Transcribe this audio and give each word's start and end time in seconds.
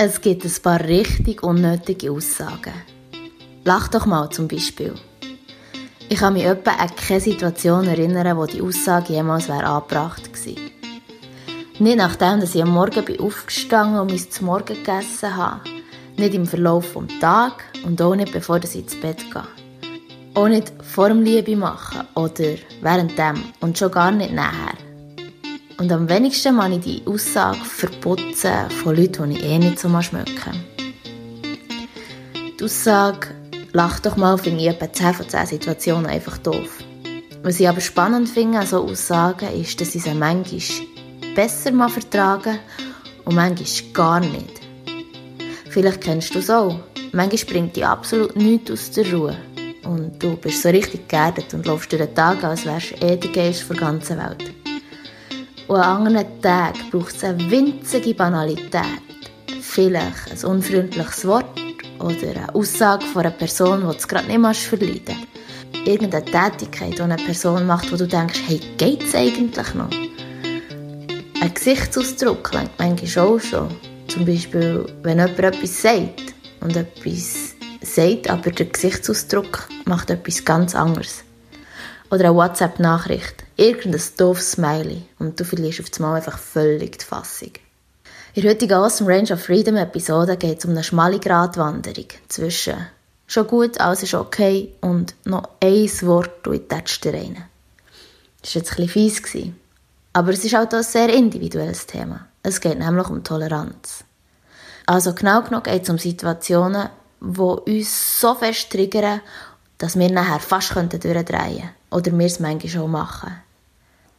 Es 0.00 0.20
gibt 0.20 0.44
ein 0.44 0.52
paar 0.62 0.78
richtig 0.78 1.42
unnötige 1.42 2.12
Aussagen. 2.12 2.72
Lach 3.64 3.88
doch 3.88 4.06
mal 4.06 4.30
zum 4.30 4.46
Beispiel. 4.46 4.94
Ich 6.08 6.20
kann 6.20 6.34
mich 6.34 6.44
etwa 6.44 6.70
an 6.70 6.94
keine 6.94 7.20
Situation 7.20 7.84
erinnern, 7.84 8.36
wo 8.36 8.46
die 8.46 8.62
Aussage 8.62 9.14
jemals 9.14 9.48
wäre 9.48 9.64
angebracht 9.64 10.32
gewesen. 10.32 10.70
Nicht 11.80 11.96
nachdem, 11.96 12.38
dass 12.38 12.54
ich 12.54 12.62
am 12.62 12.70
Morgen 12.70 13.04
bin 13.04 13.18
aufgestanden 13.18 13.98
und 13.98 14.12
mein 14.12 14.46
Morgen 14.46 14.66
gegessen 14.66 15.36
habe. 15.36 15.68
Nicht 16.16 16.34
im 16.34 16.46
Verlauf 16.46 16.92
des 16.92 17.18
Tages 17.18 17.64
und 17.84 18.00
auch 18.00 18.14
nicht 18.14 18.30
bevor 18.30 18.62
ich 18.62 18.76
ins 18.76 18.94
Bett 19.00 19.24
gehe. 19.32 19.42
Auch 20.34 20.46
nicht 20.46 20.72
vor 20.80 21.08
dem 21.08 21.22
Liebe 21.22 21.56
machen 21.56 22.06
oder 22.14 22.54
währenddem 22.82 23.42
und 23.58 23.76
schon 23.76 23.90
gar 23.90 24.12
nicht 24.12 24.32
nachher. 24.32 24.77
Und 25.78 25.92
am 25.92 26.08
wenigsten 26.08 26.56
mag 26.56 26.72
ich 26.72 26.80
die 26.80 27.02
Aussage 27.06 27.64
verputzen 27.64 28.68
von 28.68 28.96
Leuten, 28.96 29.30
die 29.30 29.36
ich 29.36 29.44
eh 29.44 29.58
nicht 29.58 29.78
so 29.78 29.88
schmecken 30.02 30.64
Die 32.58 32.64
Aussage, 32.64 33.28
lach 33.72 34.00
doch 34.00 34.16
mal, 34.16 34.36
finde 34.36 34.60
ich 34.62 34.68
etwa 34.68 34.92
10 34.92 35.14
von 35.14 35.28
10 35.28 35.46
Situationen 35.46 36.06
einfach 36.06 36.38
doof. 36.38 36.82
Was 37.44 37.60
ich 37.60 37.68
aber 37.68 37.80
spannend 37.80 38.28
finde 38.28 38.58
an 38.58 38.66
so 38.66 38.82
Aussagen 38.82 39.54
ist, 39.54 39.80
dass 39.80 39.94
ich 39.94 40.02
sie 40.02 40.14
manchmal 40.14 40.60
besser 41.36 41.70
mal 41.70 41.88
vertragen 41.88 42.58
und 43.24 43.36
manchmal 43.36 43.92
gar 43.92 44.20
nicht. 44.20 44.60
Vielleicht 45.70 46.00
kennst 46.00 46.34
du 46.34 46.40
es 46.40 46.50
auch. 46.50 46.80
Manchmal 47.12 47.44
bringt 47.52 47.76
dich 47.76 47.86
absolut 47.86 48.34
nichts 48.34 48.72
aus 48.72 48.90
der 48.90 49.12
Ruhe. 49.12 49.36
Und 49.84 50.20
du 50.20 50.36
bist 50.36 50.60
so 50.60 50.70
richtig 50.70 51.08
geerdet 51.08 51.54
und 51.54 51.66
läufst 51.66 51.92
durch 51.92 52.02
den 52.02 52.14
Tag, 52.16 52.42
als 52.42 52.66
wärst 52.66 52.90
du 53.00 53.06
eh 53.06 53.16
der 53.16 53.30
Geist 53.30 53.70
der 53.70 53.76
ganzen 53.76 54.18
Welt. 54.18 54.57
Und 55.68 55.76
an 55.76 56.06
anderen 56.06 56.40
Tagen 56.40 56.90
braucht 56.90 57.16
es 57.16 57.24
eine 57.24 57.50
winzige 57.50 58.14
Banalität. 58.14 59.02
Vielleicht 59.60 60.32
ein 60.32 60.50
unfreundliches 60.50 61.26
Wort 61.26 61.60
oder 61.98 62.30
eine 62.30 62.54
Aussage 62.54 63.04
von 63.04 63.20
einer 63.20 63.30
Person, 63.30 63.80
die 63.80 63.98
du 63.98 64.06
gerade 64.08 64.26
nicht 64.26 64.38
mehr 64.38 64.54
verleiden 64.54 65.26
Irgendeine 65.84 66.24
Tätigkeit, 66.24 66.96
die 66.96 67.02
eine 67.02 67.16
Person 67.16 67.66
macht, 67.66 67.92
wo 67.92 67.96
du 67.96 68.06
denkst, 68.06 68.40
hey, 68.46 68.60
geht's 68.78 69.14
eigentlich 69.14 69.74
noch? 69.74 69.90
Ein 71.40 71.54
Gesichtsausdruck 71.54 72.52
lenkt 72.54 72.78
manchmal 72.78 73.26
auch 73.26 73.38
schon. 73.38 73.68
Zum 74.08 74.24
Beispiel, 74.24 74.86
wenn 75.02 75.18
jemand 75.18 75.38
etwas 75.38 75.82
sagt 75.82 76.34
und 76.60 76.76
etwas 76.76 77.54
sagt, 77.82 78.30
aber 78.30 78.50
der 78.50 78.66
Gesichtsausdruck 78.66 79.68
macht 79.84 80.08
etwas 80.08 80.44
ganz 80.44 80.74
anderes. 80.74 81.24
Oder 82.10 82.30
eine 82.30 82.34
WhatsApp-Nachricht, 82.34 83.44
irgendein 83.58 84.00
doofes 84.16 84.52
Smiley 84.52 85.02
und 85.18 85.38
du 85.38 85.44
verlierst 85.44 85.80
auf 85.80 85.90
einmal 85.96 86.16
einfach 86.16 86.38
völlig 86.38 86.98
die 86.98 87.04
Fassung. 87.04 87.52
In 88.34 88.42
der 88.42 88.52
heutigen 88.52 88.74
Awesome 88.74 89.10
Range 89.10 89.32
of 89.32 89.42
Freedom 89.42 89.76
Episode 89.76 90.36
geht 90.36 90.58
es 90.58 90.64
um 90.64 90.70
eine 90.70 90.84
schmale 90.84 91.18
Gratwanderung 91.18 92.06
zwischen 92.28 92.86
schon 93.26 93.46
gut, 93.46 93.80
alles 93.80 94.04
ist 94.04 94.14
okay 94.14 94.74
und 94.80 95.14
noch 95.24 95.48
ein 95.60 95.90
Wort 96.02 96.46
und 96.46 96.54
ich 96.54 96.68
tätsche 96.68 97.12
rein. 97.12 97.44
Das 98.40 98.54
war 98.54 98.62
jetzt 98.62 98.78
ein 98.78 98.86
bisschen 98.86 99.24
fies. 99.24 99.52
Aber 100.12 100.32
es 100.32 100.44
ist 100.44 100.54
auch 100.54 100.70
ein 100.70 100.82
sehr 100.82 101.12
individuelles 101.12 101.86
Thema. 101.86 102.26
Es 102.42 102.60
geht 102.60 102.78
nämlich 102.78 103.08
um 103.08 103.22
Toleranz. 103.22 104.04
Also 104.86 105.12
genau 105.12 105.42
genommen 105.42 105.64
geht 105.64 105.82
es 105.82 105.90
um 105.90 105.98
Situationen, 105.98 106.88
die 107.20 107.40
uns 107.40 108.20
so 108.20 108.34
fest 108.34 108.70
triggern, 108.70 109.20
dass 109.76 109.98
wir 109.98 110.10
nachher 110.10 110.40
fast 110.40 110.74
durchdrehen 110.74 111.24
könnten. 111.26 111.70
Oder 111.90 112.18
wir 112.18 112.26
es 112.26 112.40
manchmal 112.40 112.70
schon 112.70 112.90
machen. 112.90 113.47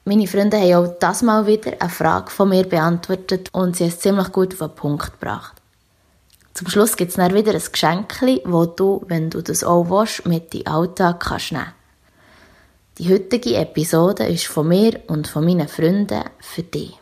Meine 0.05 0.27
Freunde 0.27 0.57
haben 0.57 0.73
auch 0.73 0.99
das 0.99 1.21
Mal 1.21 1.45
wieder 1.45 1.73
eine 1.79 1.89
Frage 1.89 2.31
von 2.31 2.49
mir 2.49 2.63
beantwortet 2.63 3.49
und 3.51 3.75
sie 3.75 3.85
es 3.85 3.99
ziemlich 3.99 4.31
gut 4.31 4.53
auf 4.53 4.69
den 4.69 4.75
Punkt 4.75 5.19
gebracht. 5.19 5.59
Zum 6.53 6.67
Schluss 6.67 6.97
gibt 6.97 7.11
es 7.11 7.17
dann 7.17 7.33
wieder 7.33 7.53
ein 7.53 7.61
Geschenk, 7.71 8.19
das 8.19 8.75
du, 8.75 9.03
wenn 9.07 9.29
du 9.29 9.41
das 9.41 9.63
auch 9.63 9.89
willst, 9.89 10.25
mit 10.25 10.53
in 10.53 10.61
den 10.63 10.67
Alltag 10.67 11.19
kannst 11.19 11.51
nehmen 11.51 11.73
Die 12.97 13.13
heutige 13.13 13.55
Episode 13.55 14.25
ist 14.25 14.47
von 14.47 14.67
mir 14.67 14.99
und 15.07 15.27
von 15.27 15.45
meinen 15.45 15.67
Freunden 15.67 16.23
für 16.39 16.63
dich. 16.63 16.97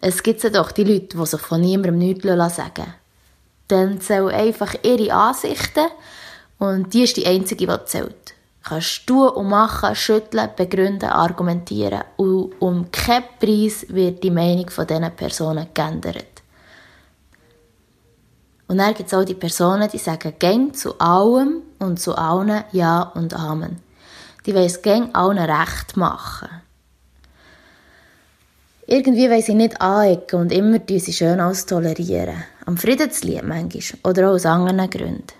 Es 0.00 0.22
gibt 0.22 0.42
ja 0.42 0.50
doch 0.50 0.72
die 0.72 0.84
Leute, 0.84 1.18
die 1.18 1.26
sich 1.26 1.40
von 1.40 1.60
niemandem 1.60 1.98
nichts 1.98 2.56
sagen 2.56 2.94
Dann 3.68 4.00
zählen 4.00 4.28
einfach 4.28 4.74
ihre 4.82 5.12
Ansichten 5.12 5.88
und 6.58 6.94
die 6.94 7.02
ist 7.02 7.16
die 7.16 7.26
einzige, 7.26 7.66
die 7.66 7.84
zählt 7.84 8.34
kannst 8.70 9.06
tun 9.06 9.28
und 9.28 9.48
machen, 9.48 9.94
schütteln, 9.94 10.50
begründen, 10.56 11.10
argumentieren 11.10 12.04
und 12.16 12.52
um 12.60 12.90
keinen 12.90 13.24
Preis 13.38 13.86
wird 13.88 14.22
die 14.22 14.30
Meinung 14.30 14.70
von 14.70 14.86
diesen 14.86 15.10
Personen 15.16 15.66
geändert. 15.74 16.42
Und 18.68 18.78
dann 18.78 18.94
gibt 18.94 19.08
es 19.08 19.14
auch 19.14 19.24
die 19.24 19.34
Personen, 19.34 19.90
die 19.90 19.98
sagen 19.98 20.34
gäng 20.38 20.72
zu 20.72 20.98
allem 21.00 21.62
und 21.80 21.98
zu 21.98 22.14
allen 22.14 22.62
Ja 22.70 23.02
und 23.02 23.34
Amen. 23.34 23.80
Die 24.46 24.54
wollen 24.54 24.66
es 24.66 24.80
gäng 24.80 25.12
allen 25.12 25.38
recht 25.38 25.96
machen. 25.96 26.48
Irgendwie 28.86 29.28
wollen 29.28 29.42
sie 29.42 29.54
nicht 29.54 29.80
anecken 29.80 30.40
und 30.40 30.52
immer 30.52 30.78
sie 30.86 31.12
schön 31.12 31.40
alles 31.40 31.66
tolerieren. 31.66 32.44
Am 32.66 32.76
Friedenslied 32.76 33.42
manchmal 33.42 34.00
oder 34.04 34.28
auch 34.28 34.34
aus 34.34 34.46
anderen 34.46 34.88
Gründen. 34.88 35.39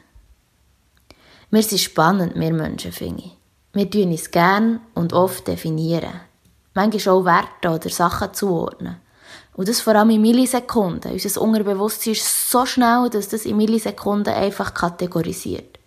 Wir 1.52 1.64
sind 1.64 1.80
spannend, 1.80 2.36
wir 2.36 2.52
Menschen, 2.52 2.92
finde 2.92 3.24
ich. 3.24 3.36
Wir 3.72 3.90
tun 3.90 4.12
uns 4.12 4.30
gern 4.30 4.80
und 4.94 5.12
oft 5.12 5.48
definieren. 5.48 6.20
Manchmal 6.74 7.16
auch 7.16 7.24
Werte 7.24 7.70
oder 7.70 7.90
Sachen 7.90 8.32
zuordnen. 8.32 8.98
Und 9.54 9.68
das 9.68 9.80
vor 9.80 9.96
allem 9.96 10.10
in 10.10 10.20
Millisekunden. 10.20 11.10
Unser 11.10 11.42
Unterbewusstsein 11.42 12.12
ist 12.12 12.50
so 12.50 12.64
schnell, 12.66 13.10
dass 13.10 13.30
das 13.30 13.46
in 13.46 13.56
Millisekunden 13.56 14.32
einfach 14.32 14.72
kategorisiert. 14.74 15.80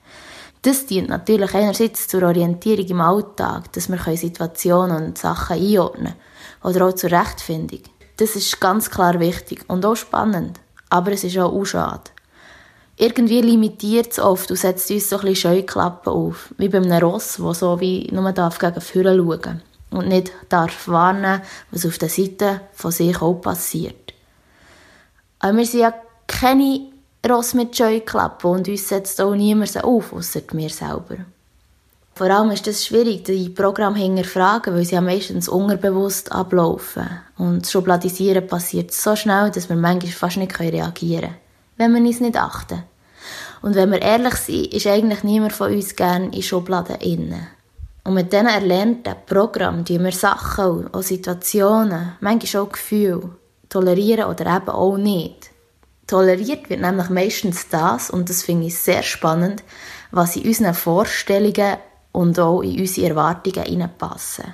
Das 0.63 0.85
dient 0.85 1.07
natürlich 1.07 1.53
einerseits 1.53 2.09
zur 2.09 2.23
Orientierung 2.23 2.85
im 2.85 2.99
Alltag, 2.99 3.71
dass 3.71 3.87
wir 3.87 4.17
Situationen 4.17 5.05
und 5.05 5.17
Sachen 5.17 5.57
einordnen 5.57 6.15
können. 6.61 6.75
Oder 6.75 6.87
auch 6.87 6.93
zur 6.93 7.11
Rechtfindung. 7.11 7.83
Das 8.17 8.35
ist 8.35 8.59
ganz 8.59 8.89
klar 8.89 9.17
wichtig 9.21 9.63
und 9.69 9.85
auch 9.85 9.95
spannend. 9.95 10.59
Aber 10.89 11.13
es 11.13 11.23
ist 11.23 11.37
auch, 11.37 11.53
auch 11.53 11.63
schade 11.63 12.12
irgendwie 12.97 13.41
limitiert 13.41 14.11
es 14.11 14.19
oft 14.19 14.51
und 14.51 14.57
setzt 14.57 14.91
uns 14.91 15.09
so 15.09 15.17
ein 15.17 15.25
bisschen 15.25 15.51
Scheuklappen 15.51 16.13
auf. 16.13 16.53
Wie 16.57 16.69
bei 16.69 16.77
einem 16.77 17.03
Ross, 17.03 17.37
das 17.41 17.59
so 17.59 17.79
wie 17.79 18.09
nur 18.11 18.31
darf 18.31 18.59
gegen 18.59 18.81
vorne 18.81 19.15
schauen 19.15 19.61
und 19.89 20.07
nicht 20.07 20.31
darf 20.49 20.87
warnen, 20.87 21.41
was 21.71 21.85
auf 21.85 21.97
der 21.97 22.09
Seite 22.09 22.61
von 22.73 22.91
sich 22.91 23.21
auch 23.21 23.33
passiert. 23.35 24.13
Aber 25.39 25.57
wir 25.57 25.65
sind 25.65 25.81
ja 25.81 25.93
keine 26.27 26.87
Ross 27.27 27.53
mit 27.53 27.75
Scheuklappen 27.75 28.51
und 28.51 28.67
uns 28.67 28.87
setzt 28.87 29.19
auch 29.21 29.35
niemand 29.35 29.83
auf, 29.83 30.13
außer 30.13 30.41
wir 30.51 30.69
selber. 30.69 31.17
Vor 32.15 32.29
allem 32.29 32.51
ist 32.51 32.67
es 32.67 32.85
schwierig, 32.85 33.25
die 33.25 33.49
Programme 33.49 33.97
hinterfragen, 33.97 34.75
weil 34.75 34.85
sie 34.85 34.93
ja 34.93 35.01
meistens 35.01 35.49
unterbewusst 35.49 36.31
ablaufen. 36.31 37.09
Und 37.39 37.63
das 37.63 37.71
Schubladisieren 37.71 38.45
passiert 38.45 38.91
so 38.91 39.15
schnell, 39.15 39.49
dass 39.49 39.67
wir 39.67 39.75
manchmal 39.75 40.11
fast 40.11 40.37
nicht 40.37 40.59
reagieren 40.59 41.21
können 41.21 41.42
wenn 41.77 41.93
wir 41.93 42.01
uns 42.01 42.19
nicht 42.19 42.37
achten. 42.37 42.83
Und 43.61 43.75
wenn 43.75 43.91
wir 43.91 44.01
ehrlich 44.01 44.35
sind, 44.35 44.73
ist 44.73 44.87
eigentlich 44.87 45.23
niemand 45.23 45.53
von 45.53 45.71
uns 45.71 45.95
gern 45.95 46.33
in 46.33 46.43
Schubladen 46.43 46.97
innen. 46.97 47.47
Und 48.03 48.15
mit 48.15 48.33
diesen 48.33 48.47
erlernten 48.47 49.15
Programmen 49.25 49.85
tun 49.85 50.03
wir 50.03 50.11
Sachen, 50.11 50.93
auch 50.93 51.01
Situationen, 51.01 52.17
manchmal 52.19 52.63
auch 52.63 52.71
Gefühle, 52.71 53.29
tolerieren 53.69 54.25
oder 54.29 54.57
eben 54.57 54.69
auch 54.69 54.97
nicht. 54.97 55.49
Toleriert 56.05 56.69
wird 56.69 56.81
nämlich 56.81 57.09
meistens 57.09 57.69
das, 57.69 58.09
und 58.09 58.29
das 58.29 58.43
finde 58.43 58.67
ich 58.67 58.77
sehr 58.77 59.03
spannend, 59.03 59.63
was 60.11 60.35
in 60.35 60.45
unseren 60.45 60.73
Vorstellungen 60.73 61.77
und 62.11 62.37
auch 62.39 62.61
in 62.61 62.79
unsere 62.79 63.07
Erwartungen 63.07 63.65
hineinpassen. 63.65 64.53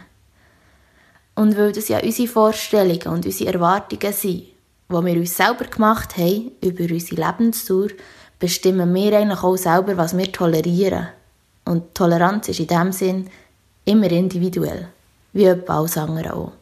Und 1.33 1.57
weil 1.57 1.71
das 1.71 1.87
ja 1.87 1.99
unsere 2.03 2.27
Vorstellungen 2.27 3.07
und 3.07 3.25
unsere 3.25 3.53
Erwartungen 3.53 4.13
sind, 4.13 4.43
die 4.89 5.05
wir 5.05 5.15
uns 5.17 5.37
selber 5.37 5.65
gemacht 5.65 6.17
haben, 6.17 6.51
über 6.61 6.83
unsere 6.83 7.21
Lebensdauer, 7.21 7.89
bestimmen 8.39 8.93
wir 8.95 9.17
eigentlich 9.17 9.43
auch 9.43 9.55
selber, 9.55 9.97
was 9.97 10.17
wir 10.17 10.31
tolerieren. 10.31 11.09
Und 11.65 11.93
Toleranz 11.93 12.47
ist 12.49 12.59
in 12.59 12.67
diesem 12.67 12.91
Sinn 12.91 13.29
immer 13.85 14.09
individuell, 14.09 14.87
wie 15.33 15.45
etwa 15.45 15.77
alles 15.77 15.97
andere 15.97 16.33
auch. 16.33 16.53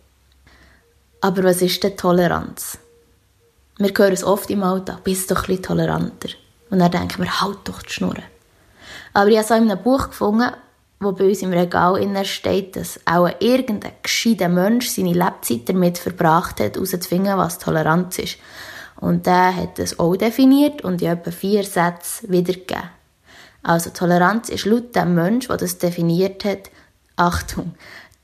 Aber 1.21 1.43
was 1.45 1.61
ist 1.61 1.81
denn 1.83 1.95
Toleranz? 1.95 2.77
Wir 3.77 3.93
hören 3.95 4.13
es 4.13 4.23
oft 4.23 4.49
im 4.49 4.63
Alltag, 4.63 5.03
bist 5.03 5.31
doch 5.31 5.43
ein 5.43 5.47
bisschen 5.47 5.63
toleranter. 5.63 6.29
Und 6.69 6.79
dann 6.79 6.91
denken 6.91 7.23
wir, 7.23 7.41
halt 7.41 7.59
doch 7.63 7.81
die 7.81 7.93
Schnur. 7.93 8.15
Aber 9.13 9.29
ich 9.29 9.37
habe 9.37 9.47
so 9.47 9.53
in 9.53 9.71
einem 9.71 9.81
Buch 9.81 10.09
gefunden, 10.09 10.51
wo 10.99 11.11
bei 11.11 11.25
uns 11.25 11.41
im 11.41 11.51
Regal 11.51 12.25
steht, 12.25 12.75
dass 12.75 12.99
auch 13.05 13.29
irgendein 13.39 13.93
gescheiter 14.01 14.49
Mensch 14.49 14.89
seine 14.89 15.13
Lebzeit 15.13 15.69
damit 15.69 15.97
verbracht 15.97 16.59
hat, 16.59 16.75
herauszufinden, 16.75 17.37
was 17.37 17.59
Toleranz 17.59 18.17
ist. 18.19 18.37
Und 18.99 19.27
der 19.27 19.55
hat 19.55 19.77
das 19.77 19.99
auch 19.99 20.15
definiert 20.15 20.83
und 20.83 21.01
in 21.01 21.09
etwa 21.09 21.29
vier 21.29 21.63
Sätzen 21.63 22.31
wiedergegeben. 22.31 22.89
Also 23.61 23.91
Toleranz 23.91 24.49
ist 24.49 24.65
laut 24.65 24.95
dem 24.95 25.13
Mensch, 25.13 25.47
der 25.47 25.57
das 25.57 25.77
definiert 25.77 26.45
hat, 26.45 26.71
Achtung, 27.15 27.75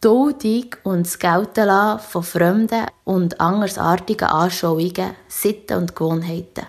Duldung 0.01 0.75
und 0.83 1.05
das 1.05 1.19
Gelten 1.19 1.99
von 1.99 2.23
fremden 2.23 2.85
und 3.03 3.39
andersartigen 3.39 4.27
Anschauungen, 4.27 5.15
Sitten 5.27 5.77
und 5.77 5.95
Gewohnheiten. 5.95 6.67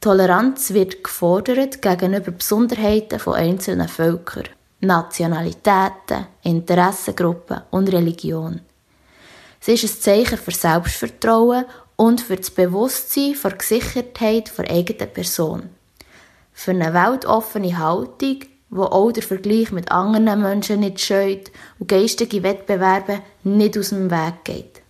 Toleranz 0.00 0.72
wird 0.72 1.04
gefordert 1.04 1.80
gegenüber 1.80 2.32
Besonderheiten 2.32 3.20
von 3.20 3.34
einzelnen 3.34 3.88
Völkern, 3.88 4.48
Nationalitäten, 4.82 6.26
Interessengruppen 6.42 7.62
und 7.70 7.92
Religion. 7.92 8.60
Sie 9.60 9.72
ist 9.72 9.84
ein 9.84 10.00
Zeichen 10.00 10.38
für 10.38 10.50
Selbstvertrauen 10.50 11.64
und 11.96 12.20
für 12.20 12.36
das 12.36 12.50
Bewusstsein 12.50 13.36
der 13.42 13.52
Gesichertheit 13.52 14.52
der 14.58 14.70
eigenen 14.70 15.12
Person. 15.12 15.70
Für 16.52 16.72
eine 16.72 16.92
weltoffene 16.92 17.78
Haltung 17.78 18.40
wo 18.74 18.84
auch 18.84 19.12
der 19.12 19.22
Vergleich 19.22 19.70
mit 19.70 19.92
anderen 19.92 20.40
Menschen 20.40 20.80
nicht 20.80 20.98
scheut 20.98 21.52
und 21.78 21.88
geistige 21.88 22.42
Wettbewerbe 22.42 23.20
nicht 23.44 23.76
aus 23.76 23.90
dem 23.90 24.10
Weg 24.10 24.44
geht. 24.44 24.82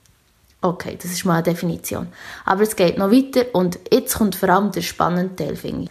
Okay, 0.61 0.97
das 1.03 1.11
ist 1.11 1.25
mal 1.25 1.35
eine 1.35 1.43
Definition. 1.43 2.07
Aber 2.45 2.63
es 2.63 2.77
geht 2.77 2.97
noch 2.97 3.11
weiter 3.11 3.45
und 3.53 3.81
jetzt 3.93 4.15
kommt 4.15 4.37
vor 4.37 4.49
allem 4.51 4.71
der 4.71 4.83
spannende 4.83 5.35
Teil, 5.35 5.57
finde 5.57 5.85
ich. 5.85 5.91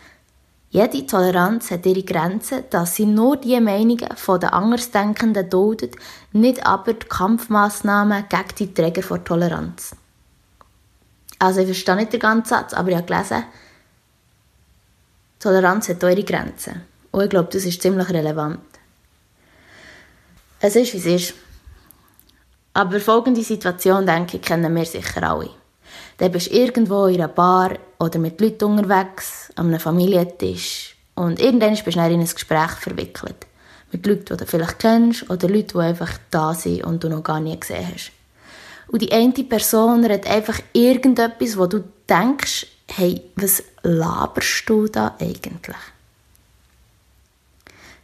Jede 0.74 1.06
Toleranz 1.06 1.70
hat 1.70 1.86
ihre 1.86 2.02
Grenzen, 2.02 2.64
dass 2.70 2.96
sie 2.96 3.06
nur 3.06 3.36
die 3.36 3.60
Meinungen 3.60 4.08
der 4.08 4.54
Andersdenkenden 4.54 5.50
duldet, 5.50 5.98
nicht 6.32 6.66
aber 6.66 6.94
die 6.94 7.08
Kampfmaßnahmen 7.08 8.24
gegen 8.30 8.56
die 8.58 8.74
Träger 8.74 9.04
von 9.04 9.24
Toleranz. 9.26 9.98
Also 11.40 11.60
ich 11.60 11.66
verstehe 11.66 11.98
nicht 11.98 12.14
den 12.14 12.22
ganzen 12.22 12.50
Satz, 12.50 12.74
aber 12.74 12.90
ich 12.90 12.96
habe 12.96 13.06
gelesen, 13.06 13.44
Toleranz 15.40 15.90
hat 15.90 16.04
ihre 16.04 16.24
Grenzen. 16.24 16.84
Und 17.12 17.24
ich 17.24 17.30
glaube, 17.30 17.50
das 17.52 17.66
ist 17.66 17.82
ziemlich 17.82 18.10
relevant. 18.10 18.62
Es 20.62 20.78
ist, 20.78 20.94
wie 20.94 20.98
es 21.00 21.06
ist. 21.06 21.34
Aber 22.74 23.02
folgende 23.02 23.44
Situation, 23.44 24.06
denke 24.06 24.38
ich, 24.38 24.44
kennen 24.44 24.74
wir 24.74 24.86
sicher 24.86 25.24
alle. 25.24 25.50
Da 26.22 26.28
bist 26.28 26.52
du 26.52 26.56
irgendwo 26.56 27.08
in 27.08 27.16
einer 27.16 27.30
Bar 27.30 27.80
oder 27.98 28.20
mit 28.20 28.40
Leuten 28.40 28.66
unterwegs, 28.66 29.52
an 29.56 29.70
einem 29.70 29.80
Familientisch 29.80 30.96
und 31.16 31.40
irgendwann 31.40 31.72
bist 31.72 31.88
du 31.88 32.00
in 32.00 32.00
ein 32.00 32.24
Gespräch 32.24 32.70
verwickelt. 32.80 33.48
Mit 33.92 34.06
Leuten, 34.06 34.26
die 34.26 34.38
du 34.38 34.46
vielleicht 34.46 34.78
kennst 34.78 35.28
oder 35.32 35.50
Leuten, 35.50 35.80
die 35.80 35.80
einfach 35.80 36.12
da 36.30 36.54
sind 36.54 36.84
und 36.84 37.04
du 37.04 37.10
noch 37.10 37.24
gar 37.24 37.40
nie 37.40 37.60
gesehen 37.60 37.88
hast. 37.92 38.12
Und 38.90 39.02
die 39.02 39.12
eine 39.12 39.32
Person 39.32 40.08
hat 40.08 40.28
einfach 40.28 40.60
irgendetwas, 40.74 41.58
wo 41.58 41.66
du 41.66 41.84
denkst, 42.08 42.68
hey, 42.92 43.24
was 43.36 43.64
laberst 43.82 44.70
du 44.70 44.86
da 44.90 45.16
eigentlich? 45.20 45.82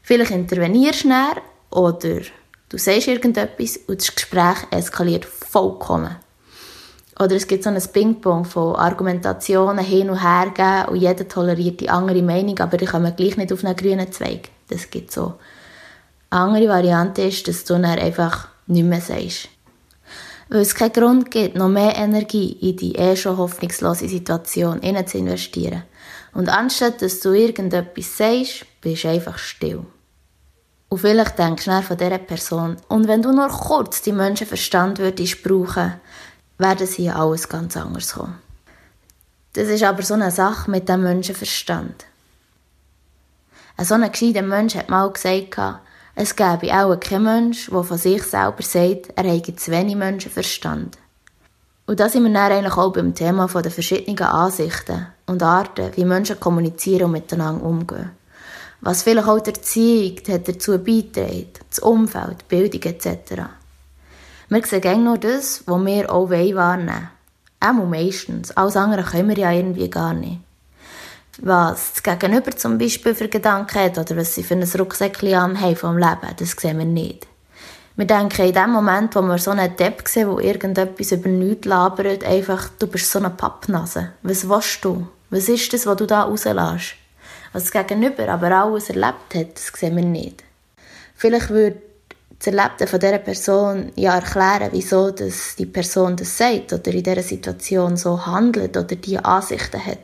Vielleicht 0.01 0.31
intervenierst 0.31 1.03
du 1.03 1.09
näher 1.09 1.37
oder 1.69 2.21
du 2.69 2.77
sagst 2.79 3.09
irgendetwas 3.09 3.77
und 3.85 4.01
das 4.01 4.15
Gespräch 4.15 4.57
eskaliert 4.71 5.25
vollkommen. 5.25 6.15
Oder 7.19 7.35
es 7.35 7.47
gibt 7.47 7.63
so 7.63 7.69
ein 7.69 7.81
Ping-Pong 7.81 8.45
von 8.45 8.75
Argumentationen 8.75 9.83
hin 9.83 10.09
und 10.09 10.21
her 10.21 10.51
geben 10.53 10.89
und 10.91 11.01
jeder 11.01 11.27
toleriert 11.27 11.79
die 11.79 11.89
andere 11.89 12.21
Meinung, 12.21 12.59
aber 12.59 12.77
die 12.77 12.85
kommen 12.85 13.15
gleich 13.15 13.37
nicht 13.37 13.51
auf 13.51 13.63
einen 13.63 13.75
grünen 13.75 14.11
Zweig. 14.11 14.49
Das 14.69 14.89
gibt 14.89 15.11
so. 15.11 15.35
Eine 16.29 16.41
andere 16.41 16.69
Variante 16.69 17.23
ist, 17.23 17.47
dass 17.47 17.63
du 17.63 17.73
dann 17.73 17.85
einfach 17.85 18.49
nichts 18.67 18.89
mehr 18.89 19.01
sagst. 19.01 19.49
Weil 20.49 20.61
es 20.61 20.75
keinen 20.75 20.93
Grund 20.93 21.31
gibt, 21.31 21.55
noch 21.55 21.69
mehr 21.69 21.95
Energie 21.97 22.51
in 22.51 22.77
die 22.77 22.95
eh 22.95 23.15
schon 23.15 23.37
hoffnungslose 23.37 24.07
Situation 24.07 24.81
zu 25.07 25.17
investieren. 25.17 25.83
Und 26.33 26.49
anstatt 26.49 27.01
dass 27.01 27.19
du 27.19 27.31
irgendetwas 27.31 28.17
sagst, 28.17 28.65
bist 28.81 29.03
du 29.03 29.09
einfach 29.09 29.37
still. 29.39 29.85
Und 30.89 30.99
vielleicht 30.99 31.37
denkst 31.39 31.65
du 31.65 31.81
von 31.81 31.97
dieser 31.97 32.17
Person. 32.19 32.77
Und 32.87 33.07
wenn 33.07 33.21
du 33.21 33.31
nur 33.31 33.49
kurz 33.49 34.01
die 34.03 34.13
Menschenverstand 34.13 34.99
würdest 34.99 35.43
brauchen, 35.43 35.99
werden 36.57 36.87
sie 36.87 37.09
alles 37.09 37.49
ganz 37.49 37.77
anders 37.77 38.13
kommen. 38.13 38.39
Das 39.53 39.67
ist 39.67 39.83
aber 39.83 40.03
so 40.03 40.13
eine 40.13 40.31
Sache 40.31 40.69
mit 40.69 40.87
dem 40.89 41.03
Menschenverstand. 41.03 42.05
Ein 43.75 43.85
so 43.85 43.93
ein 43.93 44.11
gescheiter 44.11 44.41
Mensch 44.41 44.75
hat 44.75 44.89
mal 44.89 45.11
gesagt, 45.11 45.81
es 46.15 46.35
gäbe 46.35 46.73
auch 46.73 46.99
keinen 46.99 47.23
Mensch, 47.23 47.69
der 47.69 47.83
von 47.83 47.97
sich 47.97 48.23
selber 48.23 48.63
sagt, 48.63 49.13
er 49.15 49.23
habe 49.23 49.55
zu 49.55 49.71
wenig 49.71 49.95
Menschenverstand. 49.95 50.97
Und 51.85 51.99
da 51.99 52.09
sind 52.09 52.23
wir 52.23 52.33
dann 52.33 52.51
eigentlich 52.51 52.77
auch 52.77 52.91
beim 52.91 53.13
Thema 53.13 53.47
der 53.47 53.71
verschiedenen 53.71 54.19
Ansichten 54.19 55.07
und 55.25 55.43
Arten, 55.43 55.91
wie 55.95 56.05
Menschen 56.05 56.39
kommunizieren 56.39 57.05
und 57.05 57.11
miteinander 57.11 57.63
umgehen 57.63 58.11
was 58.81 59.03
vielleicht 59.03 59.27
auch 59.27 59.39
die 59.39 59.51
Erziehung 59.51 60.17
hat 60.29 60.47
dazu 60.47 60.77
beiträgt, 60.77 61.59
das 61.69 61.79
Umfeld, 61.79 62.37
die 62.41 62.55
Bildung 62.55 62.81
etc. 62.81 63.43
Wir 64.49 64.65
sehen 64.65 64.81
gerne 64.81 65.03
nur 65.03 65.17
das, 65.17 65.63
was 65.65 65.85
wir 65.85 66.09
auch 66.09 66.29
wahrnehmen 66.29 66.87
wollen. 66.87 67.09
Auch 67.59 67.85
meistens. 67.85 68.51
Alles 68.55 68.77
andere 68.77 69.03
können 69.03 69.27
wir 69.27 69.37
ja 69.37 69.51
irgendwie 69.51 69.89
gar 69.89 70.13
nicht. 70.13 70.39
Was 71.39 71.93
das 71.93 72.03
Gegenüber 72.03 72.51
zum 72.51 72.77
Beispiel 72.77 73.13
für 73.13 73.27
Gedanken 73.27 73.79
hat 73.79 73.97
oder 73.97 74.15
was 74.15 74.33
sie 74.33 74.43
für 74.43 74.55
ein 74.55 74.63
Rucksäckchen 74.63 75.59
haben 75.59 75.75
vom 75.75 75.97
Leben, 75.97 76.33
das 76.37 76.51
sehen 76.51 76.77
wir 76.77 76.85
nicht. 76.85 77.27
Wir 77.97 78.05
denken 78.05 78.45
in 78.45 78.53
dem 78.53 78.71
Moment, 78.71 79.15
wo 79.15 79.21
wir 79.21 79.37
so 79.37 79.51
einen 79.51 79.75
Depp 79.75 80.07
sehen, 80.07 80.33
der 80.33 80.45
irgendetwas 80.45 81.11
über 81.11 81.27
nichts 81.27 81.65
labert, 81.65 82.23
einfach, 82.23 82.69
du 82.79 82.87
bist 82.87 83.11
so 83.11 83.19
eine 83.19 83.31
Pappnase. 83.31 84.13
Was 84.23 84.47
willst 84.47 84.85
du? 84.85 85.07
Was 85.29 85.49
ist 85.49 85.73
das, 85.73 85.85
was 85.85 85.97
du 85.97 86.05
da 86.05 86.23
rauslässt? 86.23 86.95
Was 87.53 87.65
das 87.65 87.71
Gegenüber 87.71 88.29
aber 88.29 88.51
alles 88.51 88.89
erlebt 88.89 89.35
hat, 89.35 89.55
das 89.55 89.71
sehen 89.75 89.95
wir 89.95 90.05
nicht. 90.05 90.43
Vielleicht 91.15 91.49
würde 91.49 91.81
das 92.39 92.47
Erlebte 92.47 92.87
von 92.87 92.99
dieser 92.99 93.17
Person 93.17 93.91
ja 93.95 94.15
erklären, 94.15 94.69
wieso 94.71 95.11
dass 95.11 95.55
die 95.55 95.65
Person 95.65 96.15
das 96.15 96.37
sagt 96.37 96.71
oder 96.71 96.91
in 96.93 97.03
dieser 97.03 97.23
Situation 97.23 97.97
so 97.97 98.25
handelt 98.25 98.77
oder 98.77 98.95
diese 98.95 99.25
Ansichten 99.25 99.83
hat. 99.83 99.99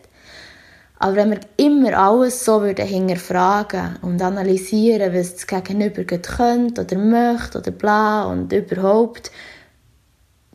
Aber 0.98 1.16
wenn 1.18 1.32
wir 1.32 1.40
immer 1.58 1.98
alles 1.98 2.46
so 2.46 2.62
würden 2.62 2.88
hinterfragen 2.88 3.98
und 4.02 4.22
analysieren, 4.22 5.14
was 5.14 5.34
das 5.34 5.48
Gegenüber 5.48 6.04
könnte 6.04 6.82
oder 6.82 6.98
möchte 6.98 7.60
oder 7.60 7.72
bla 7.72 8.24
und 8.24 8.52
überhaupt, 8.54 9.30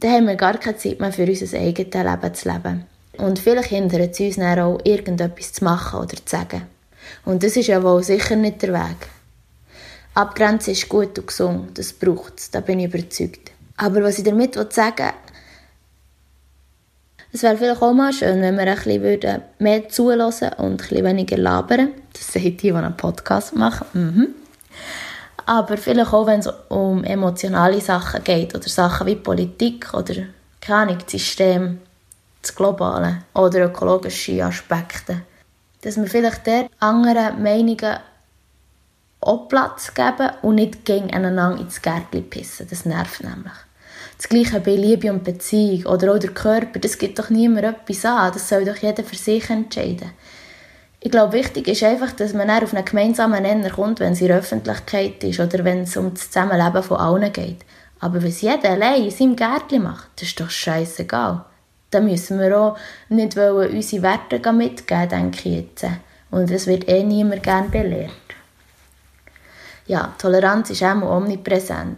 dann 0.00 0.12
haben 0.12 0.26
wir 0.26 0.36
gar 0.36 0.56
keine 0.56 0.76
Zeit 0.76 1.00
mehr 1.00 1.12
für 1.12 1.26
unser 1.26 1.58
eigenes 1.58 1.92
Leben 1.92 2.34
zu 2.34 2.48
leben. 2.48 2.84
Und 3.18 3.38
vielleicht 3.38 3.68
hindert 3.68 4.14
es 4.14 4.20
uns 4.20 4.36
dann 4.36 4.58
auch, 4.58 4.78
irgendetwas 4.84 5.52
zu 5.52 5.64
machen 5.64 6.00
oder 6.00 6.16
zu 6.16 6.22
sagen. 6.24 6.62
Und 7.24 7.42
das 7.42 7.56
ist 7.56 7.66
ja 7.66 7.82
wohl 7.82 8.02
sicher 8.02 8.36
nicht 8.36 8.62
der 8.62 8.74
Weg. 8.74 9.17
Abgrenzen 10.18 10.72
ist 10.72 10.88
gut 10.88 11.16
und 11.16 11.28
gesund, 11.28 11.78
das 11.78 11.92
braucht 11.92 12.40
es, 12.40 12.50
da 12.50 12.60
bin 12.60 12.80
ich 12.80 12.92
überzeugt. 12.92 13.52
Aber 13.76 14.02
was 14.02 14.18
ich 14.18 14.24
damit 14.24 14.54
sagen 14.72 14.96
will, 14.96 15.12
es 17.32 17.42
wäre 17.44 17.56
vielleicht 17.56 17.80
auch 17.80 17.92
mal 17.92 18.12
schön, 18.12 18.40
wenn 18.40 18.56
wir 18.56 18.66
ein 18.66 18.76
bisschen 18.76 19.42
mehr 19.60 19.88
zulassen 19.88 20.48
und 20.54 20.72
ein 20.72 20.76
bisschen 20.76 21.04
weniger 21.04 21.36
labern. 21.36 21.90
Das 22.12 22.32
sind 22.32 22.44
die, 22.44 22.56
die 22.56 22.72
einen 22.72 22.96
Podcast 22.96 23.54
machen. 23.54 23.86
Mhm. 23.92 24.28
Aber 25.46 25.76
vielleicht 25.76 26.12
auch, 26.12 26.26
wenn 26.26 26.40
es 26.40 26.48
um 26.68 27.04
emotionale 27.04 27.80
Sachen 27.80 28.24
geht 28.24 28.56
oder 28.56 28.68
Sachen 28.68 29.06
wie 29.06 29.14
Politik 29.14 29.94
oder 29.94 30.14
keine 30.60 30.80
Ahnung, 30.80 30.98
das 30.98 31.12
System, 31.12 31.78
das 32.42 32.56
Globale 32.56 33.18
oder 33.34 33.66
ökologische 33.66 34.44
Aspekte 34.44 35.22
dass 35.82 35.96
wir 35.96 36.06
vielleicht 36.06 36.46
der 36.46 36.68
anderen 36.80 37.42
Meinungen 37.42 37.98
auch 39.28 39.48
Platz 39.48 39.92
geben 39.94 40.30
und 40.42 40.56
nicht 40.56 40.84
gegeneinander 40.84 41.60
ins 41.60 41.82
Gärtchen 41.82 42.28
pissen. 42.28 42.66
Das 42.68 42.84
nervt 42.84 43.22
nämlich. 43.22 43.52
Das 44.16 44.28
Gleiche 44.28 44.60
bei 44.60 44.74
Liebe 44.74 45.12
und 45.12 45.22
Beziehung 45.22 45.86
oder 45.86 46.12
auch 46.12 46.18
der 46.18 46.30
Körper, 46.30 46.80
das 46.80 46.98
gibt 46.98 47.18
doch 47.18 47.30
niemand 47.30 47.64
etwas 47.64 48.04
an. 48.04 48.32
Das 48.32 48.48
soll 48.48 48.64
doch 48.64 48.76
jeder 48.76 49.04
für 49.04 49.16
sich 49.16 49.48
entscheiden. 49.48 50.10
Ich 51.00 51.12
glaube, 51.12 51.34
wichtig 51.34 51.68
ist 51.68 51.84
einfach, 51.84 52.10
dass 52.12 52.34
man 52.34 52.50
auf 52.50 52.74
einen 52.74 52.84
gemeinsamen 52.84 53.42
Nenner 53.42 53.70
kommt, 53.70 54.00
wenn 54.00 54.14
es 54.14 54.20
in 54.20 54.28
der 54.28 54.38
Öffentlichkeit 54.38 55.22
ist 55.22 55.38
oder 55.38 55.62
wenn 55.62 55.82
es 55.82 55.96
um 55.96 56.12
das 56.12 56.30
Zusammenleben 56.30 56.82
von 56.82 56.96
allen 56.96 57.32
geht. 57.32 57.64
Aber 58.00 58.22
was 58.24 58.40
jeder 58.40 58.70
allein 58.70 59.04
in 59.04 59.10
seinem 59.10 59.36
Gärtchen 59.36 59.84
macht, 59.84 60.08
das 60.16 60.28
ist 60.28 60.40
doch 60.40 60.50
scheißegal. 60.50 61.44
Da 61.90 62.00
müssen 62.00 62.40
wir 62.40 62.60
auch 62.60 62.76
nicht 63.08 63.36
unsere 63.36 64.02
Werte 64.02 64.52
mitgeben, 64.52 65.08
denke 65.08 65.48
ich 65.48 65.56
jetzt. 65.56 65.86
Und 66.30 66.50
das 66.50 66.66
wird 66.66 66.88
eh 66.88 67.04
niemand 67.04 67.42
gerne 67.44 67.68
belehrt. 67.68 68.27
Ja, 69.88 70.14
Toleranz 70.18 70.68
ist 70.68 70.82
auch 70.82 71.00
omnipräsent. 71.02 71.96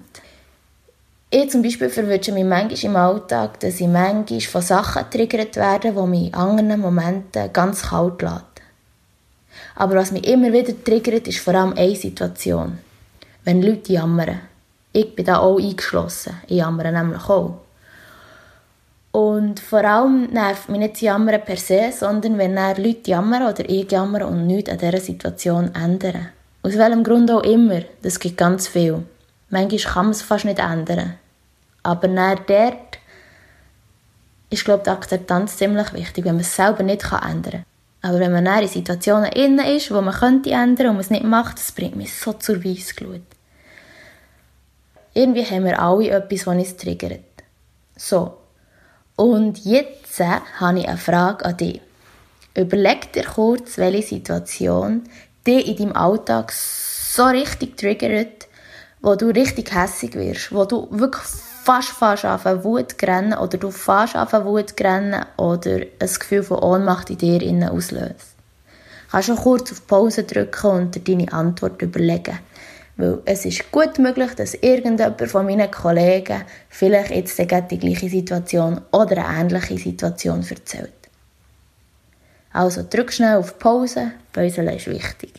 Ich 1.28 1.50
zum 1.50 1.60
Beispiel 1.60 1.90
verwünsche 1.90 2.30
mich 2.30 2.44
manchmal 2.44 2.84
im 2.84 2.96
Alltag, 2.96 3.58
dass 3.58 3.80
ich 3.80 3.88
manchmal 3.88 4.40
von 4.40 4.62
Sachen 4.62 5.10
triggert 5.10 5.56
werde, 5.56 5.90
die 5.90 6.06
mich 6.06 6.28
in 6.28 6.34
anderen 6.34 6.80
Momenten 6.80 7.52
ganz 7.52 7.82
kalt 7.82 8.22
lassen. 8.22 8.44
Aber 9.74 9.96
was 9.96 10.12
mich 10.12 10.24
immer 10.26 10.52
wieder 10.52 10.72
triggert, 10.84 11.26
ist 11.26 11.40
vor 11.40 11.54
allem 11.56 11.72
eine 11.72 11.96
Situation. 11.96 12.78
Wenn 13.44 13.60
Leute 13.60 13.94
jammern. 13.94 14.40
Ich 14.92 15.12
bin 15.16 15.24
da 15.24 15.38
auch 15.38 15.58
eingeschlossen. 15.58 16.34
Ich 16.46 16.58
jammere 16.58 16.92
nämlich 16.92 17.28
auch. 17.28 17.58
Und 19.10 19.58
vor 19.58 19.84
allem 19.84 20.26
nervt 20.30 20.68
mich 20.68 20.78
nicht 20.78 20.94
das 20.94 21.00
Jammern 21.00 21.44
per 21.44 21.56
se, 21.56 21.90
sondern 21.92 22.38
wenn 22.38 22.54
Leute 22.54 23.10
jammern 23.10 23.52
oder 23.52 23.68
ich 23.68 23.90
jammere 23.90 24.28
und 24.28 24.46
nichts 24.46 24.70
an 24.70 24.78
dieser 24.78 25.00
Situation 25.00 25.74
ändern. 25.74 26.28
Aus 26.62 26.76
welchem 26.76 27.04
Grund 27.04 27.30
auch 27.30 27.42
immer, 27.42 27.82
das 28.02 28.20
gibt 28.20 28.36
ganz 28.36 28.68
viel. 28.68 29.02
Manchmal 29.48 29.92
kann 29.92 30.04
man 30.06 30.12
es 30.12 30.22
fast 30.22 30.44
nicht 30.44 30.58
ändern. 30.58 31.14
Aber 31.82 32.06
dann 32.06 32.40
dort 32.46 32.98
ist, 34.50 34.64
glaube 34.64 34.80
ich, 34.80 34.84
die 34.84 34.90
Akzeptanz 34.90 35.56
ziemlich 35.56 35.92
wichtig, 35.92 36.24
wenn 36.24 36.34
man 36.34 36.42
es 36.42 36.54
selber 36.54 36.82
nicht 36.82 37.04
ändern 37.04 37.42
kann. 37.42 37.64
Aber 38.02 38.18
wenn 38.18 38.32
man 38.32 38.44
dann 38.44 38.62
in 38.62 38.68
Situationen 38.68 39.32
innen 39.32 39.66
ist, 39.66 39.90
wo 39.90 40.00
man 40.00 40.14
könnte 40.14 40.50
ändern 40.50 40.88
und 40.88 40.94
man 40.94 41.00
es 41.00 41.10
nicht 41.10 41.24
macht, 41.24 41.58
das 41.58 41.72
bringt 41.72 41.96
mich 41.96 42.14
so 42.14 42.32
zur 42.34 42.64
Weissglut. 42.64 43.22
Irgendwie 45.12 45.44
haben 45.44 45.64
wir 45.64 45.80
alle 45.80 46.10
etwas, 46.10 46.44
das 46.44 46.46
uns 46.46 46.76
triggert. 46.76 47.20
So. 47.96 48.38
Und 49.16 49.64
jetzt 49.64 50.20
äh, 50.20 50.40
habe 50.58 50.78
ich 50.78 50.88
eine 50.88 50.96
Frage 50.96 51.44
an 51.44 51.56
dich. 51.56 51.80
Überleg 52.54 53.12
dir 53.12 53.24
kurz, 53.24 53.76
welche 53.76 54.02
Situation 54.02 55.02
dich 55.50 55.66
in 55.68 55.76
deinem 55.76 55.96
Alltag 55.96 56.52
so 56.52 57.24
richtig 57.24 57.76
triggert, 57.76 58.48
wo 59.00 59.14
du 59.14 59.28
richtig 59.28 59.74
hässig 59.74 60.14
wirst, 60.14 60.52
wo 60.52 60.64
du 60.64 60.88
wirklich 60.90 61.24
fast 61.24 61.90
fast 61.90 62.24
auf 62.24 62.44
Wut 62.64 62.94
rennen 63.02 63.34
oder 63.34 63.58
du 63.58 63.70
fast 63.70 64.16
auf 64.16 64.32
Wut 64.32 64.74
rennen 64.80 65.24
oder 65.36 65.80
ein 65.98 66.08
Gefühl 66.18 66.42
von 66.42 66.58
Ohnmacht 66.58 67.10
in 67.10 67.18
dir 67.18 67.42
innen 67.42 67.68
auslöst. 67.68 68.36
Du 69.06 69.12
kannst 69.12 69.26
schon 69.26 69.36
kurz 69.36 69.72
auf 69.72 69.86
Pause 69.86 70.24
drücken 70.24 70.70
und 70.70 70.94
dir 70.94 71.00
deine 71.00 71.32
Antwort 71.32 71.82
überlegen. 71.82 72.38
Weil 72.96 73.18
es 73.24 73.44
ist 73.44 73.72
gut 73.72 73.98
möglich, 73.98 74.34
dass 74.34 74.54
irgendjemand 74.54 75.20
von 75.30 75.46
meinen 75.46 75.70
Kollegen 75.70 76.42
vielleicht 76.68 77.10
jetzt 77.10 77.38
die 77.38 77.78
gleiche 77.78 78.08
Situation 78.08 78.80
oder 78.92 79.26
eine 79.26 79.40
ähnliche 79.40 79.78
Situation 79.78 80.44
erzählt. 80.48 80.99
Also 82.52 82.84
drück 82.88 83.12
schnell 83.12 83.36
auf 83.36 83.58
Pause, 83.58 84.12
Pause 84.32 84.62
ist 84.62 84.86
wichtig. 84.86 85.32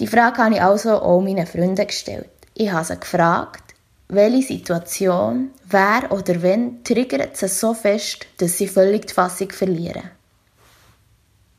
Die 0.00 0.06
Frage 0.06 0.38
habe 0.38 0.54
ich 0.54 0.62
also 0.62 1.00
auch 1.00 1.20
meinen 1.20 1.46
Freunden 1.46 1.86
gestellt. 1.86 2.30
Ich 2.54 2.72
habe 2.72 2.84
sie 2.84 2.98
gefragt, 2.98 3.74
welche 4.08 4.42
Situation, 4.42 5.50
wer 5.68 6.10
oder 6.10 6.42
wenn 6.42 6.82
triggert 6.84 7.36
sie 7.36 7.48
so 7.48 7.74
fest, 7.74 8.26
dass 8.38 8.58
sie 8.58 8.68
völlig 8.68 9.06
die 9.06 9.14
Fassung 9.14 9.50
verlieren. 9.50 10.10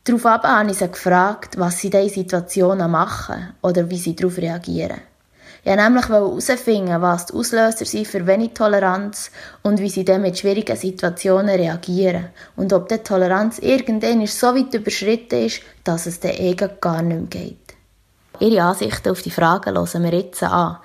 Daraufhin 0.03 0.43
habe 0.43 0.71
ich 0.71 0.77
sie 0.77 0.87
gefragt, 0.89 1.57
was 1.57 1.79
sie 1.79 1.87
in 1.87 1.91
diesen 1.91 2.09
Situationen 2.23 2.91
machen 2.91 3.53
oder 3.61 3.89
wie 3.89 3.97
sie 3.97 4.15
darauf 4.15 4.37
reagieren. 4.37 4.99
Ich 5.65 5.69
wollte 5.69 5.83
nämlich 5.83 6.09
herausfinden, 6.09 7.01
was 7.01 7.27
die 7.27 7.33
Auslöser 7.35 7.85
sind 7.85 8.05
für 8.05 8.27
wenig 8.27 8.53
Toleranz 8.53 9.31
und 9.61 9.79
wie 9.79 9.87
sie 9.87 10.03
dann 10.03 10.21
mit 10.21 10.37
schwierigen 10.37 10.75
Situationen 10.75 11.55
reagieren 11.55 12.27
und 12.57 12.73
ob 12.73 12.89
die 12.89 12.97
Toleranz 12.97 13.59
irgendwann 13.59 14.27
so 14.27 14.47
weit 14.47 14.73
überschritten 14.73 15.45
ist, 15.45 15.61
dass 15.85 16.05
es 16.05 16.19
den 16.19 16.31
Egen 16.31 16.69
gar 16.81 17.01
nicht 17.01 17.17
mehr 17.17 17.27
geht. 17.27 17.75
Ihre 18.41 18.63
Ansichten 18.63 19.09
auf 19.09 19.21
die 19.21 19.31
Fragen 19.31 19.77
hören 19.77 20.03
wir 20.03 20.13
jetzt 20.13 20.43
an. 20.43 20.79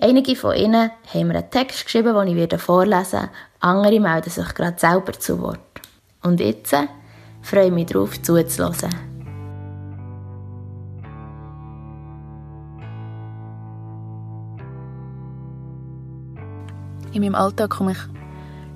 Einige 0.00 0.34
von 0.34 0.56
ihnen 0.56 0.90
haben 1.12 1.28
mir 1.28 1.34
einen 1.34 1.50
Text 1.50 1.84
geschrieben, 1.84 2.14
den 2.26 2.38
ich 2.38 2.60
vorlesen 2.60 3.20
werde. 3.20 3.30
Andere 3.60 4.00
melden 4.00 4.30
sich 4.30 4.54
gerade 4.54 4.78
selber 4.78 5.12
zu 5.12 5.42
Wort. 5.42 5.60
Und 6.22 6.40
jetzt 6.40 6.74
freue 7.42 7.66
ich 7.66 7.72
mich 7.72 7.86
darauf, 7.86 8.22
zuzuhören. 8.22 9.05
In 17.16 17.22
meinem 17.22 17.34
Alltag 17.34 17.70
komme 17.70 17.92
ich 17.92 17.98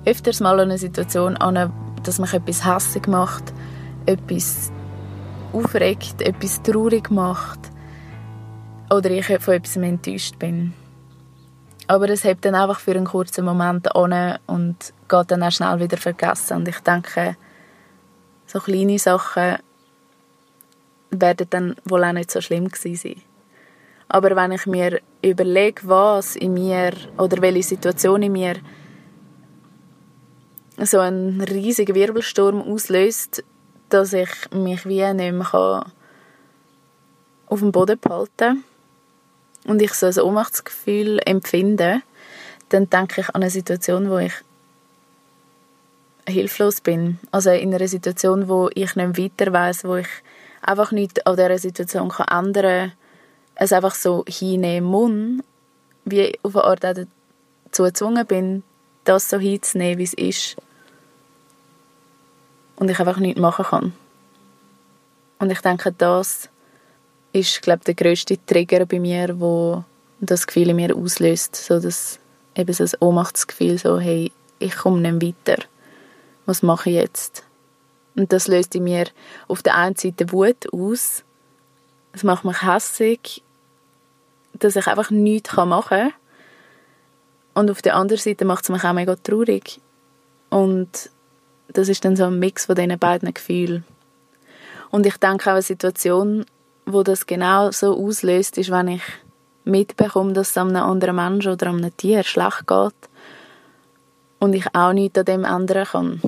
öfters 0.03 0.39
mal 0.39 0.59
an 0.59 0.71
eine 0.71 0.79
Situation 0.79 1.37
an, 1.37 1.71
dass 2.01 2.17
mich 2.17 2.33
etwas 2.33 2.65
hässlich 2.65 3.05
macht, 3.05 3.53
etwas 4.07 4.71
aufregt, 5.53 6.23
etwas 6.23 6.63
traurig 6.63 7.11
macht 7.11 7.59
oder 8.89 9.11
ich 9.11 9.27
von 9.27 9.53
etwas 9.53 9.75
enttäuscht 9.75 10.39
bin. 10.39 10.73
Aber 11.85 12.09
es 12.09 12.23
hebt 12.23 12.43
dann 12.43 12.55
einfach 12.55 12.79
für 12.79 12.95
einen 12.95 13.05
kurzen 13.05 13.45
Moment 13.45 13.95
an 13.95 14.39
und 14.47 14.91
geht 15.07 15.29
dann 15.29 15.43
auch 15.43 15.51
schnell 15.51 15.79
wieder 15.79 15.97
vergessen. 15.97 16.57
Und 16.57 16.67
ich 16.67 16.79
denke, 16.79 17.37
so 18.47 18.59
kleine 18.59 18.97
Sachen 18.97 19.57
werden 21.11 21.47
dann 21.47 21.75
wohl 21.85 22.03
auch 22.03 22.13
nicht 22.13 22.31
so 22.31 22.41
schlimm 22.41 22.69
gewesen 22.69 22.95
sein. 22.95 23.30
Aber 24.13 24.35
wenn 24.35 24.51
ich 24.51 24.65
mir 24.65 24.99
überlege, 25.21 25.83
was 25.85 26.35
in 26.35 26.53
mir 26.53 26.91
oder 27.17 27.41
welche 27.41 27.63
Situation 27.63 28.21
in 28.21 28.33
mir 28.33 28.55
so 30.77 30.99
einen 30.99 31.39
riesigen 31.39 31.95
Wirbelsturm 31.95 32.61
auslöst, 32.61 33.41
dass 33.87 34.11
ich 34.11 34.29
mich 34.51 34.85
wie 34.85 35.13
nicht 35.13 35.31
mehr 35.31 35.85
auf 37.47 37.59
dem 37.59 37.71
Boden 37.71 37.97
behalten 37.97 38.35
kann, 38.37 38.63
und 39.65 39.81
ich 39.81 39.93
so 39.93 40.07
ein 40.07 40.19
Ohnmachtsgefühl 40.19 41.21
empfinde, 41.25 42.01
dann 42.67 42.89
denke 42.89 43.21
ich 43.21 43.29
an 43.29 43.43
eine 43.43 43.49
Situation, 43.49 44.09
wo 44.09 44.17
ich 44.17 44.33
hilflos 46.27 46.81
bin. 46.81 47.17
Also 47.31 47.51
in 47.51 47.73
einer 47.73 47.87
Situation, 47.87 48.49
wo 48.49 48.69
ich 48.73 48.93
nicht 48.97 49.17
weiter 49.17 49.53
weiß, 49.53 49.85
wo 49.85 49.95
ich 49.95 50.09
einfach 50.61 50.91
nicht 50.91 51.25
an 51.25 51.37
dieser 51.37 51.59
Situation 51.59 52.11
ändern 52.29 52.89
kann, 52.89 53.00
es 53.63 53.73
einfach 53.73 53.93
so 53.93 54.23
hinnehmen 54.27 54.89
muss, 54.89 55.43
wie 56.05 56.21
ich 56.21 56.39
auf 56.41 56.55
eine 56.55 56.65
Art 56.65 56.83
auch 56.83 57.05
dazu 57.65 57.83
gezwungen 57.83 58.25
bin, 58.25 58.63
das 59.03 59.29
so 59.29 59.37
hinzunehmen, 59.37 59.99
wie 59.99 60.03
es 60.03 60.13
ist. 60.15 60.55
Und 62.75 62.89
ich 62.89 62.99
einfach 62.99 63.17
nichts 63.17 63.39
machen 63.39 63.65
kann. 63.65 63.93
Und 65.37 65.51
ich 65.51 65.61
denke, 65.61 65.93
das 65.95 66.49
ist 67.33 67.61
glaube 67.61 67.83
der 67.85 67.93
größte 67.93 68.43
Trigger 68.47 68.87
bei 68.87 68.99
mir, 68.99 69.39
wo 69.39 69.83
das 70.19 70.47
Gefühl 70.47 70.69
in 70.69 70.77
mir 70.77 70.95
auslöst, 70.95 71.55
so 71.55 71.79
dass 71.79 72.19
eben 72.55 72.73
so 72.73 72.83
ein 72.83 72.91
Ohnmachtsgefühl, 72.99 73.77
so 73.77 73.99
hey, 73.99 74.31
ich 74.57 74.75
komme 74.75 75.01
nicht 75.11 75.37
weiter, 75.47 75.63
was 76.47 76.63
mache 76.63 76.89
ich 76.89 76.95
jetzt? 76.95 77.43
Und 78.15 78.33
das 78.33 78.47
löst 78.47 78.73
in 78.73 78.85
mir 78.85 79.05
auf 79.47 79.61
der 79.61 79.75
einen 79.75 79.95
Seite 79.95 80.31
Wut 80.31 80.73
aus, 80.73 81.23
es 82.13 82.23
macht 82.23 82.43
mich 82.43 82.63
hässig, 82.63 83.43
dass 84.63 84.75
ich 84.75 84.87
einfach 84.87 85.09
nichts 85.11 85.55
machen 85.55 85.87
kann. 85.89 86.13
Und 87.53 87.69
auf 87.69 87.81
der 87.81 87.95
anderen 87.95 88.21
Seite 88.21 88.45
macht 88.45 88.63
es 88.63 88.69
mich 88.69 88.83
auch 88.83 88.93
mega 88.93 89.15
traurig. 89.15 89.81
Und 90.49 91.09
das 91.67 91.89
ist 91.89 92.05
dann 92.05 92.15
so 92.15 92.25
ein 92.25 92.39
Mix 92.39 92.65
von 92.65 92.75
diesen 92.75 92.97
beiden 92.97 93.33
Gefühlen. 93.33 93.83
Und 94.89 95.05
ich 95.05 95.17
denke 95.17 95.49
auch 95.49 95.53
eine 95.53 95.61
Situation, 95.61 96.45
wo 96.85 97.03
das 97.03 97.25
genau 97.25 97.71
so 97.71 97.97
auslöst, 97.97 98.57
ist, 98.57 98.71
wenn 98.71 98.89
ich 98.89 99.03
mitbekomme, 99.63 100.33
dass 100.33 100.49
es 100.51 100.57
einem 100.57 100.75
anderen 100.75 101.15
Menschen 101.15 101.53
oder 101.53 101.67
einem 101.67 101.95
Tier 101.95 102.23
schlecht 102.23 102.67
geht 102.67 103.09
und 104.39 104.53
ich 104.53 104.73
auch 104.73 104.93
nichts 104.93 105.17
an 105.17 105.25
dem 105.25 105.43
ändern 105.43 105.85
kann. 105.85 106.21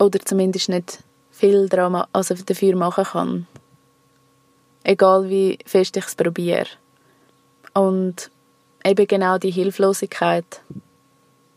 Oder 0.00 0.18
zumindest 0.20 0.68
nicht 0.68 1.00
viel 1.30 1.68
daran, 1.68 2.06
also 2.12 2.34
dafür 2.34 2.76
machen 2.76 3.04
kann. 3.04 3.46
Egal 4.84 5.28
wie 5.28 5.58
fest 5.64 5.96
ich 5.96 6.06
es 6.06 6.14
probiere. 6.14 6.66
Und 7.74 8.30
eben 8.84 9.06
genau 9.06 9.38
die 9.38 9.50
Hilflosigkeit. 9.50 10.60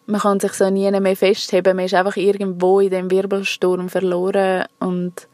Man 0.08 0.22
kann 0.22 0.40
sich 0.40 0.54
so 0.54 0.70
nie 0.70 0.90
mehr 0.92 1.16
festheben, 1.16 1.76
man 1.76 1.86
ist 1.86 1.96
einfach 1.96 2.16
irgendwo 2.16 2.80
in 2.80 2.92
dem 2.92 3.10
Wirbelsturm 3.10 3.90
verloren 3.90 4.66
und 4.80 5.28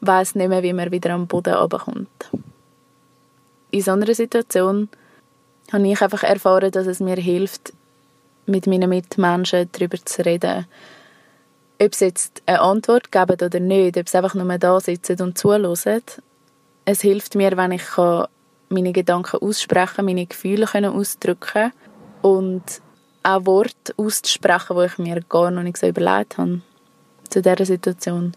weiß 0.00 0.34
nicht 0.34 0.48
mehr, 0.48 0.62
wie 0.62 0.74
man 0.74 0.90
wieder 0.90 1.10
am 1.10 1.26
Boden 1.26 1.54
runterkommt. 1.54 2.30
In 3.70 3.80
so 3.80 3.92
einer 3.92 4.14
Situation 4.14 4.88
habe 5.72 5.88
ich 5.88 6.00
einfach 6.02 6.22
erfahren, 6.22 6.70
dass 6.70 6.86
es 6.86 7.00
mir 7.00 7.16
hilft, 7.16 7.72
mit 8.46 8.66
meinen 8.66 8.90
Mitmenschen 8.90 9.68
darüber 9.72 9.96
zu 10.04 10.24
reden. 10.24 10.66
Ob 11.80 11.94
sie 11.94 12.06
jetzt 12.06 12.42
eine 12.46 12.60
Antwort 12.60 13.10
geben 13.10 13.36
oder 13.40 13.60
nicht, 13.60 13.96
ob 13.96 14.08
sie 14.08 14.18
einfach 14.18 14.34
nur 14.34 14.58
da 14.58 14.78
sitzen 14.80 15.20
und 15.22 15.38
zuhören. 15.38 16.02
Es 16.84 17.00
hilft 17.00 17.34
mir, 17.34 17.56
wenn 17.56 17.72
ich 17.72 17.82
meine 18.74 18.92
Gedanken 18.92 19.40
aussprechen 19.40 20.04
meine 20.04 20.26
Gefühle 20.26 20.66
ausdrücken 20.90 21.72
und 22.22 22.62
auch 23.22 23.46
Worte 23.46 23.94
auszusprechen, 23.96 24.76
die 24.76 24.84
ich 24.84 24.98
mir 24.98 25.20
gar 25.28 25.50
noch 25.50 25.62
nicht 25.62 25.78
so 25.78 25.86
überlegt 25.86 26.38
habe 26.38 26.60
zu 27.30 27.40
dieser 27.40 27.64
Situation 27.64 28.34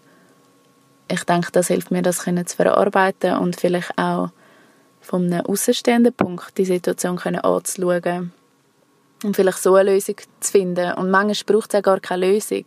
ich 1.10 1.24
denke, 1.24 1.52
das 1.52 1.68
hilft 1.68 1.92
mir, 1.92 2.02
das 2.02 2.20
zu 2.20 2.56
verarbeiten 2.56 3.38
und 3.38 3.60
vielleicht 3.60 3.98
auch 3.98 4.30
von 5.02 5.32
einem 5.32 5.46
außenstehenden 5.46 6.14
Punkt 6.14 6.58
die 6.58 6.66
Situation 6.66 7.16
können 7.16 7.40
anzuschauen 7.40 8.34
und 9.24 9.36
vielleicht 9.36 9.60
so 9.60 9.76
eine 9.76 9.94
Lösung 9.94 10.16
zu 10.40 10.52
finden. 10.52 10.94
Und 10.94 11.10
manchmal 11.10 11.46
braucht 11.46 11.74
es 11.74 11.80
auch 11.80 11.84
gar 11.84 12.00
keine 12.00 12.28
Lösung. 12.28 12.66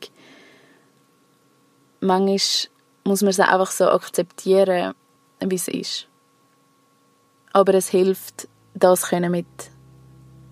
Manchmal 2.01 2.71
muss 3.05 3.21
man 3.21 3.31
es 3.31 3.41
einfach 3.41 3.71
so 3.71 3.89
akzeptieren, 3.91 4.95
wie 5.41 5.55
es 5.55 5.69
ist. 5.69 6.07
Aber 7.53 7.75
es 7.75 7.89
hilft, 7.89 8.49
das 8.75 9.11
mit 9.13 9.47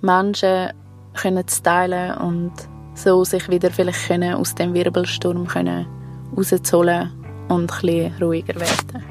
Menschen 0.00 0.72
zu 1.14 1.62
teilen 1.62 2.16
und 2.18 2.52
so 2.94 3.24
sich 3.24 3.48
wieder 3.48 3.70
vielleicht 3.70 4.10
aus 4.34 4.54
dem 4.56 4.74
Wirbelsturm 4.74 5.46
rauszuholen 6.36 7.12
und 7.48 7.82
ein 7.84 8.12
ruhiger 8.20 8.54
werden. 8.56 9.04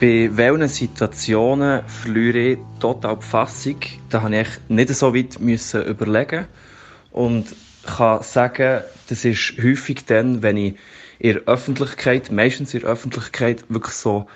Bei 0.00 0.30
welchen 0.32 0.68
Situationen 0.68 1.82
verliere 1.86 2.38
ich 2.38 2.58
total 2.80 3.16
die 3.16 3.26
Fassung? 3.26 3.76
Da 4.08 4.22
habe 4.22 4.40
ich 4.40 4.48
nicht 4.68 4.88
so 4.94 5.14
weit 5.14 5.38
überlegen 5.74 6.46
und 7.12 7.54
kann 7.84 8.22
sagen, 8.22 8.82
das 9.08 9.24
ist 9.24 9.52
häufig 9.62 10.06
dann, 10.06 10.42
wenn 10.42 10.56
ich 10.56 10.74
in 11.20 11.34
der 11.34 11.42
Öffentlichkeit, 11.44 12.32
meistens 12.32 12.72
in 12.74 12.80
der 12.80 12.90
Öffentlichkeit, 12.90 13.62
wirklich 13.68 13.94
so 13.94 14.26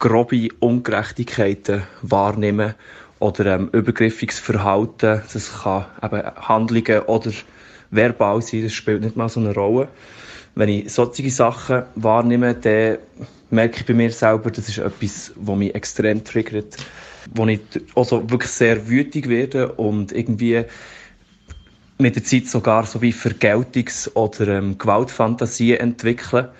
grobe 0.00 0.48
Ungerechtigkeiten 0.58 1.84
wahrnehme 2.02 2.74
oder 3.20 3.46
ähm, 3.54 3.68
übergriffiges 3.72 4.40
Verhalten. 4.40 5.22
Das 5.32 5.62
kann 5.62 5.86
eben 6.02 6.22
Handlungen 6.36 7.00
oder 7.02 7.30
verbal 7.90 8.42
sein, 8.42 8.64
das 8.64 8.72
spielt 8.72 9.02
nicht 9.02 9.16
mal 9.16 9.28
so 9.28 9.40
eine 9.40 9.54
Rolle. 9.54 9.88
Wenn 10.56 10.68
ich 10.68 10.92
solche 10.92 11.30
Sachen 11.30 11.84
wahrnehme, 11.94 12.54
dann 12.54 12.98
merke 13.50 13.78
ich 13.78 13.86
bei 13.86 13.94
mir 13.94 14.10
selber, 14.10 14.50
das 14.50 14.68
ist 14.68 14.78
etwas, 14.78 15.32
was 15.36 15.56
mich 15.56 15.74
extrem 15.76 16.24
triggert, 16.24 16.76
wo 17.34 17.46
ich 17.46 17.60
also 17.94 18.28
wirklich 18.28 18.50
sehr 18.50 18.88
wütig 18.88 19.28
werde 19.28 19.72
und 19.72 20.10
irgendwie 20.10 20.64
mit 22.00 22.16
der 22.16 22.24
Zeit 22.24 22.46
sogar 22.46 22.86
so 22.86 23.00
wie 23.02 23.12
Vergeltungs- 23.12 24.10
oder 24.14 24.58
ähm, 24.58 24.78
Gewaltfantasien 24.78 25.78
entwickle, 25.78 26.52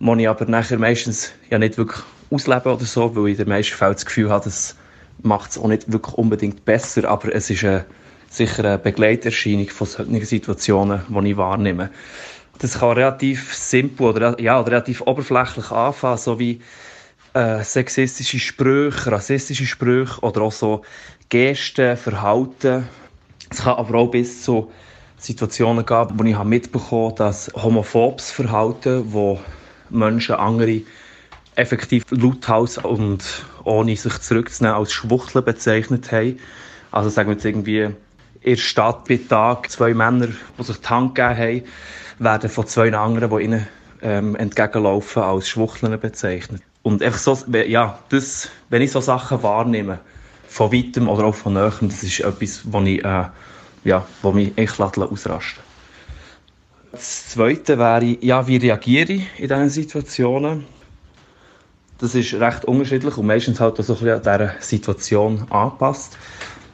die 0.00 0.20
ich 0.20 0.28
aber 0.28 0.44
nachher 0.46 0.78
meistens 0.78 1.32
ja 1.50 1.58
nicht 1.58 1.76
wirklich 1.78 2.02
ausleben 2.30 2.72
oder 2.72 2.84
so, 2.84 3.14
weil 3.16 3.28
ich 3.28 3.38
in 3.38 3.44
den 3.44 3.48
meisten 3.48 3.74
Fällen 3.74 3.94
das 3.94 4.06
Gefühl 4.06 4.30
habe, 4.30 4.44
das 4.44 4.76
macht 5.22 5.50
es 5.50 5.58
auch 5.58 5.68
nicht 5.68 5.90
wirklich 5.90 6.14
unbedingt 6.14 6.64
besser, 6.64 7.08
aber 7.08 7.34
es 7.34 7.50
ist 7.50 7.64
eine, 7.64 7.84
sicher 8.30 8.64
eine 8.64 8.78
Begleiterscheinung 8.78 9.68
von 9.68 9.86
solchen 9.86 10.24
Situationen, 10.24 11.02
die 11.08 11.30
ich 11.30 11.36
wahrnehme. 11.36 11.90
Das 12.58 12.78
kann 12.78 12.92
relativ 12.92 13.54
simpel 13.54 14.06
oder 14.06 14.40
ja, 14.40 14.60
relativ 14.60 15.00
oberflächlich 15.02 15.70
anfangen, 15.70 16.18
so 16.18 16.38
wie 16.38 16.60
äh, 17.34 17.64
sexistische 17.64 18.38
Sprüche, 18.38 19.10
rassistische 19.10 19.66
Sprüche 19.66 20.20
oder 20.20 20.42
auch 20.42 20.52
so 20.52 20.82
Gesten, 21.28 21.96
Verhalten. 21.96 22.88
Es 23.54 23.62
kann 23.62 23.76
aber 23.76 23.98
auch 23.98 24.08
bis 24.08 24.42
zu 24.42 24.72
Situationen 25.16 25.86
gehen, 25.86 26.08
wo 26.14 26.24
ich 26.24 26.36
mitbekommen 26.42 27.10
habe, 27.10 27.14
dass 27.14 27.52
homophobes 27.54 28.32
Verhalten, 28.32 29.04
wo 29.12 29.38
Menschen 29.90 30.34
andere 30.34 30.80
effektiv 31.54 32.02
lauthals 32.10 32.78
und 32.78 33.22
ohne 33.62 33.94
sich 33.94 34.18
zurückzunehmen 34.18 34.76
als 34.76 34.92
Schwuchtel 34.92 35.40
bezeichnet 35.40 36.10
haben. 36.10 36.40
Also 36.90 37.10
sagen 37.10 37.28
wir 37.28 37.34
jetzt 37.34 37.44
irgendwie 37.44 37.82
in 37.82 37.94
der 38.44 38.56
Stadt 38.56 39.04
bei 39.04 39.20
Tag 39.28 39.70
zwei 39.70 39.94
Männer, 39.94 40.30
die 40.58 40.62
sich 40.64 40.78
die 40.78 40.88
Hand 40.88 41.14
gegeben 41.14 41.38
haben, 41.38 41.62
werden 42.18 42.50
von 42.50 42.66
zwei 42.66 42.92
anderen, 42.92 43.30
die 43.30 43.44
ihnen 43.44 43.68
ähm, 44.02 44.34
entgegenlaufen, 44.34 45.22
als 45.22 45.48
Schwuchteln 45.48 45.98
bezeichnet. 46.00 46.60
Und 46.82 47.04
einfach 47.04 47.20
so, 47.20 47.38
ja, 47.52 48.00
das, 48.08 48.50
wenn 48.68 48.82
ich 48.82 48.90
so 48.90 49.00
Sachen 49.00 49.44
wahrnehme, 49.44 50.00
von 50.54 50.72
weitem 50.72 51.08
oder 51.08 51.24
auch 51.24 51.34
von 51.34 51.54
näherem, 51.54 51.88
das 51.88 52.04
ist 52.04 52.20
etwas, 52.20 52.60
wo 52.64 52.80
ich, 52.82 53.04
äh, 53.04 53.24
ja, 53.82 54.06
wo 54.22 54.30
mich 54.30 54.52
echt 54.54 54.80
ausrasten 54.80 55.64
Das 56.92 57.30
Zweite 57.30 57.76
wäre, 57.76 58.16
ja, 58.20 58.46
wie 58.46 58.58
reagiere 58.58 59.14
ich 59.14 59.26
in 59.36 59.48
diesen 59.48 59.68
Situationen? 59.68 60.64
Das 61.98 62.14
ist 62.14 62.34
recht 62.34 62.64
unterschiedlich 62.66 63.16
und 63.16 63.26
meistens 63.26 63.58
halt 63.58 63.80
auch 63.80 63.84
so 63.84 63.94
ein 63.94 63.98
bisschen 63.98 64.14
an 64.14 64.22
dieser 64.22 64.54
Situation 64.60 65.44
angepasst. 65.50 66.16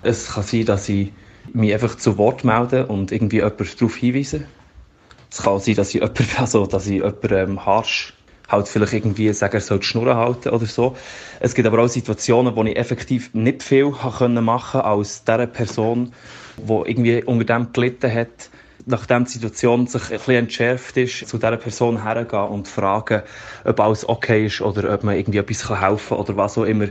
Es 0.03 0.31
kann 0.31 0.43
sein, 0.43 0.67
dass 0.67 0.87
ich 0.91 1.11
mich 1.55 1.73
einfach 1.73 1.97
zu 1.97 2.19
Wort 2.19 2.45
melde 2.45 2.87
und 2.87 3.13
irgendwie 3.13 3.37
jemanden 3.37 3.67
darauf 3.79 3.97
hinweise. 3.97 4.47
Es 5.31 5.39
kann 5.39 5.55
auch 5.55 5.61
sein, 5.61 5.77
dass 5.77 5.89
ich 5.89 6.03
jemanden, 6.03 6.27
also, 6.37 6.67
dass 6.67 6.85
ich 6.85 6.97
jemanden 6.97 7.33
ähm, 7.33 7.65
harsch 7.65 8.13
halt 8.50 8.69
vielleicht 8.69 8.92
irgendwie 8.92 9.33
sagen, 9.33 9.54
er 9.54 9.61
soll 9.61 9.78
die 9.78 9.87
Schnur 9.87 10.14
halten 10.14 10.50
oder 10.50 10.66
so. 10.66 10.97
Es 11.38 11.54
gibt 11.54 11.66
aber 11.66 11.79
auch 11.79 11.88
Situationen, 11.88 12.55
wo 12.57 12.64
ich 12.64 12.77
effektiv 12.77 13.33
nicht 13.33 13.62
viel 13.62 13.87
machen 13.87 14.35
konnte 14.35 14.85
als 14.85 15.25
dieser 15.25 15.46
Person, 15.46 16.12
die 16.57 16.72
irgendwie 16.72 17.22
unter 17.25 17.44
dem 17.44 17.72
gelitten 17.72 18.12
hat, 18.12 18.51
nachdem 18.87 19.25
die 19.25 19.33
Situation 19.33 19.87
sich 19.87 20.03
ein 20.05 20.16
bisschen 20.18 20.35
entschärft 20.35 20.96
ist, 20.96 21.29
zu 21.29 21.38
dieser 21.38 21.57
Person 21.57 22.03
hergehen 22.03 22.48
und 22.48 22.68
fragen, 22.68 23.22
ob 23.64 23.81
alles 23.81 24.09
okay 24.09 24.46
ist 24.46 24.61
oder 24.61 24.92
ob 24.92 25.05
man 25.05 25.16
irgendwie 25.16 25.38
etwas 25.38 25.68
helfen 25.68 26.09
kann 26.09 26.18
oder 26.18 26.37
was 26.37 26.59
auch 26.59 26.64
immer, 26.64 26.88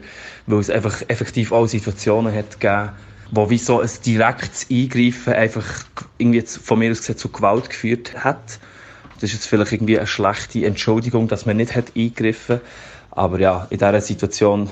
weil 0.47 0.59
es 0.59 0.69
einfach 0.69 1.01
effektiv 1.07 1.51
auch 1.51 1.67
Situationen 1.67 2.33
hat 2.33 2.59
gegeben, 2.59 2.91
wo 3.31 3.49
wie 3.49 3.57
so 3.57 3.79
ein 3.79 3.89
direktes 4.05 4.67
Eingreifen 4.71 5.33
einfach 5.33 5.85
irgendwie 6.17 6.41
von 6.41 6.79
mir 6.79 6.91
aus 6.91 6.99
gesehen 6.99 7.17
zu 7.17 7.29
Gewalt 7.29 7.69
geführt 7.69 8.23
hat. 8.23 8.59
Das 9.19 9.29
ist 9.29 9.33
jetzt 9.33 9.47
vielleicht 9.47 9.71
irgendwie 9.73 9.97
eine 9.97 10.07
schlechte 10.07 10.65
Entschuldigung, 10.65 11.27
dass 11.27 11.45
man 11.45 11.57
nicht 11.57 11.75
hat 11.75 11.91
eingegriffen 11.95 12.61
aber 13.11 13.39
ja, 13.39 13.67
in 13.69 13.77
dieser 13.77 14.01
Situation 14.01 14.69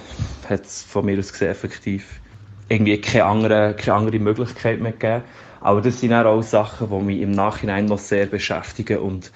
hat 0.48 0.66
es 0.66 0.84
von 0.84 1.06
mir 1.06 1.20
aus 1.20 1.32
gesehen 1.32 1.50
effektiv 1.50 2.22
irgendwie 2.70 3.00
keine 3.00 3.26
andere, 3.26 3.76
keine 3.76 3.98
andere 3.98 4.20
Möglichkeit 4.20 4.80
mehr 4.80 4.92
gegeben. 4.92 5.24
Aber 5.62 5.82
das 5.82 6.00
sind 6.00 6.14
auch 6.14 6.42
Sachen, 6.42 6.90
die 6.90 7.04
mich 7.04 7.22
im 7.22 7.32
Nachhinein 7.32 7.86
noch 7.86 8.00
sehr 8.00 8.26
beschäftigen 8.26 9.00
und 9.00 9.32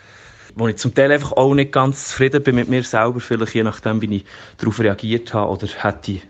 wo 0.55 0.67
ich 0.67 0.77
zum 0.77 0.93
Teil 0.93 1.11
einfach 1.11 1.31
auch 1.33 1.53
nicht 1.53 1.71
ganz 1.71 2.09
zufrieden 2.09 2.43
bin 2.43 2.55
mit 2.55 2.69
mir 2.69 2.83
selber, 2.83 3.19
vielleicht 3.19 3.55
je 3.55 3.63
nachdem, 3.63 4.01
wie 4.01 4.17
ich 4.17 4.25
darauf 4.57 4.79
reagiert 4.79 5.33
habe 5.33 5.51
oder 5.51 5.67
hätte 5.67 6.21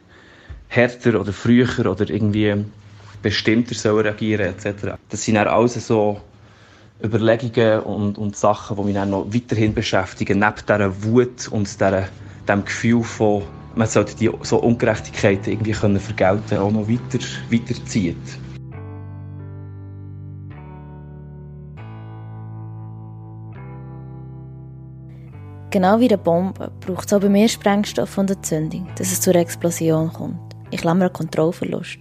härter 0.68 1.20
oder 1.20 1.34
früher 1.34 1.86
oder 1.86 2.10
irgendwie 2.10 2.66
bestimmter 3.22 3.96
reagieren 3.96 4.56
etc. 4.56 4.96
Das 5.10 5.24
sind 5.24 5.38
auch 5.38 5.48
alles 5.48 5.86
so 5.86 6.22
Überlegungen 7.04 7.82
und, 7.82 8.18
und 8.18 8.36
Sachen, 8.36 8.78
die 8.78 8.84
mich 8.84 8.94
dann 8.94 9.10
noch 9.10 9.26
weiterhin 9.34 9.74
beschäftigen, 9.74 10.40
neben 10.40 10.56
dieser 10.68 11.04
Wut 11.04 11.48
und 11.50 11.68
dieser, 11.68 12.08
diesem 12.48 12.66
Gefühl 12.66 13.04
von, 13.04 13.44
man 13.76 13.88
sollte 13.88 14.16
die 14.16 14.30
so 14.44 14.58
Ungerechtigkeiten 14.58 15.54
irgendwie 15.54 15.72
können 15.72 16.00
vergelten, 16.00 16.58
auch 16.58 16.72
noch 16.72 16.88
weiter, 16.88 17.20
weiterziehen. 17.50 18.22
Genau 25.72 26.02
wie 26.02 26.10
eine 26.10 26.18
Bombe 26.18 26.70
braucht 26.82 27.08
es 27.08 27.14
auch 27.14 27.22
bei 27.22 27.30
mir 27.30 27.48
Sprengstoff 27.48 28.18
und 28.18 28.30
eine 28.30 28.42
Zündung, 28.42 28.90
dass 28.98 29.14
es 29.14 29.22
zur 29.22 29.36
Explosion 29.36 30.12
kommt. 30.12 30.54
Ich 30.70 30.82
klammer 30.82 31.10
Kontrollverlust. 31.10 32.00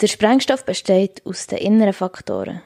Der 0.00 0.06
Sprengstoff 0.06 0.64
besteht 0.64 1.26
aus 1.26 1.48
den 1.48 1.58
inneren 1.58 1.92
Faktoren. 1.92 2.60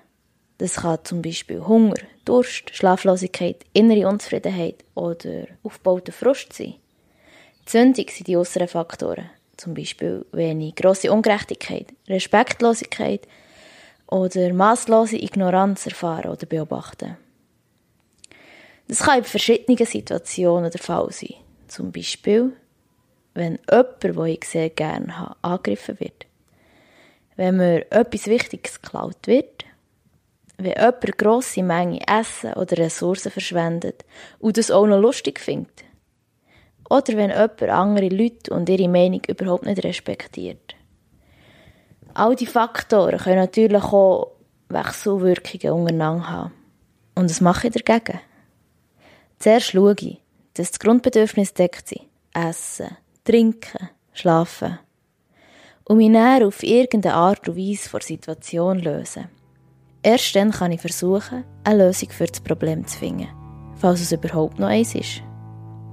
Das 0.62 0.76
kann 0.76 1.00
zum 1.02 1.22
Beispiel 1.22 1.66
Hunger, 1.66 1.96
Durst, 2.24 2.72
Schlaflosigkeit, 2.72 3.64
innere 3.72 4.06
Unzufriedenheit 4.06 4.84
oder 4.94 5.48
aufgebauter 5.64 6.12
Frust 6.12 6.52
sein. 6.52 6.74
Die 7.62 7.64
Zündung 7.64 8.06
sind 8.08 8.28
die 8.28 8.36
äußeren 8.36 8.68
Faktoren, 8.68 9.28
zum 9.56 9.74
Beispiel 9.74 10.24
wenig 10.30 10.76
grosse 10.76 11.10
Ungerechtigkeit, 11.10 11.86
Respektlosigkeit 12.06 13.26
oder 14.06 14.52
maßlose 14.52 15.16
Ignoranz 15.16 15.86
erfahren 15.86 16.30
oder 16.30 16.46
beobachten. 16.46 17.16
Das 18.86 19.00
kann 19.00 19.18
in 19.18 19.24
verschiedenen 19.24 19.84
Situationen 19.84 20.70
der 20.70 20.80
Fall 20.80 21.10
sein. 21.10 21.34
Zum 21.66 21.90
Beispiel, 21.90 22.52
wenn 23.34 23.58
jemand, 23.68 24.04
den 24.04 24.26
ich 24.26 24.44
sehr 24.44 24.70
gerne 24.70 25.18
habe, 25.18 25.34
angegriffen 25.42 25.98
wird. 25.98 26.26
Wenn 27.34 27.56
mir 27.56 27.90
etwas 27.90 28.28
Wichtiges 28.28 28.80
geklaut 28.80 29.26
wird. 29.26 29.51
Wenn 30.58 30.72
jemand 30.72 31.18
grosse 31.18 31.62
Menge 31.62 32.00
Essen 32.06 32.52
oder 32.54 32.78
Ressourcen 32.78 33.32
verschwendet 33.32 34.04
und 34.38 34.58
das 34.58 34.70
auch 34.70 34.86
noch 34.86 35.00
lustig 35.00 35.40
findet. 35.40 35.84
Oder 36.88 37.16
wenn 37.16 37.30
jemand 37.30 37.62
andere 37.62 38.08
Leute 38.08 38.52
und 38.52 38.68
ihre 38.68 38.88
Meinung 38.88 39.22
überhaupt 39.26 39.64
nicht 39.64 39.82
respektiert. 39.82 40.76
All 42.14 42.36
diese 42.36 42.50
Faktoren 42.50 43.18
können 43.18 43.36
natürlich 43.36 43.82
auch 43.82 44.32
Wechselwirkungen 44.68 45.72
untereinander 45.72 46.28
haben. 46.28 46.52
Und 47.14 47.30
was 47.30 47.40
mache 47.40 47.68
ich 47.68 47.74
dagegen? 47.74 48.20
Zuerst 49.38 49.72
schaue 49.72 49.96
ich, 49.98 50.20
dass 50.54 50.70
die 50.70 50.78
Grundbedürfnisse 50.78 51.54
deckt 51.54 51.88
sind. 51.88 52.02
Essen, 52.34 52.96
trinken, 53.24 53.90
schlafen. 54.12 54.78
Und 55.84 55.96
mich 55.96 56.10
näher 56.10 56.46
auf 56.46 56.62
irgendeine 56.62 57.14
Art 57.14 57.48
und 57.48 57.56
Weise 57.56 57.88
vor 57.88 58.00
der 58.00 58.06
Situation 58.06 58.78
lösen. 58.78 59.28
Erst 60.04 60.34
dann 60.34 60.50
kann 60.50 60.72
ich 60.72 60.80
versuchen, 60.80 61.44
eine 61.62 61.86
Lösung 61.86 62.10
für 62.10 62.26
das 62.26 62.40
Problem 62.40 62.84
zu 62.84 62.98
finden, 62.98 63.28
falls 63.76 64.00
es 64.00 64.10
überhaupt 64.10 64.58
noch 64.58 64.66
eins 64.66 64.96
ist. 64.96 65.22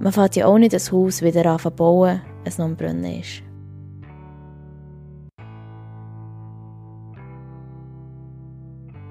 Man 0.00 0.12
fährt 0.12 0.34
ja 0.34 0.46
auch 0.46 0.58
nicht 0.58 0.72
das 0.72 0.90
Haus 0.90 1.22
wieder 1.22 1.46
an 1.46 1.60
zu 1.60 1.70
bauen, 1.70 2.20
es 2.42 2.58
noch 2.58 2.64
am 2.64 2.74
Brunnen 2.74 3.04
ist. 3.04 3.44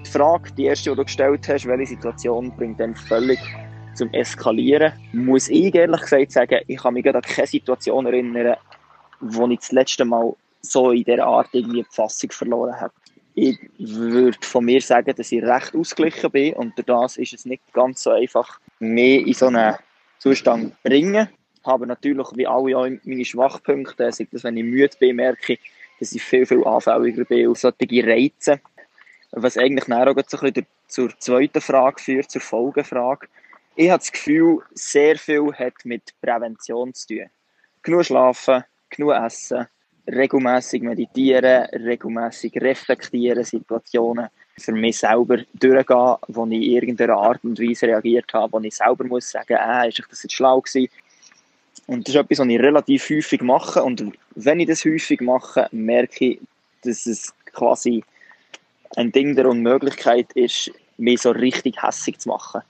Die 0.04 0.10
Frage, 0.10 0.52
die 0.52 0.64
erste, 0.64 0.90
die 0.90 0.96
du 0.96 1.04
gestellt 1.04 1.48
hast, 1.48 1.66
welche 1.66 1.86
Situation 1.86 2.54
bringt 2.54 2.78
dann 2.78 2.94
völlig 2.94 3.38
zum 3.94 4.12
Eskalieren, 4.12 4.92
muss 5.14 5.48
ich 5.48 5.74
ehrlich 5.74 6.02
gesagt 6.02 6.32
sagen, 6.32 6.60
ich 6.66 6.76
kann 6.76 6.92
mich 6.92 7.08
an 7.08 7.22
keine 7.22 7.46
Situation 7.46 8.04
erinnern, 8.04 8.56
wo 9.20 9.46
ich 9.48 9.60
das 9.60 9.72
letzte 9.72 10.04
Mal 10.04 10.34
so 10.60 10.90
in 10.90 11.04
dieser 11.04 11.24
Art 11.24 11.48
irgendwie 11.52 11.84
die 11.84 11.88
Fassung 11.88 12.30
verloren 12.32 12.78
habe. 12.78 12.92
Ich 13.34 13.58
würde 13.78 14.38
von 14.42 14.64
mir 14.64 14.80
sagen, 14.80 15.14
dass 15.16 15.32
ich 15.32 15.42
recht 15.42 15.74
ausgeglichen 15.74 16.30
bin 16.30 16.54
und 16.54 16.72
das 16.86 17.16
ist 17.16 17.32
es 17.32 17.44
nicht 17.44 17.62
ganz 17.72 18.02
so 18.02 18.10
einfach, 18.10 18.60
mich 18.80 19.26
in 19.26 19.34
so 19.34 19.46
einen 19.46 19.76
Zustand 20.18 20.70
zu 20.70 20.76
bringen. 20.82 21.28
habe 21.64 21.86
natürlich 21.86 22.26
wie 22.34 22.46
alle 22.46 22.76
auch 22.76 22.88
meine 23.04 23.24
Schwachpunkte. 23.24 24.10
Sei 24.12 24.26
das, 24.30 24.44
wenn 24.44 24.56
ich 24.56 24.64
müde 24.64 24.96
bin, 24.98 25.16
merke 25.16 25.54
ich, 25.54 25.60
dass 25.98 26.12
ich 26.12 26.22
viel, 26.22 26.46
viel 26.46 26.64
anfälliger 26.64 27.24
bin 27.24 27.48
auf 27.48 27.58
solche 27.58 28.06
Reize. 28.06 28.60
Was 29.32 29.56
eigentlich 29.56 29.92
auch 29.92 30.14
so 30.26 30.38
ein 30.38 30.52
bisschen 30.52 30.66
zur 30.88 31.18
zweiten 31.18 31.60
Frage 31.60 32.02
führt, 32.02 32.30
zur 32.30 32.40
Folgefrage. 32.40 33.28
Ich 33.76 33.90
habe 33.90 34.00
das 34.00 34.10
Gefühl, 34.10 34.58
sehr 34.72 35.16
viel 35.16 35.52
hat 35.52 35.84
mit 35.84 36.14
Prävention 36.20 36.92
zu 36.92 37.06
tun. 37.06 37.30
Genug 37.82 38.04
schlafen, 38.04 38.64
genug 38.90 39.14
essen, 39.14 39.66
regelmäßig 40.10 40.82
meditieren, 40.82 41.64
regelmäßig 41.66 42.60
reflektieren, 42.60 43.44
Situationen 43.44 44.28
für 44.58 44.72
mich 44.72 44.98
selber 44.98 45.38
durchgehen, 45.54 46.16
wo 46.28 46.46
ich 46.46 46.52
in 46.52 46.62
irgendeiner 46.62 47.16
Art 47.16 47.42
und 47.44 47.58
Weise 47.58 47.86
reagiert 47.86 48.32
habe, 48.34 48.52
wo 48.52 48.60
ich 48.60 48.74
selber 48.74 49.04
muss 49.04 49.30
sagen, 49.30 49.56
äh, 49.56 49.88
ist 49.88 50.02
das 50.10 50.22
jetzt 50.22 50.32
schlau 50.34 50.60
gewesen? 50.60 50.90
Und 51.86 52.06
das 52.06 52.14
ist 52.14 52.20
etwas, 52.20 52.38
was 52.38 52.48
ich 52.48 52.60
relativ 52.60 53.10
häufig 53.10 53.42
mache. 53.42 53.82
Und 53.82 54.12
wenn 54.34 54.60
ich 54.60 54.68
das 54.68 54.84
häufig 54.84 55.20
mache, 55.20 55.68
merke 55.72 56.24
ich, 56.24 56.40
dass 56.84 57.06
es 57.06 57.32
quasi 57.52 58.04
ein 58.96 59.10
Ding 59.12 59.34
der 59.34 59.48
Unmöglichkeit 59.48 60.32
ist, 60.34 60.70
mich 60.98 61.22
so 61.22 61.30
richtig 61.30 61.82
hässig 61.82 62.18
zu 62.18 62.28
machen. 62.28 62.60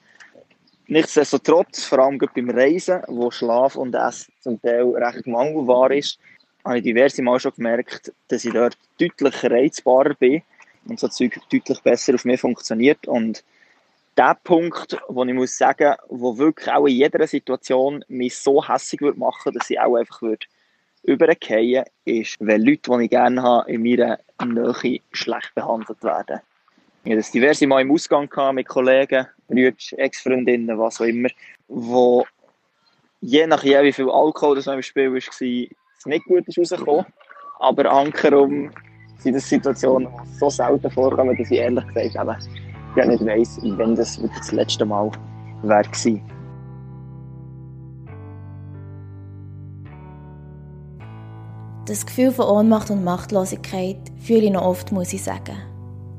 Nichtsdestotrotz, 0.87 1.85
vor 1.85 2.00
allem 2.00 2.18
beim 2.18 2.50
Reisen, 2.50 3.03
wo 3.07 3.31
Schlaf 3.31 3.76
und 3.76 3.94
Essen 3.94 4.33
zum 4.40 4.61
Teil 4.61 4.88
recht 4.96 5.26
mangelbar 5.26 5.92
ist, 5.92 6.18
habe 6.64 6.79
ich 6.79 6.85
diverse 6.85 7.23
Mal 7.23 7.40
schon 7.40 7.53
gemerkt, 7.55 8.12
dass 8.29 8.44
ich 8.44 8.53
dort 8.53 8.77
deutlich 8.99 9.44
reizbarer 9.44 10.14
bin 10.14 10.42
und 10.87 10.99
so 10.99 11.09
Zeug 11.09 11.38
deutlich 11.51 11.81
besser 11.81 12.14
auf 12.14 12.25
mich 12.25 12.40
funktioniert. 12.40 13.07
Und 13.07 13.44
der 14.16 14.37
Punkt, 14.42 14.99
wo 15.09 15.25
ich 15.25 15.35
muss 15.35 15.57
sagen, 15.57 15.94
wo 16.09 16.37
wirklich 16.37 16.70
auch 16.70 16.87
in 16.87 16.96
jeder 16.96 17.27
Situation 17.27 18.05
mich 18.09 18.37
so 18.37 18.66
hässlich 18.66 19.01
würde 19.01 19.18
machen, 19.18 19.53
dass 19.53 19.70
ich 19.70 19.81
auch 19.81 19.96
einfach 19.96 20.20
würde 20.23 20.46
übergehen, 21.03 21.85
ist, 22.05 22.37
wenn 22.40 22.62
Leute, 22.62 22.90
die 22.90 23.05
ich 23.05 23.11
gerne 23.11 23.42
habe, 23.42 23.70
in 23.70 23.83
meiner 23.83 24.18
Nähe 24.44 25.01
schlecht 25.12 25.55
behandelt 25.55 26.03
werden. 26.03 26.40
Ich 27.03 27.12
hatte 27.12 27.16
das 27.16 27.31
diverse 27.31 27.66
Mal 27.66 27.81
im 27.81 27.92
Ausgang 27.92 28.29
mit 28.55 28.68
Kollegen, 28.68 29.27
Brüdern, 29.49 29.77
Ex-Freundinnen, 29.92 30.79
was 30.79 31.01
auch 31.01 31.07
immer, 31.07 31.31
wo 31.68 32.27
je 33.23 33.46
nachdem, 33.46 33.85
wie 33.85 33.92
viel 33.92 34.11
Alkohol 34.11 34.57
das 34.57 34.66
noch 34.66 34.75
im 34.75 34.83
Spiel 34.83 35.11
war, 35.11 35.77
es 36.00 36.06
nicht 36.06 36.24
gut 36.24 36.48
ist 36.48 36.58
rausgekommen. 36.58 37.06
Aber 37.60 37.90
ankerum 37.90 38.70
sind 39.18 39.34
das 39.34 39.48
Situationen, 39.48 40.08
die 40.08 40.38
so 40.38 40.48
selten 40.48 40.90
vorkommen, 40.90 41.36
dass 41.36 41.50
ich 41.50 41.58
ehrlich 41.58 41.86
gesagt 41.88 42.14
eben 42.14 42.36
ja 42.96 43.06
nicht 43.06 43.24
weiss, 43.24 43.60
wenn 43.62 43.94
das 43.94 44.18
das 44.18 44.52
letzte 44.52 44.84
Mal 44.84 45.10
gewesen. 45.62 46.22
Das 51.86 52.06
Gefühl 52.06 52.30
von 52.30 52.46
Ohnmacht 52.46 52.90
und 52.90 53.04
Machtlosigkeit 53.04 53.98
fühle 54.16 54.44
ich 54.44 54.52
noch 54.52 54.62
oft, 54.62 54.92
muss 54.92 55.12
ich 55.12 55.22
sagen. 55.22 55.56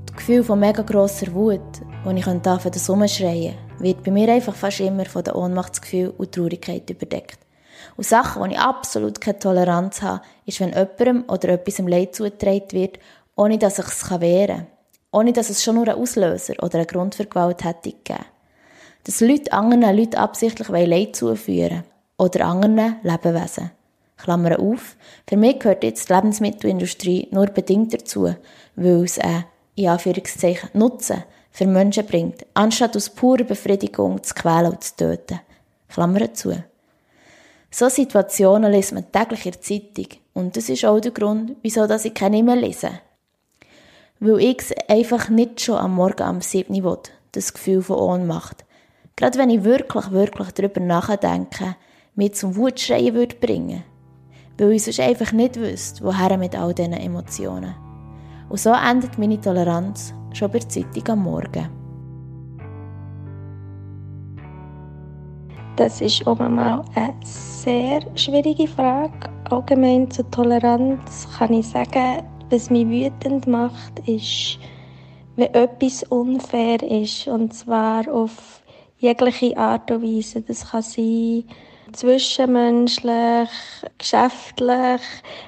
Das 0.06 0.18
Gefühl 0.18 0.44
von 0.44 0.60
mega 0.60 0.84
grosser 0.84 1.34
Wut, 1.34 1.62
wo 2.04 2.12
ich 2.12 2.28
anfangen 2.28 2.72
das 2.72 2.90
Umschreien, 2.90 3.56
wird 3.80 4.04
bei 4.04 4.12
mir 4.12 4.32
einfach 4.32 4.54
fast 4.54 4.82
immer 4.82 5.06
von 5.06 5.24
dem 5.24 5.36
Ohnmachtsgefühl 5.36 6.14
und 6.18 6.34
Traurigkeit 6.34 6.90
überdeckt. 6.90 7.40
Und 7.98 8.06
Sachen, 8.06 8.42
wo 8.42 8.46
ich 8.46 8.60
absolut 8.60 9.22
keine 9.22 9.40
Toleranz 9.40 10.02
habe, 10.02 10.22
ist, 10.46 10.60
wenn 10.60 10.70
jemandem 10.70 11.24
oder 11.28 11.50
etwas 11.50 11.80
im 11.80 11.88
Leid 11.88 12.16
zugetragen 12.16 12.72
wird, 12.72 13.00
ohne 13.36 13.58
dass 13.58 13.80
ich 13.80 13.88
es 13.88 14.10
wehren 14.20 14.58
kann. 14.58 14.68
Ohne 15.12 15.34
dass 15.34 15.50
es 15.50 15.64
schon 15.64 15.76
nur 15.76 15.88
einen 15.88 16.02
Auslöser 16.02 16.54
oder 16.62 16.80
einen 16.80 16.88
Grund 16.88 17.16
für 17.16 17.26
Gewalt 17.26 17.64
hätte 17.64 17.92
gegeben. 17.92 18.26
Dass 19.04 19.20
Leute 19.20 19.52
anderen 19.52 19.96
Leuten 19.96 20.16
absichtlich 20.16 20.70
Leid 20.70 21.16
zuführen 21.16 21.84
Oder 22.18 22.46
anderen 22.46 22.98
Lebewesen. 23.04 23.72
Klammer 24.18 24.60
auf. 24.60 24.96
Für 25.28 25.38
mich 25.38 25.60
gehört 25.60 25.84
jetzt 25.84 26.10
die 26.10 26.14
Lebensmittelindustrie 26.14 27.28
nur 27.32 27.48
bedingt 27.48 27.94
dazu, 27.94 28.36
weil 28.76 29.04
es 29.04 29.18
einen, 29.20 29.46
in 29.76 29.88
Anführungszeichen, 29.88 30.70
Nutzen 30.74 31.24
für 31.50 31.66
Menschen 31.66 32.06
bringt, 32.06 32.46
anstatt 32.54 32.96
aus 32.96 33.10
purer 33.10 33.44
Befriedigung 33.44 34.22
zu 34.24 34.34
quälen 34.34 34.72
und 34.72 34.84
zu 34.84 34.96
töten. 34.96 35.40
Klammer 35.90 36.34
zu. 36.34 36.64
So 37.74 37.88
Situationen 37.88 38.70
liest 38.70 38.92
man 38.92 39.10
täglich 39.14 39.46
in 39.46 39.52
der 39.54 39.62
Zeitung. 39.62 40.08
Und 40.34 40.58
das 40.58 40.68
ist 40.68 40.84
auch 40.84 41.00
der 41.00 41.12
Grund, 41.12 41.56
wieso 41.62 41.86
ich 41.86 42.14
keine 42.14 42.44
mehr 42.44 42.58
lese. 42.58 42.90
Weil 44.20 44.42
ich 44.42 44.60
es 44.60 44.74
einfach 44.90 45.30
nicht 45.30 45.62
schon 45.62 45.78
am 45.78 45.96
Morgen 45.96 46.24
am 46.24 46.42
7. 46.42 46.84
will, 46.84 46.98
das 47.32 47.54
Gefühl 47.54 47.82
von 47.82 47.98
Ohnmacht. 47.98 48.66
Gerade 49.16 49.40
wenn 49.40 49.50
ich 49.50 49.64
wirklich, 49.64 50.12
wirklich 50.12 50.52
darüber 50.52 50.82
nachdenke, 50.82 51.78
mich 52.16 52.34
zum 52.34 52.58
Wutschreien 52.58 53.14
würde 53.16 53.38
bringen. 53.38 53.84
Weil 54.58 54.74
ich 54.74 54.84
sonst 54.84 55.00
einfach 55.00 55.32
nicht 55.32 55.56
wüsste, 55.56 56.04
woher 56.04 56.38
mit 56.38 56.56
all 56.56 56.74
diesen 56.74 56.94
Emotionen. 56.94 57.74
Und 58.50 58.60
so 58.60 58.74
endet 58.74 59.18
meine 59.18 59.40
Toleranz 59.40 60.14
schon 60.34 60.52
bei 60.52 60.60
der 60.60 60.70
Zeitung 60.70 61.08
am 61.08 61.24
Morgen. 61.24 61.81
Das 65.82 66.00
ist 66.00 66.28
auch 66.28 66.38
mal 66.38 66.86
eine 66.94 67.16
sehr 67.24 68.02
schwierige 68.16 68.68
Frage. 68.68 69.32
Allgemein 69.50 70.12
zur 70.12 70.30
Toleranz 70.30 71.28
kann 71.36 71.54
ich 71.54 71.70
sagen, 71.70 72.22
was 72.52 72.70
mich 72.70 72.88
wütend 72.88 73.48
macht, 73.48 73.98
ist, 74.08 74.60
wenn 75.38 75.52
etwas 75.56 76.04
unfair 76.04 76.84
ist. 76.84 77.28
Und 77.28 77.56
zwar 77.56 78.08
auf 78.14 78.62
jegliche 79.00 79.58
Art 79.58 79.90
und 79.90 80.04
Weise. 80.04 80.42
Das 80.42 80.70
kann 80.70 80.84
sein, 80.84 81.46
zwischenmenschlich, 81.94 83.50
geschäftlich, 83.98 85.02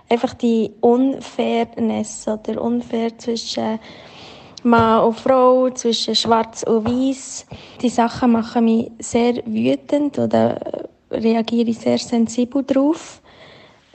einfach 0.09 0.33
die 0.33 0.71
Unfairness 0.81 2.27
oder 2.27 2.59
unfair 2.59 3.15
zwischen 3.19 3.77
Mann 4.63 5.03
und 5.03 5.19
Frau, 5.19 5.69
zwischen 5.71 6.15
Schwarz 6.15 6.63
und 6.63 6.85
Weiß. 6.85 7.45
Die 7.81 7.89
Sachen 7.89 8.31
machen 8.31 8.65
mich 8.65 8.91
sehr 8.99 9.35
wütend 9.45 10.17
oder 10.17 10.59
reagiere 11.11 11.69
ich 11.69 11.79
sehr 11.79 11.97
sensibel 11.97 12.63
drauf. 12.63 13.21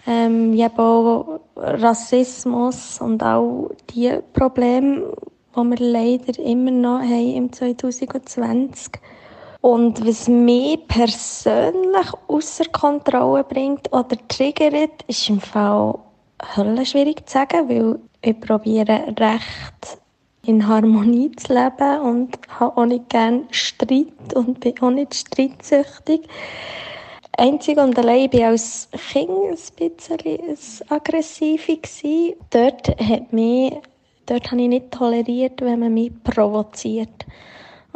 Ähm, 0.06 0.54
ich 0.54 0.64
habe 0.64 0.82
auch 0.82 1.40
Rassismus 1.56 3.00
und 3.00 3.22
auch 3.22 3.70
die 3.94 4.18
Probleme, 4.32 5.12
die 5.56 5.60
wir 5.60 5.76
leider 5.78 6.38
immer 6.42 6.70
noch 6.70 7.00
haben 7.00 7.34
im 7.34 7.52
2020. 7.52 8.92
Und 9.60 10.06
was 10.06 10.28
mich 10.28 10.86
persönlich 10.86 12.12
außer 12.28 12.66
Kontrolle 12.66 13.44
bringt 13.44 13.92
oder 13.92 14.16
triggert, 14.28 15.02
ist 15.08 15.28
im 15.28 15.40
Fall 15.40 15.98
schwierig 16.84 17.26
zu 17.26 17.32
sagen, 17.32 17.68
weil 17.68 17.98
ich 18.22 18.40
probiere 18.40 19.14
recht 19.18 19.98
in 20.48 20.66
Harmonie 20.66 21.30
zu 21.32 21.52
leben 21.52 22.00
und 22.00 22.38
habe 22.48 22.76
auch 22.78 22.86
nicht 22.86 23.10
gerne 23.10 23.44
Streit 23.50 24.34
und 24.34 24.60
bin 24.60 24.80
auch 24.80 24.90
nicht 24.90 25.14
streitsüchtig. 25.14 26.22
Einzig 27.36 27.76
und 27.76 27.98
allein 27.98 28.32
war 28.32 28.34
ich 28.34 28.44
als 28.44 28.88
Kind 29.12 29.28
ein 29.28 29.58
bisschen 29.76 30.58
aggressiv. 30.88 31.68
Dort, 32.48 32.88
hat 32.88 33.32
mich, 33.32 33.74
dort 34.24 34.50
habe 34.50 34.62
ich 34.62 34.68
nicht 34.68 34.90
toleriert, 34.90 35.60
wenn 35.60 35.80
man 35.80 35.92
mich 35.92 36.12
provoziert. 36.24 37.26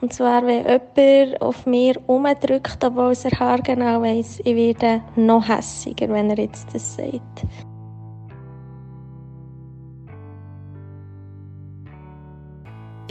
Und 0.03 0.12
zwar, 0.12 0.45
wenn 0.47 0.67
jemand 0.67 1.41
auf 1.41 1.65
mir 1.65 1.97
umdrückt, 2.07 2.85
obwohl 2.85 3.15
er 3.25 3.41
haargenau 3.41 4.03
weiss, 4.03 4.41
ich 4.45 4.55
werde 4.55 5.01
noch 5.17 5.49
hässiger, 5.49 6.11
wenn 6.11 6.29
er 6.29 6.38
jetzt 6.38 6.75
das 6.75 6.97
sagt. 6.97 7.47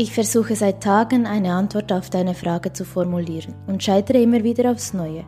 Ich 0.02 0.14
versuche 0.14 0.56
seit 0.56 0.82
Tagen 0.82 1.28
eine 1.28 1.54
Antwort 1.54 1.94
auf 1.94 2.10
deine 2.10 2.34
Frage 2.34 2.74
zu 2.74 2.86
formulieren 2.86 3.54
und 3.68 3.84
scheitere 3.84 4.20
immer 4.20 4.44
wieder 4.44 4.72
aufs 4.72 4.96
Neue. 4.96 5.26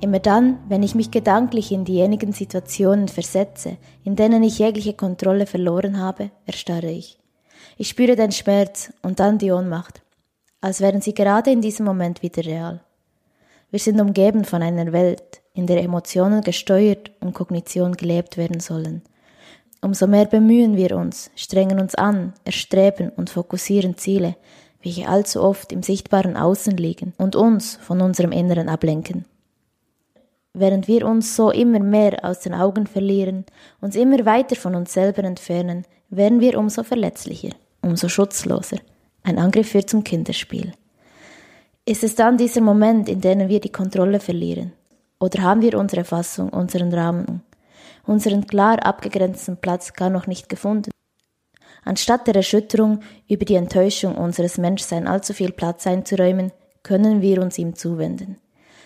Immer 0.00 0.20
dann, 0.20 0.60
wenn 0.68 0.84
ich 0.84 0.94
mich 0.94 1.10
gedanklich 1.10 1.72
in 1.72 1.84
diejenigen 1.84 2.30
Situationen 2.30 3.08
versetze, 3.08 3.76
in 4.04 4.14
denen 4.14 4.44
ich 4.44 4.60
jegliche 4.60 4.94
Kontrolle 4.94 5.46
verloren 5.46 5.98
habe, 5.98 6.30
erstarre 6.46 6.92
ich. 6.92 7.18
Ich 7.76 7.88
spüre 7.88 8.14
den 8.14 8.30
Schmerz 8.30 8.92
und 9.02 9.18
dann 9.18 9.38
die 9.38 9.50
Ohnmacht, 9.50 10.02
als 10.60 10.80
wären 10.80 11.00
sie 11.00 11.14
gerade 11.14 11.50
in 11.50 11.60
diesem 11.60 11.84
Moment 11.84 12.22
wieder 12.22 12.44
real. 12.44 12.84
Wir 13.72 13.80
sind 13.80 14.00
umgeben 14.00 14.44
von 14.44 14.62
einer 14.62 14.92
Welt, 14.92 15.42
in 15.54 15.66
der 15.66 15.82
Emotionen 15.82 16.42
gesteuert 16.42 17.10
und 17.18 17.34
Kognition 17.34 17.96
gelebt 17.96 18.36
werden 18.36 18.60
sollen– 18.60 19.02
Umso 19.84 20.06
mehr 20.06 20.24
bemühen 20.24 20.78
wir 20.78 20.96
uns, 20.96 21.30
strengen 21.36 21.78
uns 21.78 21.94
an, 21.94 22.32
erstreben 22.46 23.10
und 23.10 23.28
fokussieren 23.28 23.98
Ziele, 23.98 24.34
welche 24.82 25.06
allzu 25.06 25.42
oft 25.42 25.72
im 25.72 25.82
sichtbaren 25.82 26.38
Außen 26.38 26.74
liegen 26.78 27.12
und 27.18 27.36
uns 27.36 27.76
von 27.82 28.00
unserem 28.00 28.32
Inneren 28.32 28.70
ablenken. 28.70 29.26
Während 30.54 30.88
wir 30.88 31.06
uns 31.06 31.36
so 31.36 31.50
immer 31.50 31.80
mehr 31.80 32.24
aus 32.24 32.40
den 32.40 32.54
Augen 32.54 32.86
verlieren, 32.86 33.44
uns 33.82 33.94
immer 33.94 34.24
weiter 34.24 34.56
von 34.56 34.74
uns 34.74 34.94
selber 34.94 35.22
entfernen, 35.22 35.84
werden 36.08 36.40
wir 36.40 36.58
umso 36.58 36.82
verletzlicher, 36.82 37.50
umso 37.82 38.08
schutzloser. 38.08 38.78
Ein 39.22 39.38
Angriff 39.38 39.68
führt 39.68 39.90
zum 39.90 40.02
Kinderspiel. 40.02 40.72
Ist 41.84 42.04
es 42.04 42.14
dann 42.14 42.38
dieser 42.38 42.62
Moment, 42.62 43.10
in 43.10 43.20
dem 43.20 43.50
wir 43.50 43.60
die 43.60 43.72
Kontrolle 43.72 44.18
verlieren? 44.18 44.72
Oder 45.20 45.42
haben 45.42 45.60
wir 45.60 45.78
unsere 45.78 46.04
Fassung, 46.04 46.48
unseren 46.48 46.90
Rahmen, 46.90 47.42
unseren 48.06 48.46
klar 48.46 48.84
abgegrenzten 48.84 49.56
Platz 49.56 49.92
gar 49.92 50.10
noch 50.10 50.26
nicht 50.26 50.48
gefunden? 50.48 50.90
Anstatt 51.84 52.26
der 52.26 52.36
Erschütterung 52.36 53.00
über 53.28 53.44
die 53.44 53.56
Enttäuschung 53.56 54.16
unseres 54.16 54.58
Menschseins 54.58 55.06
allzu 55.06 55.34
viel 55.34 55.52
Platz 55.52 55.86
einzuräumen, 55.86 56.52
können 56.82 57.20
wir 57.20 57.42
uns 57.42 57.58
ihm 57.58 57.74
zuwenden. 57.74 58.38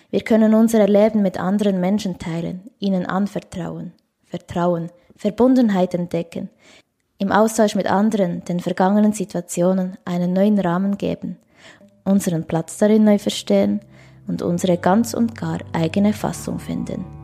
Wir 0.09 0.21
können 0.21 0.53
unser 0.53 0.79
Erleben 0.79 1.21
mit 1.21 1.39
anderen 1.39 1.79
Menschen 1.79 2.17
teilen, 2.17 2.71
ihnen 2.79 3.05
anvertrauen, 3.05 3.93
Vertrauen, 4.23 4.89
Verbundenheit 5.15 5.93
entdecken, 5.93 6.49
im 7.19 7.31
Austausch 7.31 7.75
mit 7.75 7.87
anderen 7.87 8.43
den 8.45 8.59
vergangenen 8.59 9.13
Situationen 9.13 9.97
einen 10.05 10.33
neuen 10.33 10.57
Rahmen 10.57 10.97
geben, 10.97 11.37
unseren 12.05 12.45
Platz 12.45 12.77
darin 12.77 13.03
neu 13.03 13.19
verstehen 13.19 13.81
und 14.27 14.41
unsere 14.41 14.77
ganz 14.77 15.13
und 15.13 15.37
gar 15.37 15.59
eigene 15.73 16.13
Fassung 16.13 16.59
finden. 16.59 17.18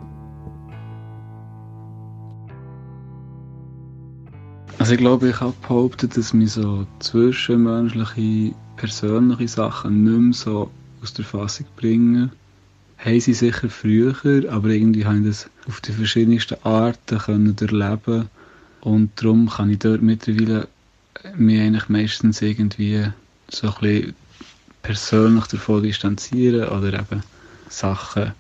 Also 4.78 4.94
ich 4.94 5.00
glaube, 5.00 5.30
ich 5.30 5.40
habe 5.40 5.54
behauptet, 5.62 6.16
dass 6.18 6.34
mir 6.34 6.48
so 6.48 6.86
zwischenmenschliche, 7.00 8.54
persönliche 8.76 9.48
Sachen 9.48 10.04
nicht 10.04 10.20
mehr 10.20 10.34
so 10.34 10.72
aus 11.02 11.14
der 11.14 11.26
Fassung 11.26 11.66
bringen. 11.78 12.32
Haben 12.98 13.20
sie 13.20 13.34
sicher 13.34 13.70
früher, 13.70 14.16
aber 14.50 14.70
irgendwie 14.70 15.06
haben 15.06 15.26
das 15.26 15.50
auf 15.68 15.82
die 15.82 15.92
verschiedensten 15.92 16.58
Arten 16.64 17.18
können 17.18 17.56
erleben 17.60 18.30
und 18.82 19.12
darum 19.16 19.50
kann 19.50 19.70
ich 19.70 19.80
dort 19.80 20.02
mittlerweile 20.02 20.68
mich 21.36 21.60
eigentlich 21.60 21.90
meistens 21.90 22.42
irgendwie 22.42 23.08
so 23.50 23.74
ein 23.82 24.14
persönlich 24.82 25.46
davon 25.48 25.84
distanzieren 25.84 26.70
oder 26.70 26.94
eben 26.94 27.24
Sachen 27.70 28.34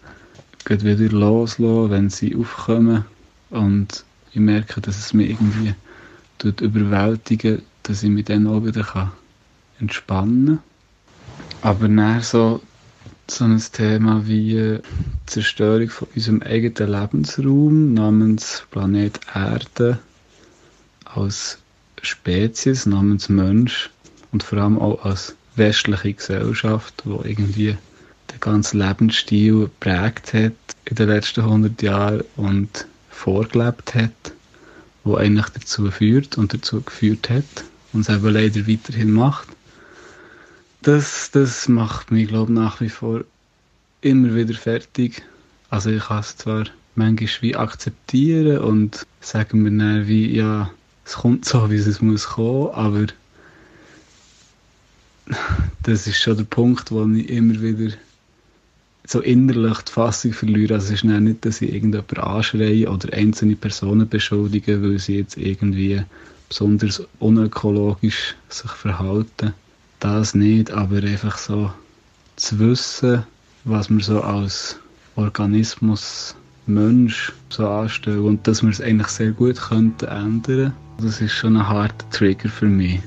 wieder 0.67 1.09
loslassen, 1.09 1.89
wenn 1.91 2.09
sie 2.09 2.35
aufkommen 2.35 3.05
und 3.49 4.03
ich 4.31 4.39
merke, 4.39 4.81
dass 4.81 4.97
es 4.97 5.13
mich 5.13 5.31
irgendwie 5.31 5.73
tut 6.37 6.61
überwältigen, 6.61 7.61
dass 7.83 8.03
ich 8.03 8.09
mich 8.09 8.25
dann 8.25 8.47
auch 8.47 8.63
wieder 8.65 8.83
kann 8.83 9.11
entspannen 9.79 10.45
kann. 10.45 10.59
Aber 11.61 11.87
dann 11.87 12.21
so, 12.21 12.61
so 13.27 13.45
ein 13.45 13.61
Thema 13.71 14.27
wie 14.27 14.53
die 14.53 14.79
Zerstörung 15.25 15.89
von 15.89 16.07
unserem 16.15 16.41
eigenen 16.41 16.91
Lebensraum 16.91 17.93
namens 17.93 18.63
Planet 18.71 19.19
Erde 19.33 19.99
als 21.05 21.57
Spezies, 22.01 22.85
namens 22.85 23.29
Mensch 23.29 23.89
und 24.31 24.43
vor 24.43 24.59
allem 24.59 24.79
auch 24.79 25.03
als 25.03 25.35
westliche 25.55 26.13
Gesellschaft, 26.13 27.01
wo 27.05 27.21
irgendwie 27.23 27.77
den 28.31 28.39
ganzen 28.39 28.79
Lebensstil 28.79 29.61
geprägt 29.61 30.33
hat 30.33 30.53
in 30.85 30.95
den 30.95 31.09
letzten 31.09 31.41
100 31.41 31.81
Jahren 31.81 32.23
und 32.35 32.85
vorgelebt 33.09 33.95
hat 33.95 34.34
wo 35.05 35.15
eigentlich 35.15 35.49
dazu 35.49 35.89
führt 35.89 36.37
und 36.37 36.53
dazu 36.53 36.81
geführt 36.81 37.29
hat 37.29 37.45
und 37.93 38.01
es 38.01 38.09
eben 38.09 38.27
leider 38.27 38.67
weiterhin 38.67 39.13
macht. 39.13 39.47
Das, 40.81 41.31
das 41.31 41.69
macht 41.69 42.11
mich, 42.11 42.27
glaube 42.27 42.51
ich, 42.51 42.59
nach 42.59 42.81
wie 42.81 42.89
vor 42.89 43.23
immer 44.01 44.35
wieder 44.35 44.55
fertig. 44.55 45.23
Also 45.69 45.91
ich 45.91 46.03
kann 46.03 46.19
es 46.19 46.35
zwar 46.37 46.65
manchmal 46.95 47.29
wie 47.41 47.55
akzeptieren 47.55 48.59
und 48.59 49.05
sagen 49.21 49.61
mir 49.61 49.71
dann 49.71 50.07
wie, 50.07 50.35
ja, 50.35 50.71
es 51.05 51.13
kommt 51.13 51.45
so, 51.45 51.69
wie 51.69 51.75
es 51.75 52.01
muss 52.01 52.27
kommen, 52.27 52.71
aber 52.73 53.05
das 55.83 56.07
ist 56.07 56.21
schon 56.21 56.37
der 56.37 56.43
Punkt, 56.45 56.91
wo 56.91 57.05
ich 57.05 57.29
immer 57.29 57.61
wieder 57.61 57.95
so 59.07 59.21
innerlich 59.21 59.79
die 59.79 59.91
Fassung 59.91 60.33
verliere. 60.33 60.75
Also 60.75 60.93
es 60.93 61.03
ist 61.03 61.03
nicht, 61.03 61.45
dass 61.45 61.61
ich 61.61 61.73
irgendjemanden 61.73 62.17
anschreie 62.17 62.89
oder 62.89 63.13
einzelne 63.13 63.55
Personen 63.55 64.07
beschuldige, 64.09 64.81
weil 64.81 64.99
sie 64.99 65.17
jetzt 65.17 65.37
irgendwie 65.37 66.01
besonders 66.49 67.03
unökologisch 67.19 68.35
sich 68.49 68.71
verhalten. 68.71 69.53
Das 69.99 70.35
nicht, 70.35 70.71
aber 70.71 70.97
einfach 70.97 71.37
so 71.37 71.71
zu 72.35 72.59
wissen, 72.59 73.23
was 73.63 73.89
man 73.89 74.01
so 74.01 74.21
als 74.21 74.79
Organismus, 75.15 76.35
Mensch 76.67 77.31
so 77.49 77.67
anstellen 77.67 78.25
und 78.25 78.47
dass 78.47 78.63
wir 78.63 78.69
es 78.69 78.81
eigentlich 78.81 79.07
sehr 79.07 79.31
gut 79.31 79.59
könnten 79.59 80.05
ändern. 80.05 80.73
Das 80.99 81.21
ist 81.21 81.33
schon 81.33 81.57
ein 81.57 81.67
harter 81.67 82.09
Trigger 82.09 82.49
für 82.49 82.65
mich. 82.65 82.99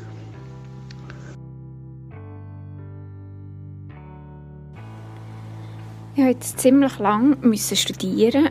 Ich 6.18 6.24
musste 6.24 6.36
jetzt 6.36 6.58
ziemlich 6.58 6.98
lange 6.98 7.56
studieren, 7.56 8.46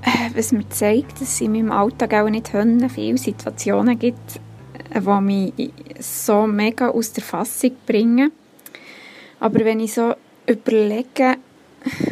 äh, 0.00 0.30
was 0.34 0.50
mir 0.50 0.66
zeigt, 0.70 1.20
dass 1.20 1.28
es 1.28 1.40
in 1.42 1.52
meinem 1.52 1.70
Alltag 1.70 2.14
auch 2.14 2.30
nicht 2.30 2.48
viele 2.48 3.18
Situationen 3.18 3.98
gibt, 3.98 4.40
äh, 4.94 4.98
die 4.98 5.20
mich 5.20 5.72
so 6.00 6.46
mega 6.46 6.88
aus 6.88 7.12
der 7.12 7.22
Fassung 7.22 7.72
bringen. 7.86 8.32
Aber 9.40 9.62
wenn 9.62 9.80
ich 9.80 9.92
so 9.92 10.14
überlege 10.46 11.34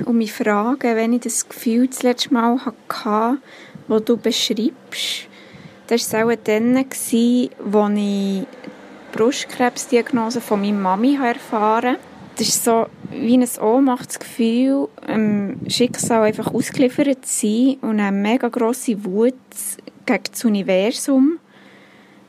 und 0.04 0.18
mich 0.18 0.34
frage, 0.34 0.94
wenn 0.94 1.14
ich 1.14 1.22
das 1.22 1.48
Gefühl 1.48 1.86
das 1.86 2.02
letzte 2.02 2.34
Mal 2.34 2.60
hatte, 2.62 3.38
das 3.88 4.04
du 4.04 4.18
beschreibst, 4.18 5.28
das 5.86 6.12
war 6.12 6.26
auch 6.26 6.36
dann, 6.44 6.76
als 6.76 7.10
ich 7.10 7.50
die 7.58 8.46
Brustkrebsdiagnose 9.12 10.42
von 10.42 10.60
meiner 10.60 10.76
Mami 10.76 11.16
erfahren 11.16 11.96
habe 11.96 12.10
das 12.40 12.48
ist 12.48 12.64
so 12.64 12.86
wie 13.11 13.37
ein 13.37 13.49
Ohnmachtsgefühl, 13.61 14.88
ähm, 15.07 15.61
Schicksal 15.68 16.23
einfach 16.23 16.53
ausgeliefert 16.53 17.27
zu 17.27 17.46
sein 17.46 17.77
und 17.83 18.01
eine 18.01 18.12
mega 18.12 18.49
grosse 18.49 19.05
Wut 19.05 19.35
gegen 20.07 20.25
das 20.31 20.44
Universum, 20.44 21.38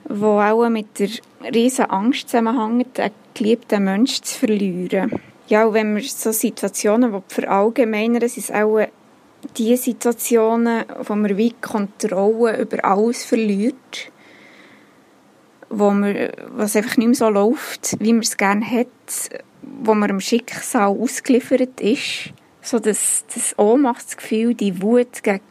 wo 0.05 0.39
auch 0.39 0.67
mit 0.69 0.99
der 0.99 1.09
riesen 1.53 1.85
Angst 1.85 2.29
zusammenhängt, 2.29 2.99
einen 2.99 3.13
geliebten 3.33 3.83
Menschen 3.83 4.23
zu 4.23 4.39
verlieren. 4.39 5.19
Ja, 5.47 5.65
und 5.65 5.73
wenn 5.73 5.95
wir 5.95 6.03
so 6.03 6.31
Situationen 6.31 7.21
verallgemeinern, 7.27 8.27
sind 8.27 8.43
es 8.43 8.51
auch 8.51 8.85
die 9.57 9.75
Situationen, 9.75 10.85
wo 11.03 11.15
man 11.15 11.35
wie 11.37 11.53
Kontrolle 11.61 12.61
über 12.61 12.85
alles 12.85 13.25
verliert, 13.25 14.11
wo 15.69 15.89
man, 15.91 16.29
was 16.49 16.75
einfach 16.75 16.97
nicht 16.97 17.07
mehr 17.07 17.15
so 17.15 17.29
läuft, 17.29 17.97
wie 17.99 18.13
man 18.13 18.21
es 18.21 18.37
gerne 18.37 18.65
hat, 18.65 18.87
wo 19.61 19.93
man 19.93 20.07
dem 20.07 20.19
Schicksal 20.19 20.89
ausgeliefert 20.89 21.79
ist. 21.79 22.33
So 22.61 22.79
das, 22.79 23.25
das 23.33 23.57
Ohnmachtsgefühl, 23.57 24.53
die 24.53 24.81
Wut 24.81 25.23
gegen, 25.23 25.41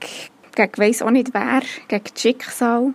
gegen 0.55 0.79
weiss 0.79 1.03
auch 1.03 1.11
nicht 1.11 1.35
wer, 1.35 1.62
gegen 1.88 2.05
das 2.05 2.23
Schicksal. 2.23 2.94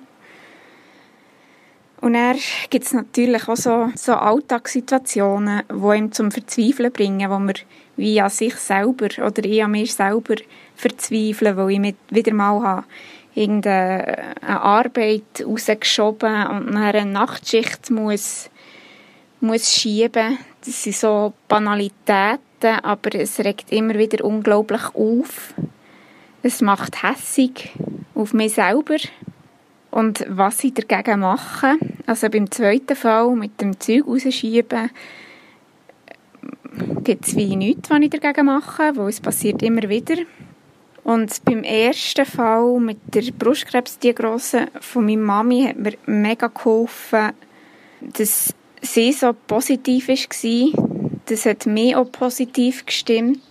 Und 2.02 2.14
dann 2.14 2.38
gibt 2.70 2.86
es 2.86 2.94
natürlich 2.94 3.48
auch 3.48 3.56
so, 3.56 3.92
so 3.96 4.14
Alltagssituationen, 4.14 5.64
die 5.70 5.88
einem 5.88 6.12
zum 6.12 6.32
Verzweifeln 6.32 6.92
bringen, 6.92 7.30
wo 7.30 7.40
man 7.40 7.56
wie 7.98 8.22
an 8.22 8.30
sich 8.30 8.56
selber 8.56 9.08
oder 9.26 9.44
ich 9.44 9.64
an 9.64 9.72
mir 9.72 9.88
selber 9.88 10.36
verzweifeln, 10.76 11.58
weil 11.58 11.72
ich 11.72 11.80
mit 11.80 11.96
wieder 12.10 12.34
mal 12.34 12.62
habe 12.62 12.84
irgendeine 13.36 14.42
Arbeit 14.42 15.44
rausgeschoben 15.46 16.48
und 16.48 16.72
nach 16.72 16.94
einer 16.94 17.06
Nachtschicht 17.06 17.92
muss, 17.92 18.50
muss 19.42 19.72
schieben 19.72 20.38
das 20.66 20.84
sind 20.84 20.96
so 20.96 21.34
Banalitäten, 21.48 22.80
aber 22.82 23.16
es 23.16 23.40
regt 23.40 23.72
immer 23.72 23.96
wieder 23.96 24.24
unglaublich 24.26 24.84
auf. 24.96 25.54
Es 26.42 26.62
macht 26.62 27.04
hässig 27.04 27.72
auf 28.16 28.34
mich 28.34 28.54
selber. 28.54 28.98
Und 29.92 30.26
was 30.28 30.64
ich 30.64 30.74
dagegen 30.74 31.22
mache, 31.22 31.76
also 32.06 32.30
beim 32.30 32.52
zweiten 32.52 32.96
Fall 32.96 33.36
mit 33.36 33.62
dem 33.62 33.80
Zeug 33.80 34.06
rausschieben, 34.08 34.90
gibt 37.04 37.28
es 37.28 37.36
wie 37.36 37.56
nichts, 37.56 37.90
was 37.90 38.00
ich 38.02 38.10
dagegen 38.10 38.48
mache, 38.48 38.92
weil 38.96 39.10
es 39.10 39.22
passiert 39.22 39.64
immer 39.64 39.88
wieder. 39.88 40.18
Und 41.04 41.46
beim 41.46 41.64
ersten 41.64 42.26
Fall 42.26 42.80
mit 42.80 42.98
der 43.14 43.32
Brustkrebsdiagnose 43.32 44.68
von 44.82 45.06
meiner 45.06 45.22
Mami 45.22 45.68
hat 45.68 45.78
mir 45.78 45.94
mega 46.08 46.48
geholfen, 46.48 47.32
dass 48.02 48.54
sie 48.86 49.12
so 49.12 49.34
positiv 49.34 50.08
war, 50.08 50.86
das 51.26 51.46
hat 51.46 51.66
mich 51.66 51.96
auch 51.96 52.12
positiv 52.12 52.86
gestimmt, 52.86 53.42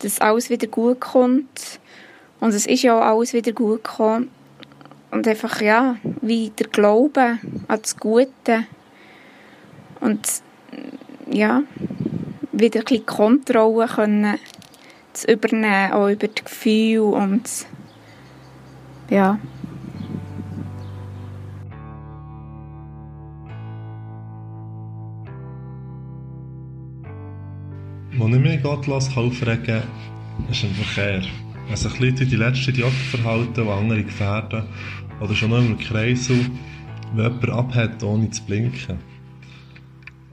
dass 0.00 0.20
alles 0.20 0.50
wieder 0.50 0.66
gut 0.66 1.00
kommt. 1.00 1.80
Und 2.40 2.54
es 2.54 2.66
ist 2.66 2.82
ja 2.82 2.96
auch 2.96 3.04
alles 3.04 3.32
wieder 3.32 3.52
gut 3.52 3.84
gekommen. 3.84 4.30
Und 5.10 5.26
einfach, 5.26 5.60
ja, 5.60 5.96
wie 6.20 6.50
der 6.50 6.66
Glaube 6.68 7.38
an 7.66 7.82
das 7.82 7.96
Gute. 7.96 8.64
Und, 10.00 10.20
ja, 11.30 11.62
wieder 12.52 12.80
ein 12.80 12.84
bisschen 12.84 13.06
Kontrolle 13.06 13.86
können 13.88 14.38
zu 15.12 15.32
übernehmen, 15.32 15.92
auch 15.92 16.08
über 16.08 16.28
das 16.28 16.44
Gefühl 16.44 17.00
und, 17.00 17.48
ja. 19.10 19.38
Als 28.20 28.34
ich 28.34 28.40
mich 28.40 28.62
gottlos 28.62 29.16
aufregen 29.16 29.64
kann, 29.64 29.82
ist 30.50 30.64
im 30.64 30.70
Verkehr. 30.70 31.22
Wenn 31.68 31.76
sich 31.76 32.00
Leute 32.00 32.20
wie 32.20 32.26
die 32.26 32.36
letzten 32.36 32.70
Idioten 32.70 32.94
verhalten, 33.10 33.54
die 33.54 33.70
andere 33.70 34.02
gefährden, 34.02 34.64
oder 35.20 35.34
schon 35.36 35.50
noch 35.50 35.58
im 35.58 35.78
Kreisel, 35.78 36.40
wenn 37.14 37.24
jemand 37.24 37.50
abhält, 37.50 38.02
ohne 38.02 38.28
zu 38.30 38.42
blinken. 38.42 38.98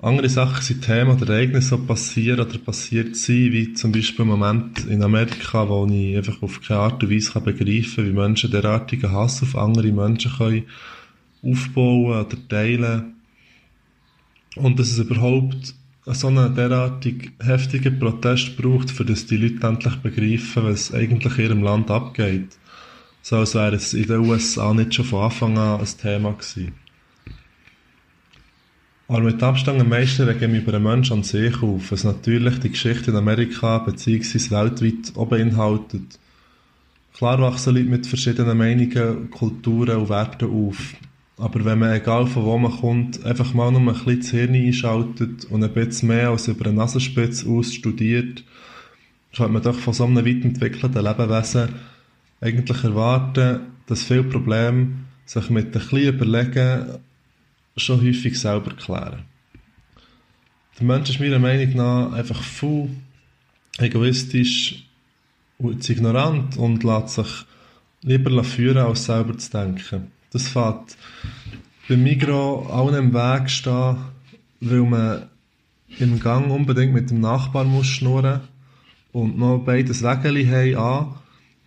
Andere 0.01 0.29
Sachen 0.29 0.63
sind 0.63 0.83
Themen 0.83 1.11
oder 1.11 1.31
Ereignisse, 1.31 1.77
die 1.77 1.85
passieren 1.85 2.39
oder 2.39 2.57
passiert 2.57 3.15
sind, 3.15 3.53
wie 3.53 3.73
zum 3.73 3.91
Beispiel 3.91 4.23
im 4.23 4.29
Moment 4.29 4.85
in 4.85 5.03
Amerika, 5.03 5.69
wo 5.69 5.85
ich 5.85 6.17
einfach 6.17 6.41
auf 6.41 6.61
keine 6.61 6.79
Art 6.79 7.03
und 7.03 7.11
Weise 7.11 7.39
begreifen 7.39 7.95
kann, 7.95 8.05
wie 8.07 8.13
Menschen 8.13 8.49
derartigen 8.49 9.11
Hass 9.11 9.43
auf 9.43 9.55
andere 9.55 9.91
Menschen 9.91 10.31
können 10.31 10.65
aufbauen 11.43 12.25
oder 12.25 12.47
teilen. 12.49 13.13
Und 14.55 14.79
dass 14.79 14.91
es 14.91 14.97
überhaupt 14.97 15.75
so 16.13 16.27
einen 16.27 16.53
derartig 16.53 17.31
heftigen 17.43 17.97
Protest 17.99 18.57
braucht, 18.57 18.91
für 18.91 19.05
das 19.05 19.25
die 19.25 19.37
Leute 19.37 19.65
endlich 19.65 19.95
begreifen, 19.95 20.65
was 20.65 20.93
eigentlich 20.93 21.37
in 21.39 21.45
ihrem 21.45 21.63
Land 21.63 21.89
abgeht. 21.89 22.57
So 23.23 23.37
als 23.37 23.55
wäre 23.55 23.75
es 23.75 23.93
in 23.95 24.05
den 24.05 24.19
USA 24.19 24.71
nicht 24.73 24.93
schon 24.93 25.05
von 25.05 25.23
Anfang 25.23 25.57
an 25.57 25.79
ein 25.79 25.87
Thema 25.99 26.33
gewesen. 26.33 26.73
Aber 29.07 29.21
mit 29.21 29.41
Abstand 29.41 29.81
am 29.81 29.89
meisten 29.89 30.27
regen 30.27 30.53
wir 30.53 30.61
über 30.61 30.73
einen 30.75 30.83
Menschen 30.83 31.17
an 31.17 31.23
sich 31.23 31.61
auf, 31.61 31.91
was 31.91 32.03
natürlich 32.03 32.59
die 32.59 32.71
Geschichte 32.71 33.11
in 33.11 33.17
Amerika 33.17 33.79
bzw. 33.79 34.51
weltweit 34.51 35.15
auch 35.15 35.27
beinhaltet. 35.27 36.19
Klar 37.13 37.39
wachsen 37.39 37.75
Leute 37.75 37.89
mit 37.89 38.07
verschiedenen 38.07 38.57
Meinungen, 38.57 39.29
Kulturen 39.29 39.97
und 39.97 40.09
Werten 40.09 40.49
auf. 40.49 40.95
Aber 41.37 41.65
wenn 41.65 41.79
man, 41.79 41.93
egal 41.93 42.27
von 42.27 42.45
wo 42.45 42.57
man 42.57 42.71
kommt, 42.71 43.25
einfach 43.25 43.53
mal 43.53 43.71
nur 43.71 43.81
ein 43.81 43.87
bisschen 43.87 44.19
das 44.19 44.29
Hirn 44.29 44.55
einschaltet 44.55 45.45
und 45.45 45.63
ein 45.63 45.73
bisschen 45.73 46.07
mehr 46.07 46.29
als 46.29 46.47
über 46.47 46.65
eine 46.65 46.75
Nasenspitze 46.75 47.49
aus 47.49 47.73
studiert, 47.73 48.43
kann 49.35 49.51
man 49.51 49.61
doch 49.61 49.75
von 49.75 49.93
so 49.93 50.05
einem 50.05 50.25
weit 50.25 50.45
entwickelten 50.45 51.03
Lebewesen 51.03 51.69
eigentlich 52.39 52.83
erwarten, 52.83 53.59
dass 53.87 54.03
viele 54.03 54.23
Probleme 54.23 54.87
sich 55.25 55.49
mit 55.49 55.65
ein 55.65 55.71
bisschen 55.71 56.15
Überlegen 56.15 56.99
schon 57.75 58.01
häufig 58.01 58.39
selber 58.39 58.71
klären. 58.71 59.23
Der 60.79 60.85
Mensch 60.85 61.09
ist 61.09 61.19
meiner 61.19 61.39
Meinung 61.39 61.75
nach 61.75 62.13
einfach 62.13 62.41
voll 62.41 62.89
egoistisch 63.77 64.85
und 65.57 65.89
ignorant 65.89 66.55
und 66.57 66.83
lässt 66.83 67.15
sich 67.15 67.45
lieber 68.01 68.43
führen, 68.43 68.77
als 68.77 69.05
selber 69.05 69.37
zu 69.37 69.51
denken. 69.51 70.11
Das 70.35 70.49
fängt 70.49 70.97
beim 71.87 72.03
Migro 72.03 72.67
allen 72.69 72.95
im 72.95 73.13
Weg 73.13 73.49
stehen, 73.49 73.95
weil 74.59 74.81
man 74.81 75.29
im 75.97 76.19
Gang 76.19 76.51
unbedingt 76.51 76.93
mit 76.93 77.09
dem 77.09 77.21
Nachbarn 77.21 77.69
muss 77.69 77.87
schnurren 77.87 78.41
und 79.13 79.37
noch 79.37 79.59
beides 79.59 80.03
Wägeli 80.03 80.45
haben 80.45 80.75
an 80.75 81.15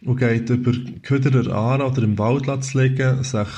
und 0.04 0.18
geht 0.18 0.50
über 0.50 0.72
Köderer 1.00 1.57
an 1.57 1.81
oder 1.81 2.02
im 2.02 2.18
Wald 2.18 2.62
zu 2.62 2.78
liegen, 2.78 3.24
sich 3.24 3.48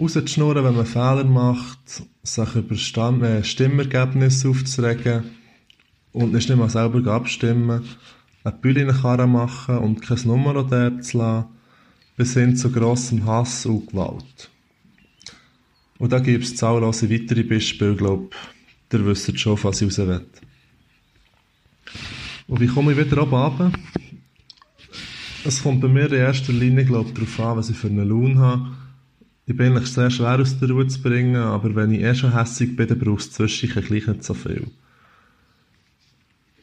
rauszuschnurren, 0.00 0.64
wenn 0.64 0.76
man 0.76 0.86
Fehler 0.86 1.24
macht, 1.24 2.02
sich 2.22 2.54
über 2.54 2.76
Stand 2.76 3.22
äh, 3.22 3.44
Stimmergebnisse 3.44 4.48
aufzuregen 4.48 5.24
und 6.14 6.32
nicht 6.32 6.48
mal 6.56 6.70
selber 6.70 7.12
abstimmen, 7.12 7.82
eine 8.42 8.56
Bühne 8.56 8.86
machen 9.26 9.76
und 9.76 10.00
kein 10.00 10.18
Nummer 10.24 10.54
dort 10.54 11.04
zu 11.04 11.18
lassen, 11.18 11.48
bis 12.16 12.34
hin 12.34 12.56
zu 12.56 12.70
grossem 12.70 13.24
Hass 13.24 13.66
und 13.66 13.88
Gewalt. 13.88 14.50
Und 15.98 16.12
da 16.12 16.18
gibt 16.18 16.44
es 16.44 16.56
zahllose 16.56 17.10
weitere 17.10 17.42
Beispiele, 17.42 17.96
glaube 17.96 18.28
ich, 18.30 18.98
ihr 18.98 19.06
wisst 19.06 19.38
schon, 19.38 19.62
was 19.62 19.80
ich 19.80 19.86
raus 19.86 19.98
will. 19.98 20.26
Und 22.46 22.60
wie 22.60 22.66
komme 22.66 22.92
ich 22.92 22.98
wieder 22.98 23.22
oben 23.22 23.34
runter? 23.34 23.72
Es 25.44 25.62
kommt 25.62 25.80
bei 25.80 25.88
mir 25.88 26.06
in 26.06 26.18
erster 26.18 26.52
Linie, 26.52 26.84
glaube 26.84 27.08
ich, 27.08 27.14
darauf 27.14 27.40
an, 27.40 27.56
was 27.58 27.70
ich 27.70 27.76
für 27.76 27.88
einen 27.88 28.08
Lohn 28.08 28.38
habe 28.38 28.70
ich 29.46 29.56
bin 29.56 29.72
eigentlich 29.72 29.92
sehr 29.92 30.10
schwer 30.10 30.40
aus 30.40 30.58
der 30.58 30.70
Ruhe 30.70 30.86
zu 30.86 31.02
bringen, 31.02 31.36
aber 31.36 31.74
wenn 31.74 31.92
ich 31.92 32.02
eh 32.02 32.14
schon 32.14 32.32
hässig 32.32 32.76
bin, 32.76 32.88
dann 32.88 32.98
braucht 32.98 33.20
es 33.20 33.32
zwischendurch 33.32 33.86
gleich 33.86 34.06
nicht 34.06 34.24
so 34.24 34.32
viel. 34.32 34.68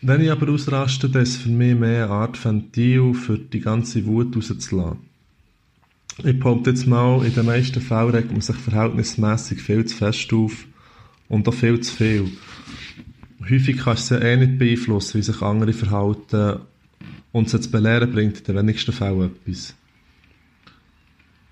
Wenn 0.02 0.22
ich 0.22 0.32
aber 0.32 0.52
ausraste, 0.52 1.08
dann 1.08 1.22
ist 1.22 1.36
es 1.36 1.38
für 1.38 1.50
mich 1.50 1.76
mehr 1.76 2.06
eine 2.06 2.14
Art 2.14 2.44
Ventil, 2.44 3.14
für 3.14 3.38
die 3.38 3.60
ganze 3.60 4.04
Wut 4.08 4.36
rauszulassen. 4.36 5.11
Ich 6.18 6.40
behaupte 6.40 6.72
jetzt 6.72 6.88
mal, 6.88 7.26
in 7.26 7.34
den 7.34 7.46
meisten 7.46 7.82
Fällen 7.82 8.10
regt 8.10 8.32
man 8.32 8.42
sich 8.42 8.56
verhältnismäßig 8.56 9.62
viel 9.62 9.86
zu 9.86 9.96
fest 9.96 10.32
auf 10.34 10.66
und 11.30 11.48
auch 11.48 11.54
viel 11.54 11.80
zu 11.80 11.96
viel. 11.96 12.32
Häufig 13.50 13.78
kannst 13.78 14.12
du 14.12 14.16
ja 14.16 14.22
eh 14.22 14.38
nicht 14.38 14.60
beeinflussen, 14.60 15.18
wie 15.18 15.24
sich 15.24 15.42
andere 15.42 15.74
verhalten 15.74 16.60
und 17.32 17.50
sie 17.50 17.60
zu 17.60 17.72
belehren 17.72 18.12
bringt 18.12 18.40
in 18.40 18.44
den 18.44 18.56
wenigsten 18.58 18.92
Fällen 18.92 19.32
etwas. 19.46 19.74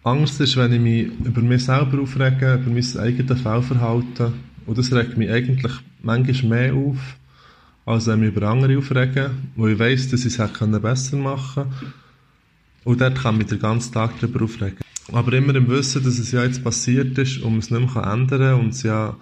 Angst 0.03 0.39
ist, 0.39 0.55
wenn 0.55 0.73
ich 0.73 0.79
mich 0.79 1.07
über 1.25 1.41
mich 1.41 1.65
selber 1.65 2.01
aufrege, 2.01 2.55
über 2.55 2.69
mein 2.69 2.97
eigenes 2.97 3.41
Fehlverhalten. 3.41 4.33
Und 4.65 4.77
das 4.77 4.93
regt 4.93 5.17
mich 5.17 5.29
eigentlich 5.29 5.73
manchmal 6.01 6.71
mehr 6.71 6.73
auf, 6.73 7.17
als 7.85 8.07
wenn 8.07 8.19
ich 8.23 8.27
mich 8.27 8.35
über 8.35 8.47
andere 8.47 8.77
aufrege, 8.77 9.31
wo 9.55 9.67
ich 9.67 9.79
weiss, 9.79 10.09
dass 10.09 10.25
ich 10.25 10.37
es 10.37 10.81
besser 10.81 11.17
machen 11.17 11.63
kann. 11.69 11.93
Und 12.89 13.01
dort 13.01 13.21
kann 13.21 13.35
ich 13.35 13.41
mich 13.41 13.47
den 13.49 13.59
ganzen 13.59 13.93
Tag 13.93 14.19
darüber 14.19 14.45
aufregen. 14.45 14.79
Aber 15.11 15.31
immer 15.33 15.53
im 15.53 15.67
Wissen, 15.69 16.03
dass 16.03 16.17
es 16.17 16.31
ja 16.31 16.43
jetzt 16.43 16.63
passiert 16.63 17.15
ist 17.19 17.37
und 17.37 17.51
man 17.51 17.59
es 17.59 17.69
nicht 17.69 17.93
mehr 17.95 18.03
ändern 18.03 18.39
kann 18.39 18.59
und 18.61 18.69
es 18.69 18.81
ja 18.81 19.15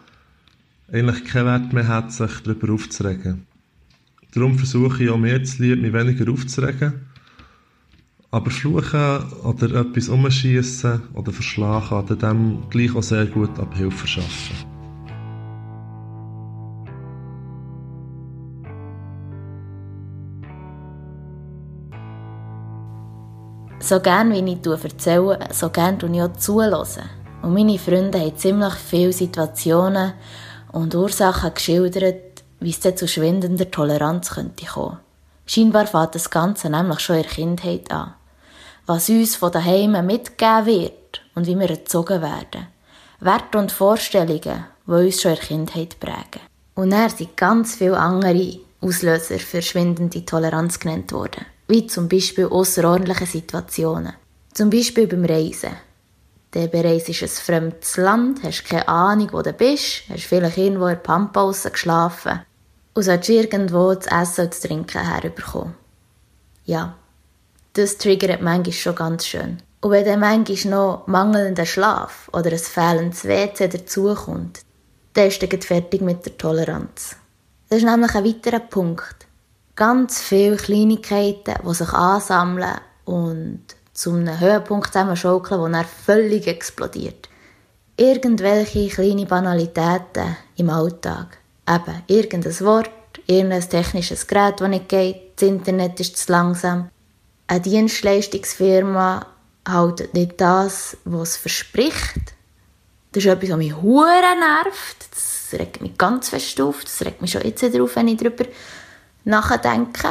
eigentlich 0.90 1.26
keinen 1.26 1.48
Wert 1.48 1.74
mehr 1.74 1.88
hat, 1.90 2.14
sich 2.14 2.32
darüber 2.46 2.72
aufzuregen. 2.74 3.46
Darum 4.34 4.58
versuche 4.58 5.04
ich 5.04 5.10
auch 5.10 5.18
mehr 5.18 5.44
zu 5.44 5.62
lieb, 5.62 5.82
mich 5.82 5.92
weniger 5.92 6.32
aufzuregen 6.32 6.94
aber 8.30 8.52
fluchen 8.52 9.20
oder 9.44 9.82
etwas 9.82 10.10
umschießen 10.10 11.02
oder 11.14 11.32
verschlagen 11.32 12.06
kann 12.06 12.20
dem 12.20 12.70
gleich 12.70 12.96
auch 12.96 13.04
sehr 13.04 13.26
gut 13.26 13.58
Abhilfe 13.58 13.98
verschaffen. 13.98 14.77
So 23.88 24.02
gern 24.02 24.34
wie 24.34 24.54
ich 24.54 24.84
erzähle, 24.84 25.40
so 25.54 25.70
gern 25.70 25.98
tue 25.98 26.12
ich 26.12 26.22
auch 26.22 26.34
zuhören. 26.34 27.10
Und 27.42 27.54
meine 27.54 27.80
Freunde 27.80 28.20
haben 28.20 28.38
ziemlich 28.38 28.74
viele 28.74 29.14
Situationen 29.14 30.14
und 30.74 30.94
Ursachen 30.94 31.54
geschildert, 31.54 32.44
wie 32.60 32.72
es 32.72 32.82
zu 32.82 33.08
schwindender 33.08 33.72
Toleranz 33.72 34.32
könnte 34.32 34.66
kommen. 34.66 34.98
Scheinbar 35.46 35.88
fängt 35.88 36.16
das 36.16 36.30
Ganze 36.30 36.70
nämlich 36.70 37.00
schon 37.00 37.16
in 37.16 37.22
der 37.22 37.32
Kindheit 37.32 37.92
an 37.92 38.14
was 38.88 39.10
uns 39.10 39.36
von 39.36 39.52
daheim 39.52 40.06
mitgegeben 40.06 40.66
wird 40.66 41.22
und 41.36 41.46
wie 41.46 41.60
wir 41.60 41.70
erzogen 41.70 42.22
werden. 42.22 42.68
Werte 43.20 43.58
und 43.58 43.72
Vorstellungen, 43.72 44.66
die 44.88 44.92
uns 44.92 45.22
schon 45.22 45.32
in 45.32 45.38
der 45.38 45.46
Kindheit 45.46 46.00
prägen. 46.00 46.42
Und 46.74 46.94
er 46.94 47.10
sind 47.10 47.36
ganz 47.36 47.76
viele 47.76 48.00
andere 48.00 48.60
Auslöser 48.80 49.40
für 49.40 49.62
schwindende 49.62 50.24
Toleranz 50.24 50.80
genannt 50.80 51.12
worden. 51.12 51.46
Wie 51.68 51.88
zum 51.88 52.08
Beispiel 52.08 52.46
außerordentliche 52.46 53.26
Situationen. 53.26 54.14
Zum 54.54 54.70
Beispiel 54.70 55.08
beim 55.08 55.26
Reisen. 55.26 55.72
Der 56.54 56.68
bereist 56.68 57.10
ist 57.10 57.22
ein 57.22 57.28
fremdes 57.28 57.98
Land, 57.98 58.42
hast 58.44 58.64
keine 58.64 58.88
Ahnung, 58.88 59.30
wo 59.34 59.42
du 59.42 59.52
bist, 59.52 60.04
hast 60.10 60.24
vielleicht 60.24 60.58
irgendwo 60.58 60.86
in 60.86 60.96
der 60.96 61.02
Pampa 61.02 61.52
geschlafen 61.52 62.42
und 62.94 63.04
sollst 63.04 63.30
irgendwo 63.30 63.94
zu 63.96 64.10
essen 64.10 64.46
und 64.46 64.54
zu 64.54 64.68
trinken 64.68 65.06
herüberkommen. 65.06 65.76
Ja, 66.66 66.96
das 67.74 67.98
triggert 67.98 68.42
manchmal 68.42 68.74
schon 68.74 68.96
ganz 68.96 69.28
schön. 69.28 69.58
Und 69.82 69.92
wenn 69.92 70.06
dann 70.06 70.22
manchmal 70.22 70.72
noch 70.72 71.06
mangelnder 71.06 71.66
Schlaf 71.66 72.30
oder 72.34 72.52
ein 72.52 72.58
fehlendes 72.58 73.26
WC 73.26 73.68
dazukommt, 73.68 74.62
dann 75.14 75.28
ist 75.28 75.44
er 75.44 75.62
fertig 75.62 76.02
mit 76.02 76.26
der 76.26 76.38
Toleranz. 76.38 77.16
Das 77.70 77.80
ist 77.80 77.86
nämlich 77.86 78.16
ein 78.16 78.26
weiterer 78.26 78.62
Punkt. 78.62 79.27
Ganz 79.78 80.20
viele 80.20 80.58
Kleinigkeiten, 80.58 81.56
die 81.66 81.74
sich 81.74 81.94
ansammeln 81.94 82.82
und 83.06 83.62
zu 83.94 84.12
einem 84.12 84.40
Höhepunkt 84.40 84.88
zusammenschaukeln, 84.92 85.62
wo 85.62 85.68
er 85.68 85.86
völlig 85.86 86.48
explodiert. 86.48 87.30
Irgendwelche 87.96 88.90
kleine 88.90 89.28
Banalitäten 89.28 90.36
im 90.56 90.70
Alltag. 90.72 91.38
Eben, 91.70 92.02
irgendein 92.08 92.60
Wort, 92.62 92.90
irgendein 93.28 93.70
technisches 93.70 94.28
Gerät, 94.28 94.60
das 94.60 94.68
nicht 94.68 94.90
geht, 94.90 95.34
das 95.36 95.48
Internet 95.48 96.00
ist 96.00 96.18
zu 96.18 96.32
langsam, 96.32 96.90
eine 97.48 97.62
Dienstleistungsfirma 97.62 99.26
hält 99.68 100.14
nicht 100.14 100.42
das, 100.42 100.98
was 101.06 101.30
es 101.30 101.38
verspricht. 101.38 102.34
Das 103.12 103.24
ist 103.24 103.30
etwas, 103.30 103.52
was 103.52 103.58
mich 103.58 103.76
hure 103.76 104.36
nervt. 104.40 105.08
Das 105.12 105.50
regt 105.54 105.82
mich 105.82 105.98
ganz 105.98 106.30
fest 106.30 106.60
auf. 106.60 106.84
Das 106.84 107.06
regt 107.06 107.22
mich 107.22 107.32
schon 107.32 107.44
jetzt 107.44 107.64
darauf, 107.64 107.96
wenn 107.96 108.08
ich 108.08 108.18
darüber 108.18 108.46
nachdenke. 109.28 110.10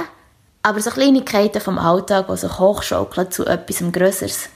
Aber 0.62 0.80
so 0.80 0.90
Kleinigkeiten 0.90 1.60
vom 1.60 1.78
Alltag, 1.78 2.26
die 2.28 2.36
sich 2.36 2.58
hochschaukeln 2.58 3.30
zu 3.30 3.46
etwas 3.46 3.82
Größeres, 3.92 4.48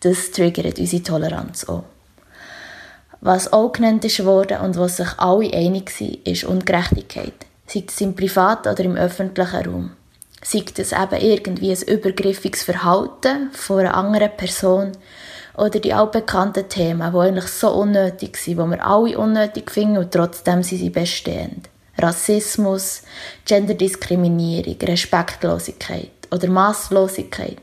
das 0.00 0.30
triggert 0.32 0.78
unsere 0.78 1.02
Toleranz 1.02 1.64
auch. 1.68 1.84
Was 3.20 3.52
auch 3.52 3.72
genannt 3.72 4.04
worden 4.24 4.60
und 4.60 4.76
was 4.76 4.96
sich 4.96 5.08
alle 5.18 5.52
einig 5.52 5.90
sind, 5.90 6.26
ist 6.26 6.44
Ungerechtigkeit. 6.44 7.34
Sei 7.66 7.84
es 7.86 8.00
im 8.00 8.14
privaten 8.14 8.68
oder 8.68 8.84
im 8.84 8.96
öffentlichen 8.96 9.64
Raum. 9.64 9.90
Sei 10.42 10.64
das 10.74 10.90
eben 10.90 11.20
irgendwie 11.20 11.70
ein 11.70 11.82
übergriffiges 11.82 12.64
Verhalten 12.64 13.50
von 13.52 13.78
einer 13.78 13.94
anderen 13.94 14.36
Person 14.36 14.92
oder 15.56 15.78
die 15.78 15.94
altbekannten 15.94 16.68
Themen, 16.68 17.12
die 17.12 17.18
eigentlich 17.18 17.46
so 17.46 17.70
unnötig 17.70 18.36
sind, 18.36 18.58
die 18.58 18.70
wir 18.70 18.84
alle 18.84 19.16
unnötig 19.16 19.70
finden 19.70 19.98
und 19.98 20.10
trotzdem 20.10 20.64
sind 20.64 20.78
sie 20.78 20.90
bestehend. 20.90 21.68
Rassismus, 21.98 23.02
Genderdiskriminierung, 23.44 24.76
Respektlosigkeit 24.80 26.10
oder 26.30 26.48
Masslosigkeit. 26.48 27.60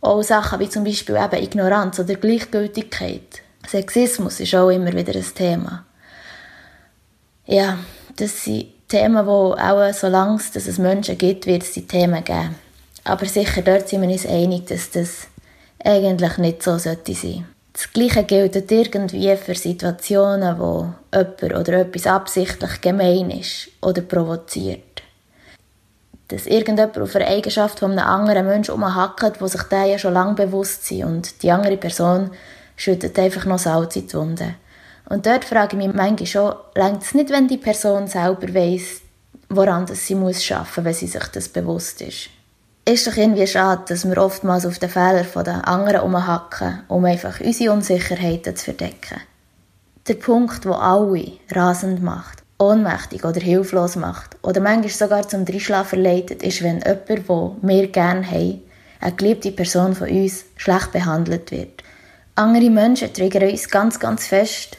Auch 0.00 0.22
Sachen 0.22 0.60
wie 0.60 0.68
zum 0.68 0.84
Beispiel 0.84 1.16
eben 1.16 1.42
Ignoranz 1.42 1.98
oder 1.98 2.14
Gleichgültigkeit. 2.14 3.42
Sexismus 3.66 4.40
ist 4.40 4.54
auch 4.54 4.70
immer 4.70 4.92
wieder 4.92 5.14
ein 5.14 5.34
Thema. 5.34 5.84
Ja, 7.46 7.78
das 8.16 8.44
sind 8.44 8.88
Themen, 8.88 9.24
die 9.24 9.30
auch, 9.30 9.92
solange 9.94 10.40
es 10.54 10.78
Menschen 10.78 11.18
gibt, 11.18 11.46
wird 11.46 11.62
es 11.62 11.72
die 11.72 11.86
Themen 11.86 12.22
geben. 12.22 12.54
Aber 13.04 13.26
sicher, 13.26 13.62
dort 13.62 13.88
sind 13.88 14.02
wir 14.02 14.08
uns 14.08 14.26
einig, 14.26 14.66
dass 14.66 14.90
das 14.90 15.28
eigentlich 15.82 16.38
nicht 16.38 16.62
so 16.62 16.78
sollte 16.78 17.14
sein. 17.14 17.46
Das 17.72 17.90
Gleiche 17.90 18.24
gilt 18.24 18.70
irgendwie 18.70 19.34
für 19.36 19.54
Situationen, 19.54 20.58
wo 20.58 20.92
jemand 21.12 21.42
oder 21.42 21.80
etwas 21.80 22.06
absichtlich 22.06 22.80
gemein 22.82 23.30
ist 23.30 23.68
oder 23.80 24.02
provoziert. 24.02 25.02
Dass 26.28 26.46
irgendjemand 26.46 26.98
auf 26.98 27.16
eine 27.16 27.28
Eigenschaft 27.28 27.78
von 27.78 27.92
einem 27.92 28.06
anderen 28.06 28.46
Menschen 28.46 28.74
umhackt, 28.74 29.40
wo 29.40 29.46
sich 29.46 29.62
der 29.64 29.86
ja 29.86 29.98
schon 29.98 30.12
lange 30.12 30.34
bewusst 30.34 30.90
ist 30.92 31.04
und 31.04 31.42
die 31.42 31.50
andere 31.50 31.78
Person 31.78 32.30
schüttet 32.76 33.18
einfach 33.18 33.46
noch 33.46 33.58
Salz 33.58 33.96
in 33.96 34.06
die 34.06 34.14
Wunde. 34.14 34.54
Und 35.08 35.24
dort 35.24 35.44
frage 35.44 35.76
ich 35.76 35.86
mich 35.86 35.94
manchmal 35.94 36.26
schon, 36.26 36.54
längt 36.74 37.02
es 37.02 37.14
nicht, 37.14 37.30
wenn 37.30 37.48
die 37.48 37.58
Person 37.58 38.06
selber 38.06 38.52
weiss, 38.54 39.00
woran 39.48 39.86
sie 39.86 40.14
arbeiten 40.14 40.20
muss, 40.20 40.50
wenn 40.76 40.94
sie 40.94 41.06
sich 41.06 41.24
das 41.24 41.48
bewusst 41.48 42.02
ist 42.02 42.28
ist 42.84 43.06
doch 43.06 43.16
irgendwie 43.16 43.46
schade, 43.46 43.82
dass 43.88 44.08
wir 44.08 44.18
oftmals 44.18 44.66
auf 44.66 44.78
den 44.78 44.90
Fehler 44.90 45.22
der 45.22 45.68
anderen 45.68 46.00
umhacken, 46.00 46.80
um 46.88 47.04
einfach 47.04 47.40
unsere 47.40 47.72
Unsicherheiten 47.72 48.56
zu 48.56 48.64
verdecken. 48.64 49.20
Der 50.08 50.14
Punkt, 50.14 50.66
wo 50.66 50.72
alle 50.72 51.32
rasend 51.50 52.02
macht, 52.02 52.42
ohnmächtig 52.58 53.24
oder 53.24 53.40
hilflos 53.40 53.94
macht 53.94 54.36
oder 54.42 54.60
manchmal 54.60 54.90
sogar 54.90 55.28
zum 55.28 55.44
Dreischlafen 55.44 56.02
leitet, 56.02 56.42
ist, 56.42 56.62
wenn 56.62 56.80
jemand, 56.80 57.08
den 57.08 57.68
wir 57.68 57.86
gerne 57.86 58.26
haben, 58.28 58.62
eine 59.00 59.14
geliebte 59.14 59.52
Person 59.52 59.94
von 59.94 60.08
uns, 60.08 60.44
schlecht 60.56 60.90
behandelt 60.90 61.52
wird. 61.52 61.84
Andere 62.34 62.70
Menschen 62.70 63.12
triggern 63.12 63.50
uns 63.50 63.68
ganz, 63.68 64.00
ganz 64.00 64.26
fest. 64.26 64.76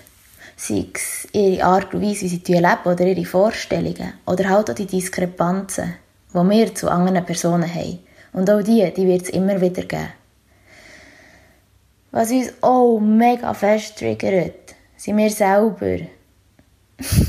Sei 0.57 0.87
es 0.93 1.27
ihre 1.31 1.63
Art 1.63 1.93
und 1.93 2.01
Weise, 2.01 2.21
wie 2.21 2.27
sie 2.27 2.41
leben 2.47 2.83
oder 2.85 3.05
ihre 3.05 3.25
Vorstellungen 3.25 4.13
oder 4.25 4.49
halt 4.49 4.69
auch 4.69 4.75
die 4.75 4.85
Diskrepanzen 4.85 5.95
die 6.33 6.49
wir 6.49 6.75
zu 6.75 6.89
anderen 6.89 7.25
Personen 7.25 7.73
haben. 7.73 7.99
Und 8.33 8.49
auch 8.49 8.61
die, 8.61 8.91
die 8.95 9.07
wird 9.07 9.23
es 9.23 9.29
immer 9.29 9.61
wieder 9.61 9.83
geben. 9.83 10.09
Was 12.11 12.31
uns 12.31 12.53
auch 12.61 12.99
mega 12.99 13.53
fest 13.53 13.97
triggert, 13.97 14.75
sind 14.97 15.17
wir 15.17 15.29
selber. 15.29 15.99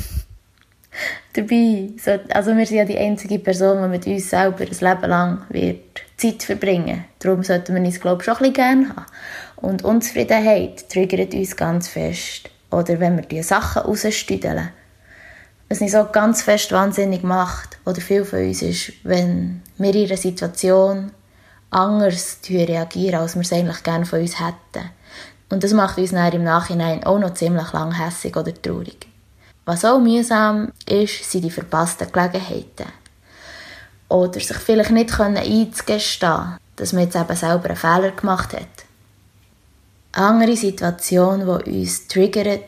Dabei, 1.33 1.89
also 2.29 2.57
wir 2.57 2.67
sind 2.67 2.77
ja 2.77 2.85
die 2.85 2.99
einzige 2.99 3.39
Person, 3.39 3.83
die 3.83 3.89
mit 3.89 4.07
uns 4.07 4.31
selber 4.31 4.65
ein 4.65 4.69
Leben 4.69 5.11
lang 5.11 5.43
wird 5.49 6.05
Zeit 6.17 6.43
verbringen 6.43 7.05
Darum 7.19 7.43
sollten 7.43 7.75
wir 7.75 7.83
uns, 7.83 8.01
glaube 8.01 8.23
ich, 8.23 8.25
schon 8.25 8.35
ein 8.35 8.39
bisschen 8.39 8.55
gerne 8.55 8.89
haben. 8.91 9.07
Und 9.57 9.85
Unzufriedenheit 9.85 10.89
triggert 10.89 11.35
uns 11.35 11.57
ganz 11.57 11.89
fest. 11.89 12.51
Oder 12.71 13.01
wenn 13.01 13.17
wir 13.17 13.25
die 13.25 13.43
Sachen 13.43 13.83
rausstüdeln 13.83 14.69
was 15.69 15.81
mich 15.81 15.93
so 15.93 16.07
ganz 16.11 16.43
fest 16.43 16.73
wahnsinnig 16.73 17.23
macht, 17.23 17.79
oder 17.85 18.01
viel 18.01 18.25
von 18.25 18.41
uns 18.41 18.63
ist, 18.63 18.93
wenn 19.03 19.63
wir 19.79 19.95
in 19.95 20.07
einer 20.07 20.17
Situation 20.17 21.11
anders 21.71 22.39
reagieren, 22.49 23.21
als 23.21 23.35
wir 23.35 23.43
es 23.43 23.53
eigentlich 23.53 23.83
gerne 23.83 24.07
von 24.07 24.21
uns 24.21 24.41
hätten. 24.41 24.91
Und 25.51 25.65
das 25.65 25.73
macht 25.73 25.99
uns 25.99 26.11
dann 26.13 26.33
im 26.33 26.45
Nachhinein 26.45 27.05
auch 27.05 27.19
noch 27.19 27.35
ziemlich 27.35 27.73
lang 27.73 27.93
hässig 27.93 28.37
oder 28.37 28.55
traurig. 28.55 29.07
Was 29.65 29.85
auch 29.85 29.99
mühsam 29.99 30.73
ist, 30.87 31.31
sind 31.31 31.43
die 31.43 31.51
verpassten 31.51 32.11
Gelegenheiten. 32.13 32.93
Oder 34.09 34.35
sich 34.35 34.57
vielleicht 34.57 34.91
nicht 34.91 35.19
einzugestehen, 35.19 36.59
dass 36.77 36.93
man 36.93 37.05
jetzt 37.05 37.17
eben 37.17 37.37
selber 37.37 37.69
einen 37.69 37.77
Fehler 37.77 38.11
gemacht 38.11 38.53
hat. 38.53 38.63
Eine 40.13 40.27
andere 40.27 40.57
Situation, 40.57 41.41
die 41.41 41.71
uns 41.71 42.07
triggert, 42.07 42.63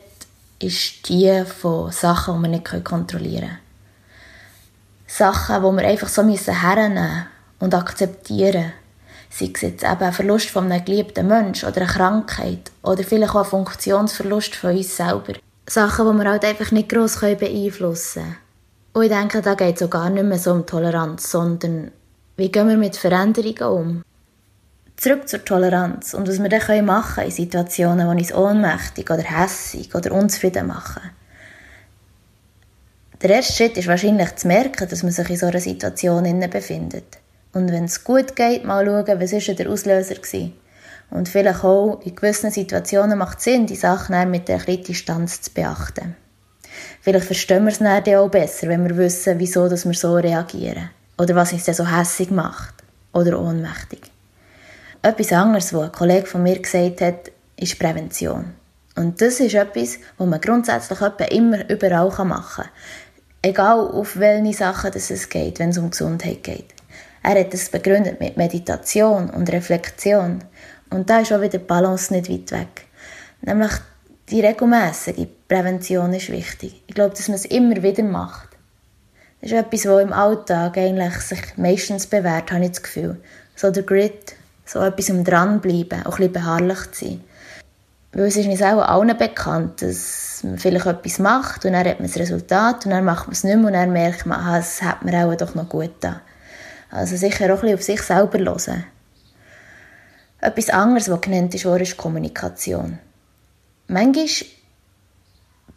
ist 0.59 1.07
die 1.09 1.43
von 1.45 1.91
Sachen, 1.91 2.37
die 2.37 2.41
wir 2.43 2.49
nicht 2.49 2.85
kontrollieren 2.85 3.41
können. 3.41 3.59
Sachen, 5.07 5.55
die 5.55 5.81
wir 5.81 5.87
einfach 5.87 6.09
so 6.09 6.23
hernehmen 6.23 7.27
und 7.59 7.73
akzeptieren 7.73 8.73
Sei 9.29 9.51
es 9.53 9.61
jetzt 9.61 9.83
eben 9.83 10.01
ein 10.01 10.13
Verlust 10.13 10.49
von 10.49 10.71
einem 10.71 10.83
geliebten 10.83 11.27
Menschen 11.27 11.69
oder 11.69 11.81
eine 11.81 11.89
Krankheit 11.89 12.71
oder 12.81 13.03
vielleicht 13.03 13.35
auch 13.35 13.43
ein 13.43 13.45
Funktionsverlust 13.45 14.55
von 14.55 14.75
uns 14.75 14.95
selber. 14.95 15.33
Sachen, 15.67 16.11
die 16.11 16.23
wir 16.23 16.31
halt 16.31 16.45
einfach 16.45 16.71
nicht 16.71 16.89
gross 16.89 17.19
beeinflussen 17.19 18.23
können. 18.23 18.35
Und 18.93 19.03
ich 19.03 19.09
denke, 19.09 19.41
da 19.41 19.53
geht 19.55 19.75
es 19.75 19.83
auch 19.83 19.89
gar 19.89 20.09
nicht 20.09 20.23
mehr 20.23 20.39
so 20.39 20.53
um 20.53 20.65
Toleranz, 20.65 21.29
sondern 21.29 21.91
wie 22.37 22.49
gehen 22.49 22.69
wir 22.69 22.77
mit 22.77 22.95
Veränderungen 22.95 23.63
um? 23.63 24.03
Zurück 24.97 25.29
zur 25.29 25.45
Toleranz 25.45 26.15
und 26.15 26.27
was 26.27 26.41
wir 26.41 26.49
dann 26.49 26.85
machen 26.85 27.15
können 27.15 27.27
in 27.27 27.35
Situationen, 27.35 28.17
die 28.17 28.23
uns 28.23 28.33
ohnmächtig 28.33 29.09
oder 29.11 29.21
hässig 29.21 29.93
oder 29.93 30.11
unzufrieden 30.11 30.65
machen. 30.65 31.03
Der 33.21 33.29
erste 33.29 33.53
Schritt 33.53 33.77
ist 33.77 33.87
wahrscheinlich 33.87 34.35
zu 34.37 34.47
merken, 34.47 34.89
dass 34.89 35.03
man 35.03 35.11
sich 35.11 35.29
in 35.29 35.37
so 35.37 35.45
einer 35.45 35.59
Situation 35.59 36.49
befindet. 36.49 37.19
Und 37.53 37.71
wenn 37.71 37.85
es 37.85 38.03
gut 38.03 38.35
geht, 38.35 38.65
mal 38.65 38.85
schauen, 38.85 39.19
was 39.19 39.31
war 39.33 39.55
der 39.55 39.69
Auslöser 39.69 40.15
war. 40.15 40.51
Und 41.11 41.29
vielleicht 41.29 41.63
auch 41.63 42.01
in 42.03 42.15
gewissen 42.15 42.49
Situationen 42.49 43.19
macht 43.19 43.37
es 43.37 43.43
Sinn, 43.43 43.67
die 43.67 43.75
Sachen 43.75 44.31
mit 44.31 44.47
der 44.47 44.59
Distanz 44.59 45.41
zu 45.43 45.51
beachten. 45.51 46.15
Vielleicht 47.01 47.25
verstehen 47.25 47.65
wir 47.65 47.71
es 47.71 47.79
dann 47.79 48.15
auch 48.15 48.29
besser, 48.29 48.67
wenn 48.67 48.87
wir 48.87 48.97
wissen, 48.97 49.37
wieso 49.37 49.69
wir 49.69 49.77
so 49.77 50.15
reagieren. 50.15 50.89
Oder 51.19 51.35
was 51.35 51.53
uns 51.53 51.65
dann 51.65 51.75
so 51.75 51.87
hässig 51.87 52.31
macht. 52.31 52.73
Oder 53.13 53.39
ohnmächtig. 53.39 54.11
Etwas 55.07 55.31
anderes, 55.31 55.73
was 55.73 55.83
ein 55.83 55.91
Kollege 55.93 56.25
von 56.25 56.43
mir 56.43 56.59
gesagt 56.59 56.99
hat, 56.99 57.31
ist 57.55 57.79
Prävention. 57.79 58.53
Und 58.97 59.21
das 59.21 59.39
ist 59.39 59.55
etwas, 59.55 59.99
was 60.17 60.27
man 60.27 60.41
grundsätzlich 60.41 60.99
immer 61.31 61.69
überall 61.69 62.09
machen 62.25 62.65
kann. 62.65 62.71
Egal 63.41 63.79
auf 63.79 64.19
welche 64.19 64.57
Sachen 64.57 64.91
es 64.93 65.29
geht, 65.29 65.59
wenn 65.59 65.69
es 65.69 65.77
um 65.77 65.91
Gesundheit 65.91 66.43
geht. 66.43 66.73
Er 67.23 67.39
hat 67.39 67.53
es 67.53 67.69
begründet 67.69 68.19
mit 68.19 68.35
Meditation 68.35 69.29
und 69.29 69.49
Reflexion. 69.49 70.43
Und 70.89 71.09
da 71.09 71.21
ist 71.21 71.31
auch 71.31 71.39
wieder 71.39 71.57
die 71.57 71.65
Balance 71.65 72.13
nicht 72.13 72.29
weit 72.29 72.51
weg. 72.51 72.85
Nämlich 73.41 73.71
die 74.29 74.41
regelmäßige 74.41 75.25
Prävention 75.47 76.13
ist 76.15 76.29
wichtig. 76.29 76.83
Ich 76.85 76.95
glaube, 76.95 77.15
dass 77.15 77.29
man 77.29 77.35
es 77.35 77.45
immer 77.45 77.81
wieder 77.81 78.03
macht. 78.03 78.49
Das 79.39 79.53
ist 79.53 79.57
etwas, 79.57 79.85
was 79.85 80.01
im 80.01 80.11
Alltag 80.11 80.77
eigentlich 80.77 81.13
sich 81.21 81.55
meistens 81.55 82.07
bewährt, 82.07 82.51
habe 82.51 82.65
ich 82.65 82.71
das 82.71 82.83
Gefühl. 82.83 83.21
So 83.55 83.71
der 83.71 83.83
Grit, 83.83 84.35
so 84.67 84.81
etwas 84.81 85.09
um 85.09 85.23
dranbleiben, 85.23 86.05
auch 86.05 86.13
ein 86.13 86.17
bisschen 86.17 86.33
beharrlich 86.33 86.91
zu 86.91 87.05
sein. 87.05 87.23
Weil 88.11 88.25
es 88.25 88.37
ist 88.37 88.47
uns 88.47 88.61
auch 88.61 88.81
allen 88.81 89.17
bekannt, 89.17 89.81
dass 89.81 90.41
man 90.43 90.57
vielleicht 90.57 90.85
etwas 90.85 91.19
macht 91.19 91.65
und 91.65 91.73
dann 91.73 91.85
hat 91.87 91.99
man 91.99 92.07
das 92.07 92.17
Resultat 92.17 92.85
und 92.85 92.91
dann 92.91 93.05
macht 93.05 93.27
man 93.27 93.33
es 93.33 93.43
nicht 93.43 93.57
mehr 93.57 93.67
und 93.67 93.73
dann 93.73 93.91
merkt 93.91 94.25
man, 94.25 94.39
ah, 94.39 94.57
es 94.57 94.81
hat 94.81 95.03
mir 95.03 95.25
auch 95.25 95.35
doch 95.35 95.55
noch 95.55 95.69
gut 95.69 95.91
da. 95.99 96.21
Also 96.89 97.15
sicher 97.17 97.53
auch 97.53 97.63
ein 97.63 97.73
auf 97.73 97.83
sich 97.83 98.01
selber 98.01 98.39
hören. 98.39 98.85
Etwas 100.39 100.69
anderes, 100.69 101.09
was 101.09 101.21
genannt 101.21 101.53
ist, 101.55 101.65
ist 101.65 101.97
Kommunikation. 101.97 102.99
Manchmal 103.87 104.27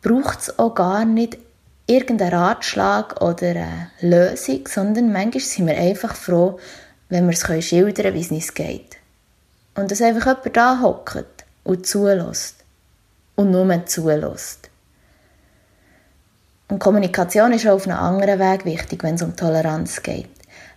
braucht 0.02 0.40
es 0.40 0.58
auch 0.58 0.74
gar 0.74 1.04
nicht 1.04 1.38
irgendeinen 1.86 2.32
Ratschlag 2.32 3.20
oder 3.20 3.48
eine 3.48 3.90
Lösung, 4.00 4.66
sondern 4.68 5.12
manchmal 5.12 5.40
sind 5.40 5.66
wir 5.66 5.76
einfach 5.76 6.14
froh, 6.14 6.58
wenn 7.10 7.26
wir 7.28 7.34
es 7.34 7.66
schildern 7.66 7.94
können, 7.94 8.14
wie 8.14 8.20
es 8.20 8.30
uns 8.30 8.54
geht. 8.54 8.96
Und 9.74 9.90
dass 9.90 10.00
einfach 10.00 10.26
jemand 10.26 10.56
da 10.56 10.80
hockt 10.80 11.44
und 11.64 11.86
zulässt. 11.86 12.56
Und 13.36 13.50
nur 13.50 13.86
zulässt. 13.86 14.70
Und 16.68 16.78
Kommunikation 16.78 17.52
ist 17.52 17.66
auch 17.66 17.74
auf 17.74 17.86
einem 17.86 17.98
anderen 17.98 18.38
Weg 18.38 18.64
wichtig, 18.64 19.02
wenn 19.02 19.16
es 19.16 19.22
um 19.22 19.34
Toleranz 19.34 20.02
geht. 20.02 20.30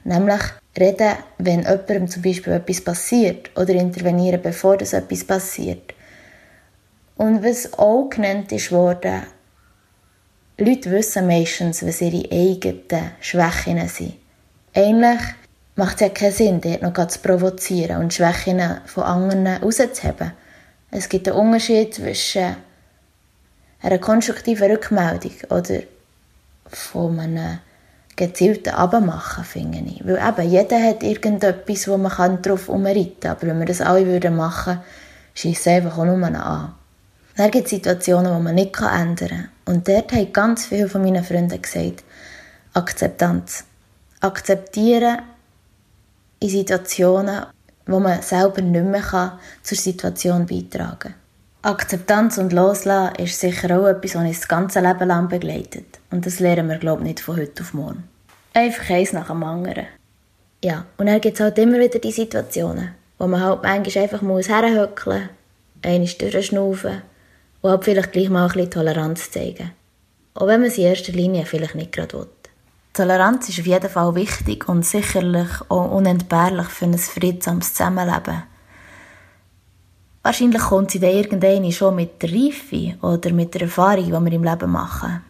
Nämlich 0.03 0.41
reden, 0.77 1.13
wenn 1.37 1.61
jemandem 1.61 2.07
zum 2.07 2.23
Beispiel 2.23 2.53
etwas 2.53 2.81
passiert 2.81 3.51
oder 3.55 3.73
intervenieren, 3.73 4.41
bevor 4.41 4.77
das 4.77 4.93
etwas 4.93 5.23
passiert. 5.23 5.93
Und 7.15 7.43
was 7.43 7.73
auch 7.77 8.09
genannt 8.09 8.51
ist 8.51 8.71
worden, 8.71 9.23
Leute 10.57 10.91
wissen 10.91 11.27
meistens, 11.27 11.85
was 11.85 12.01
ihre 12.01 12.31
eigenen 12.31 13.11
Schwächen 13.21 13.87
sind. 13.87 14.15
Eigentlich 14.73 15.21
macht 15.75 15.95
es 15.95 16.01
ja 16.01 16.09
keinen 16.09 16.31
Sinn, 16.31 16.61
dort 16.61 16.81
noch 16.81 17.07
zu 17.07 17.19
provozieren 17.19 18.01
und 18.01 18.13
Schwächen 18.13 18.61
von 18.85 19.03
anderen 19.03 19.47
rauszuheben. 19.47 20.33
Es 20.91 21.09
gibt 21.09 21.27
einen 21.27 21.37
Unterschied 21.37 21.95
zwischen 21.95 22.55
einer 23.81 23.97
konstruktiven 23.97 24.71
Rückmeldung 24.71 25.33
oder 25.49 25.79
von 26.67 27.19
einem 27.19 27.59
gezielten 28.15 28.69
Abmachen, 28.69 29.43
finde 29.43 29.79
ich. 29.79 30.05
Weil 30.05 30.17
eben, 30.17 30.49
jeder 30.49 30.81
hat 30.81 31.03
irgendetwas, 31.03 31.87
wo 31.87 31.97
man 31.97 32.41
drauf 32.41 32.69
umreiten 32.69 33.19
kann. 33.19 33.31
Aber 33.31 33.47
wenn 33.47 33.59
wir 33.59 33.65
das 33.65 33.81
alle 33.81 34.05
würden 34.05 34.35
machen, 34.35 34.79
schießt 35.33 35.61
es 35.61 35.67
einfach 35.67 35.97
nur 35.97 36.23
an. 36.23 36.73
Dann 37.35 37.51
gibt 37.51 37.65
es 37.65 37.71
Situationen, 37.71 38.35
die 38.35 38.43
man 38.43 38.55
nicht 38.55 38.79
ändern 38.79 39.15
kann. 39.15 39.49
Und 39.65 39.87
dort 39.87 40.11
haben 40.11 40.31
ganz 40.31 40.67
viele 40.67 40.87
von 40.87 41.01
meinen 41.01 41.23
Freunden 41.23 41.59
gesagt, 41.59 42.03
Akzeptanz. 42.73 43.63
Akzeptieren 44.21 45.17
in 46.43 46.49
Situationen, 46.49 47.45
wo 47.85 47.99
man 47.99 48.21
selber 48.21 48.61
nicht 48.61 48.85
mehr 48.85 49.01
kann, 49.01 49.39
zur 49.61 49.77
Situation 49.77 50.45
beitragen 50.45 50.99
kann. 50.99 51.13
Akzeptanz 51.61 52.37
und 52.37 52.51
Loslassen 52.51 53.15
ist 53.15 53.39
sicher 53.39 53.79
auch 53.79 53.87
etwas, 53.87 54.15
was 54.15 54.23
uns 54.23 54.39
das 54.41 54.47
ganze 54.49 54.81
Leben 54.81 55.07
lang 55.07 55.29
begleitet. 55.29 55.99
Und 56.11 56.25
das 56.25 56.39
lernen 56.39 56.67
wir, 56.67 56.77
glaube 56.77 57.01
ich, 57.01 57.07
nicht 57.07 57.19
von 57.21 57.37
heute 57.37 57.63
auf 57.63 57.73
morgen. 57.73 58.03
Einfach 58.53 58.89
eins 58.89 59.13
nach 59.13 59.27
dem 59.27 59.43
anderen. 59.43 59.87
Ja, 60.63 60.85
und 60.97 61.07
dann 61.07 61.21
gibt 61.21 61.35
es 61.35 61.41
halt 61.41 61.57
immer 61.57 61.79
wieder 61.79 61.99
die 61.99 62.11
Situationen, 62.11 62.89
wo 63.17 63.27
man 63.27 63.41
halt 63.41 63.63
manchmal 63.63 64.03
einfach 64.03 64.21
muss 64.21 64.49
herhöckeln 64.49 65.29
einmal 65.81 66.07
durchschnaufen 66.07 67.01
und 67.61 67.69
halt 67.69 67.83
vielleicht 67.83 68.11
gleich 68.11 68.29
mal 68.29 68.45
ein 68.45 68.53
bisschen 68.53 68.71
Toleranz 68.71 69.31
zeigen. 69.31 69.71
Auch 70.33 70.47
wenn 70.47 70.61
man 70.61 70.69
es 70.69 70.77
in 70.77 70.85
erster 70.85 71.13
Linie 71.13 71.45
vielleicht 71.45 71.75
nicht 71.75 71.91
gerade 71.91 72.17
will. 72.17 72.27
Toleranz 72.93 73.49
ist 73.49 73.59
auf 73.59 73.65
jeden 73.65 73.89
Fall 73.89 74.13
wichtig 74.13 74.69
und 74.69 74.85
sicherlich 74.85 75.49
auch 75.67 75.89
unentbehrlich 75.89 76.67
für 76.67 76.85
ein 76.85 76.95
friedsames 76.95 77.73
Zusammenleben. 77.73 78.43
Wahrscheinlich 80.21 80.61
kommt 80.61 80.91
sie 80.91 80.99
dann 80.99 81.09
irgendwann 81.09 81.71
schon 81.71 81.95
mit 81.95 82.21
der 82.21 82.31
Reife 82.31 82.95
oder 83.01 83.33
mit 83.33 83.55
der 83.55 83.63
Erfahrung, 83.63 84.05
die 84.05 84.11
wir 84.11 84.31
im 84.31 84.43
Leben 84.43 84.71
machen. 84.71 85.23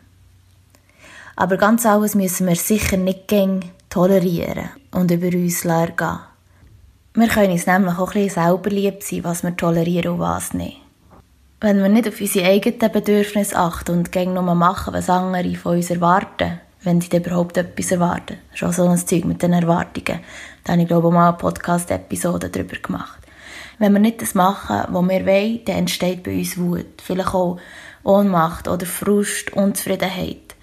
Aber 1.37 1.55
ganz 1.55 1.85
alles 1.85 2.15
müssen 2.15 2.47
wir 2.47 2.55
sicher 2.57 2.97
nicht 2.97 3.29
gäng 3.29 3.71
tolerieren 3.89 4.69
und 4.91 5.09
über 5.09 5.27
uns 5.27 5.61
gehen. 5.61 6.19
Wir 7.13 7.27
können 7.29 7.51
uns 7.53 7.65
nämlich 7.65 7.97
auch 7.97 8.13
ein 8.13 8.25
bisschen 8.25 8.43
selber 8.43 8.69
lieb 8.71 9.01
sein, 9.01 9.23
was 9.23 9.41
wir 9.41 9.55
tolerieren 9.55 10.15
und 10.15 10.19
was 10.19 10.53
nicht. 10.53 10.81
Wenn 11.61 11.81
wir 11.81 11.87
nicht 11.87 12.09
auf 12.09 12.19
unsere 12.19 12.45
eigenen 12.45 12.91
Bedürfnisse 12.91 13.55
achten 13.55 13.97
und 13.97 14.11
gäng 14.11 14.33
nur 14.33 14.43
machen, 14.53 14.93
was 14.93 15.09
andere 15.09 15.55
von 15.55 15.77
uns 15.77 15.89
erwarten, 15.89 16.59
wenn 16.83 17.01
sie 17.01 17.15
überhaupt 17.15 17.57
etwas 17.57 17.91
erwarten. 17.91 18.37
Schon 18.53 18.71
so 18.71 18.87
ein 18.87 18.97
Zeug 18.97 19.25
mit 19.25 19.41
den 19.41 19.53
Erwartungen. 19.53 20.19
Da 20.63 20.73
habe 20.73 20.81
ich, 20.81 20.87
glaube 20.87 21.07
ich, 21.07 21.13
mal 21.13 21.29
eine 21.29 21.37
Podcast-Episode 21.37 22.49
darüber 22.49 22.77
gemacht. 22.77 23.19
Wenn 23.79 23.93
wir 23.93 23.99
nicht 23.99 24.21
das 24.21 24.35
machen, 24.35 24.85
was 24.89 25.09
wir 25.09 25.25
wollen, 25.25 25.65
dann 25.65 25.77
entsteht 25.77 26.23
bei 26.23 26.37
uns 26.37 26.57
Wut. 26.57 27.01
Vielleicht 27.03 27.33
auch 27.33 27.57
Ohnmacht 28.03 28.67
oder 28.67 28.85
Frust, 28.85 29.53
Unzufriedenheit. 29.53 30.55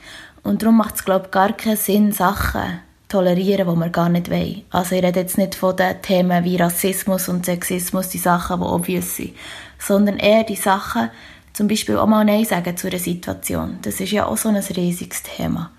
Und 0.43 0.63
darum 0.63 0.77
macht 0.77 0.97
es, 0.97 1.05
glaube 1.05 1.27
ich, 1.27 1.31
gar 1.31 1.53
keinen 1.53 1.77
Sinn, 1.77 2.13
Sachen 2.13 2.81
tolerieren, 3.09 3.69
die 3.69 3.81
wir 3.81 3.89
gar 3.89 4.09
nicht 4.09 4.31
wollen. 4.31 4.63
Also 4.71 4.95
ich 4.95 5.03
rede 5.03 5.21
jetzt 5.21 5.37
nicht 5.37 5.55
von 5.55 5.77
den 5.77 6.01
Themen 6.01 6.45
wie 6.45 6.57
Rassismus 6.57 7.29
und 7.29 7.45
Sexismus, 7.45 8.09
die 8.09 8.19
Sachen, 8.19 8.61
die 8.61 8.67
obvious 8.67 9.17
sind, 9.17 9.35
sondern 9.79 10.19
eher 10.19 10.45
die 10.45 10.57
Sachen, 10.57 11.11
zum 11.53 11.67
Beispiel 11.67 11.97
auch 11.97 12.07
mal 12.07 12.25
Nein 12.25 12.45
sagen 12.45 12.77
zu 12.77 12.87
einer 12.87 12.99
Situation. 12.99 13.79
Das 13.83 14.01
ist 14.01 14.13
ja 14.13 14.27
auch 14.27 14.37
so 14.37 14.49
ein 14.49 14.57
riesiges 14.57 15.23
Thema. 15.25 15.71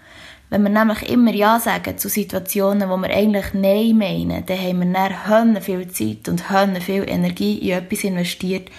Wenn 0.51 0.63
wir 0.63 0.69
nämlich 0.69 1.09
immer 1.09 1.33
Ja 1.33 1.61
sagen 1.61 1.97
zu 1.97 2.09
Situationen, 2.09 2.89
wo 2.89 2.97
wir 2.97 3.09
eigentlich 3.09 3.53
Nein 3.53 3.97
meinen, 3.97 4.45
dann 4.45 4.59
haben 4.59 4.79
wir 4.79 4.93
dann 4.93 5.29
Hönne 5.29 5.61
viel 5.61 5.87
Zeit 5.87 6.27
und 6.27 6.49
Hönne 6.49 6.81
viel 6.81 7.09
Energie 7.09 7.57
in 7.59 7.77
etwas 7.77 8.03
investiert, 8.03 8.69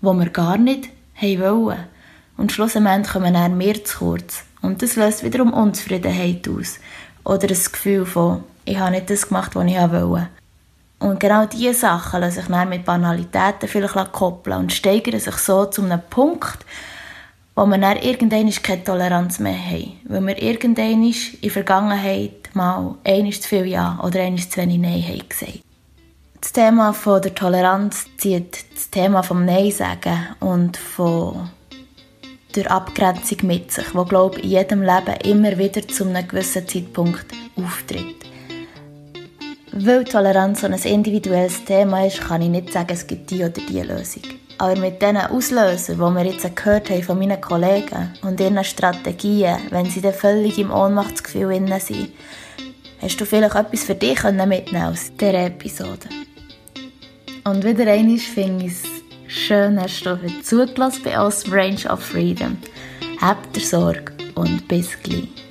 wo 0.00 0.12
wir 0.12 0.28
gar 0.30 0.58
nicht 0.58 0.88
wollen. 1.22 1.84
Und 2.36 2.50
schlussendlich 2.50 3.12
kommen 3.12 3.34
dann 3.34 3.56
mehr 3.56 3.84
zu 3.84 3.98
kurz. 3.98 4.42
Und 4.60 4.82
das 4.82 4.96
löst 4.96 5.22
wiederum 5.22 5.52
Unzufriedenheit 5.52 6.48
aus. 6.48 6.80
Oder 7.22 7.48
ein 7.48 7.48
Gefühl 7.48 8.06
von, 8.06 8.42
ich 8.64 8.80
habe 8.80 8.90
nicht 8.90 9.08
das 9.08 9.28
gemacht, 9.28 9.54
was 9.54 9.66
ich 9.66 9.76
wollte. 9.76 10.28
Und 10.98 11.20
genau 11.20 11.46
diese 11.46 11.74
Sachen 11.74 12.22
lassen 12.22 12.40
sich 12.40 12.46
dann 12.46 12.68
mit 12.68 12.84
Banalitäten 12.84 13.68
vielleicht 13.68 14.10
koppeln 14.10 14.58
und 14.58 14.72
steigern 14.72 15.20
sich 15.20 15.36
so 15.36 15.66
zu 15.66 15.84
einem 15.84 16.00
Punkt, 16.10 16.58
wo 17.60 17.66
wir 17.66 17.76
dann 17.76 17.98
irgendwann 17.98 18.50
keine 18.50 18.84
Toleranz 18.84 19.38
mehr 19.38 19.52
haben. 19.52 19.92
Weil 20.04 20.26
wir 20.28 20.42
irgendwann 20.42 21.02
in 21.02 21.14
der 21.42 21.50
Vergangenheit 21.50 22.48
mal 22.54 22.94
einmal 23.04 23.32
zu 23.32 23.46
viel 23.46 23.66
Ja 23.66 24.00
oder 24.02 24.20
einmal 24.20 24.40
zu 24.40 24.56
wenig 24.56 24.78
Nein 24.78 25.02
haben 25.06 25.28
gesagt. 25.28 25.60
Das 26.40 26.52
Thema 26.52 26.94
von 26.94 27.20
der 27.20 27.34
Toleranz 27.34 28.06
zieht 28.16 28.64
das 28.74 28.88
Thema 28.88 29.22
vom 29.22 29.44
Nein 29.44 29.70
sagen 29.72 30.28
und 30.40 30.78
von 30.78 31.50
der 32.56 32.70
Abgrenzung 32.70 33.46
mit 33.46 33.70
sich, 33.72 33.94
wo 33.94 34.06
glaube 34.06 34.38
ich 34.38 34.44
in 34.44 34.50
jedem 34.52 34.80
Leben 34.80 35.20
immer 35.22 35.58
wieder 35.58 35.86
zu 35.86 36.06
einem 36.06 36.26
gewissen 36.26 36.66
Zeitpunkt 36.66 37.26
auftritt. 37.56 38.24
Weil 39.72 40.04
Toleranz 40.04 40.62
so 40.62 40.66
ein 40.66 40.72
individuelles 40.72 41.62
Thema 41.66 42.06
ist, 42.06 42.22
kann 42.22 42.40
ich 42.40 42.48
nicht 42.48 42.72
sagen, 42.72 42.88
es 42.94 43.06
gibt 43.06 43.30
die 43.30 43.44
oder 43.44 43.50
die 43.50 43.82
Lösung. 43.82 44.39
Aber 44.60 44.78
mit 44.78 45.00
diesen 45.00 45.16
Auslösern, 45.16 45.96
die 45.96 46.14
wir 46.16 46.24
jetzt 46.26 46.54
gehört 46.54 46.90
haben 46.90 47.02
von 47.02 47.18
meinen 47.18 47.40
Kollegen 47.40 48.12
und 48.20 48.38
ihren 48.38 48.62
Strategien, 48.62 49.56
wenn 49.70 49.86
sie 49.86 50.02
dann 50.02 50.12
völlig 50.12 50.58
im 50.58 50.70
Ohnmachtsgefühl 50.70 51.52
innen 51.52 51.80
sind, 51.80 52.12
hast 53.00 53.18
du 53.18 53.24
vielleicht 53.24 53.54
etwas 53.54 53.84
für 53.84 53.94
dich 53.94 54.22
mitnehmen 54.22 54.84
aus 54.84 55.12
dieser 55.18 55.46
Episode. 55.46 56.10
Und 57.44 57.64
wieder 57.64 57.90
einmal 57.90 58.18
finde 58.18 58.66
ich 58.66 58.72
es 58.72 59.34
schön, 59.34 59.80
hast 59.80 60.04
du 60.04 60.10
heute 60.10 60.42
zugelassen 60.42 61.04
bei 61.04 61.18
uns 61.18 61.50
Range 61.50 61.90
of 61.90 62.00
Freedom. 62.00 62.58
Habt 63.18 63.56
ihr 63.56 63.64
Sorge 63.64 64.12
und 64.34 64.68
bis 64.68 64.90
gleich. 65.02 65.49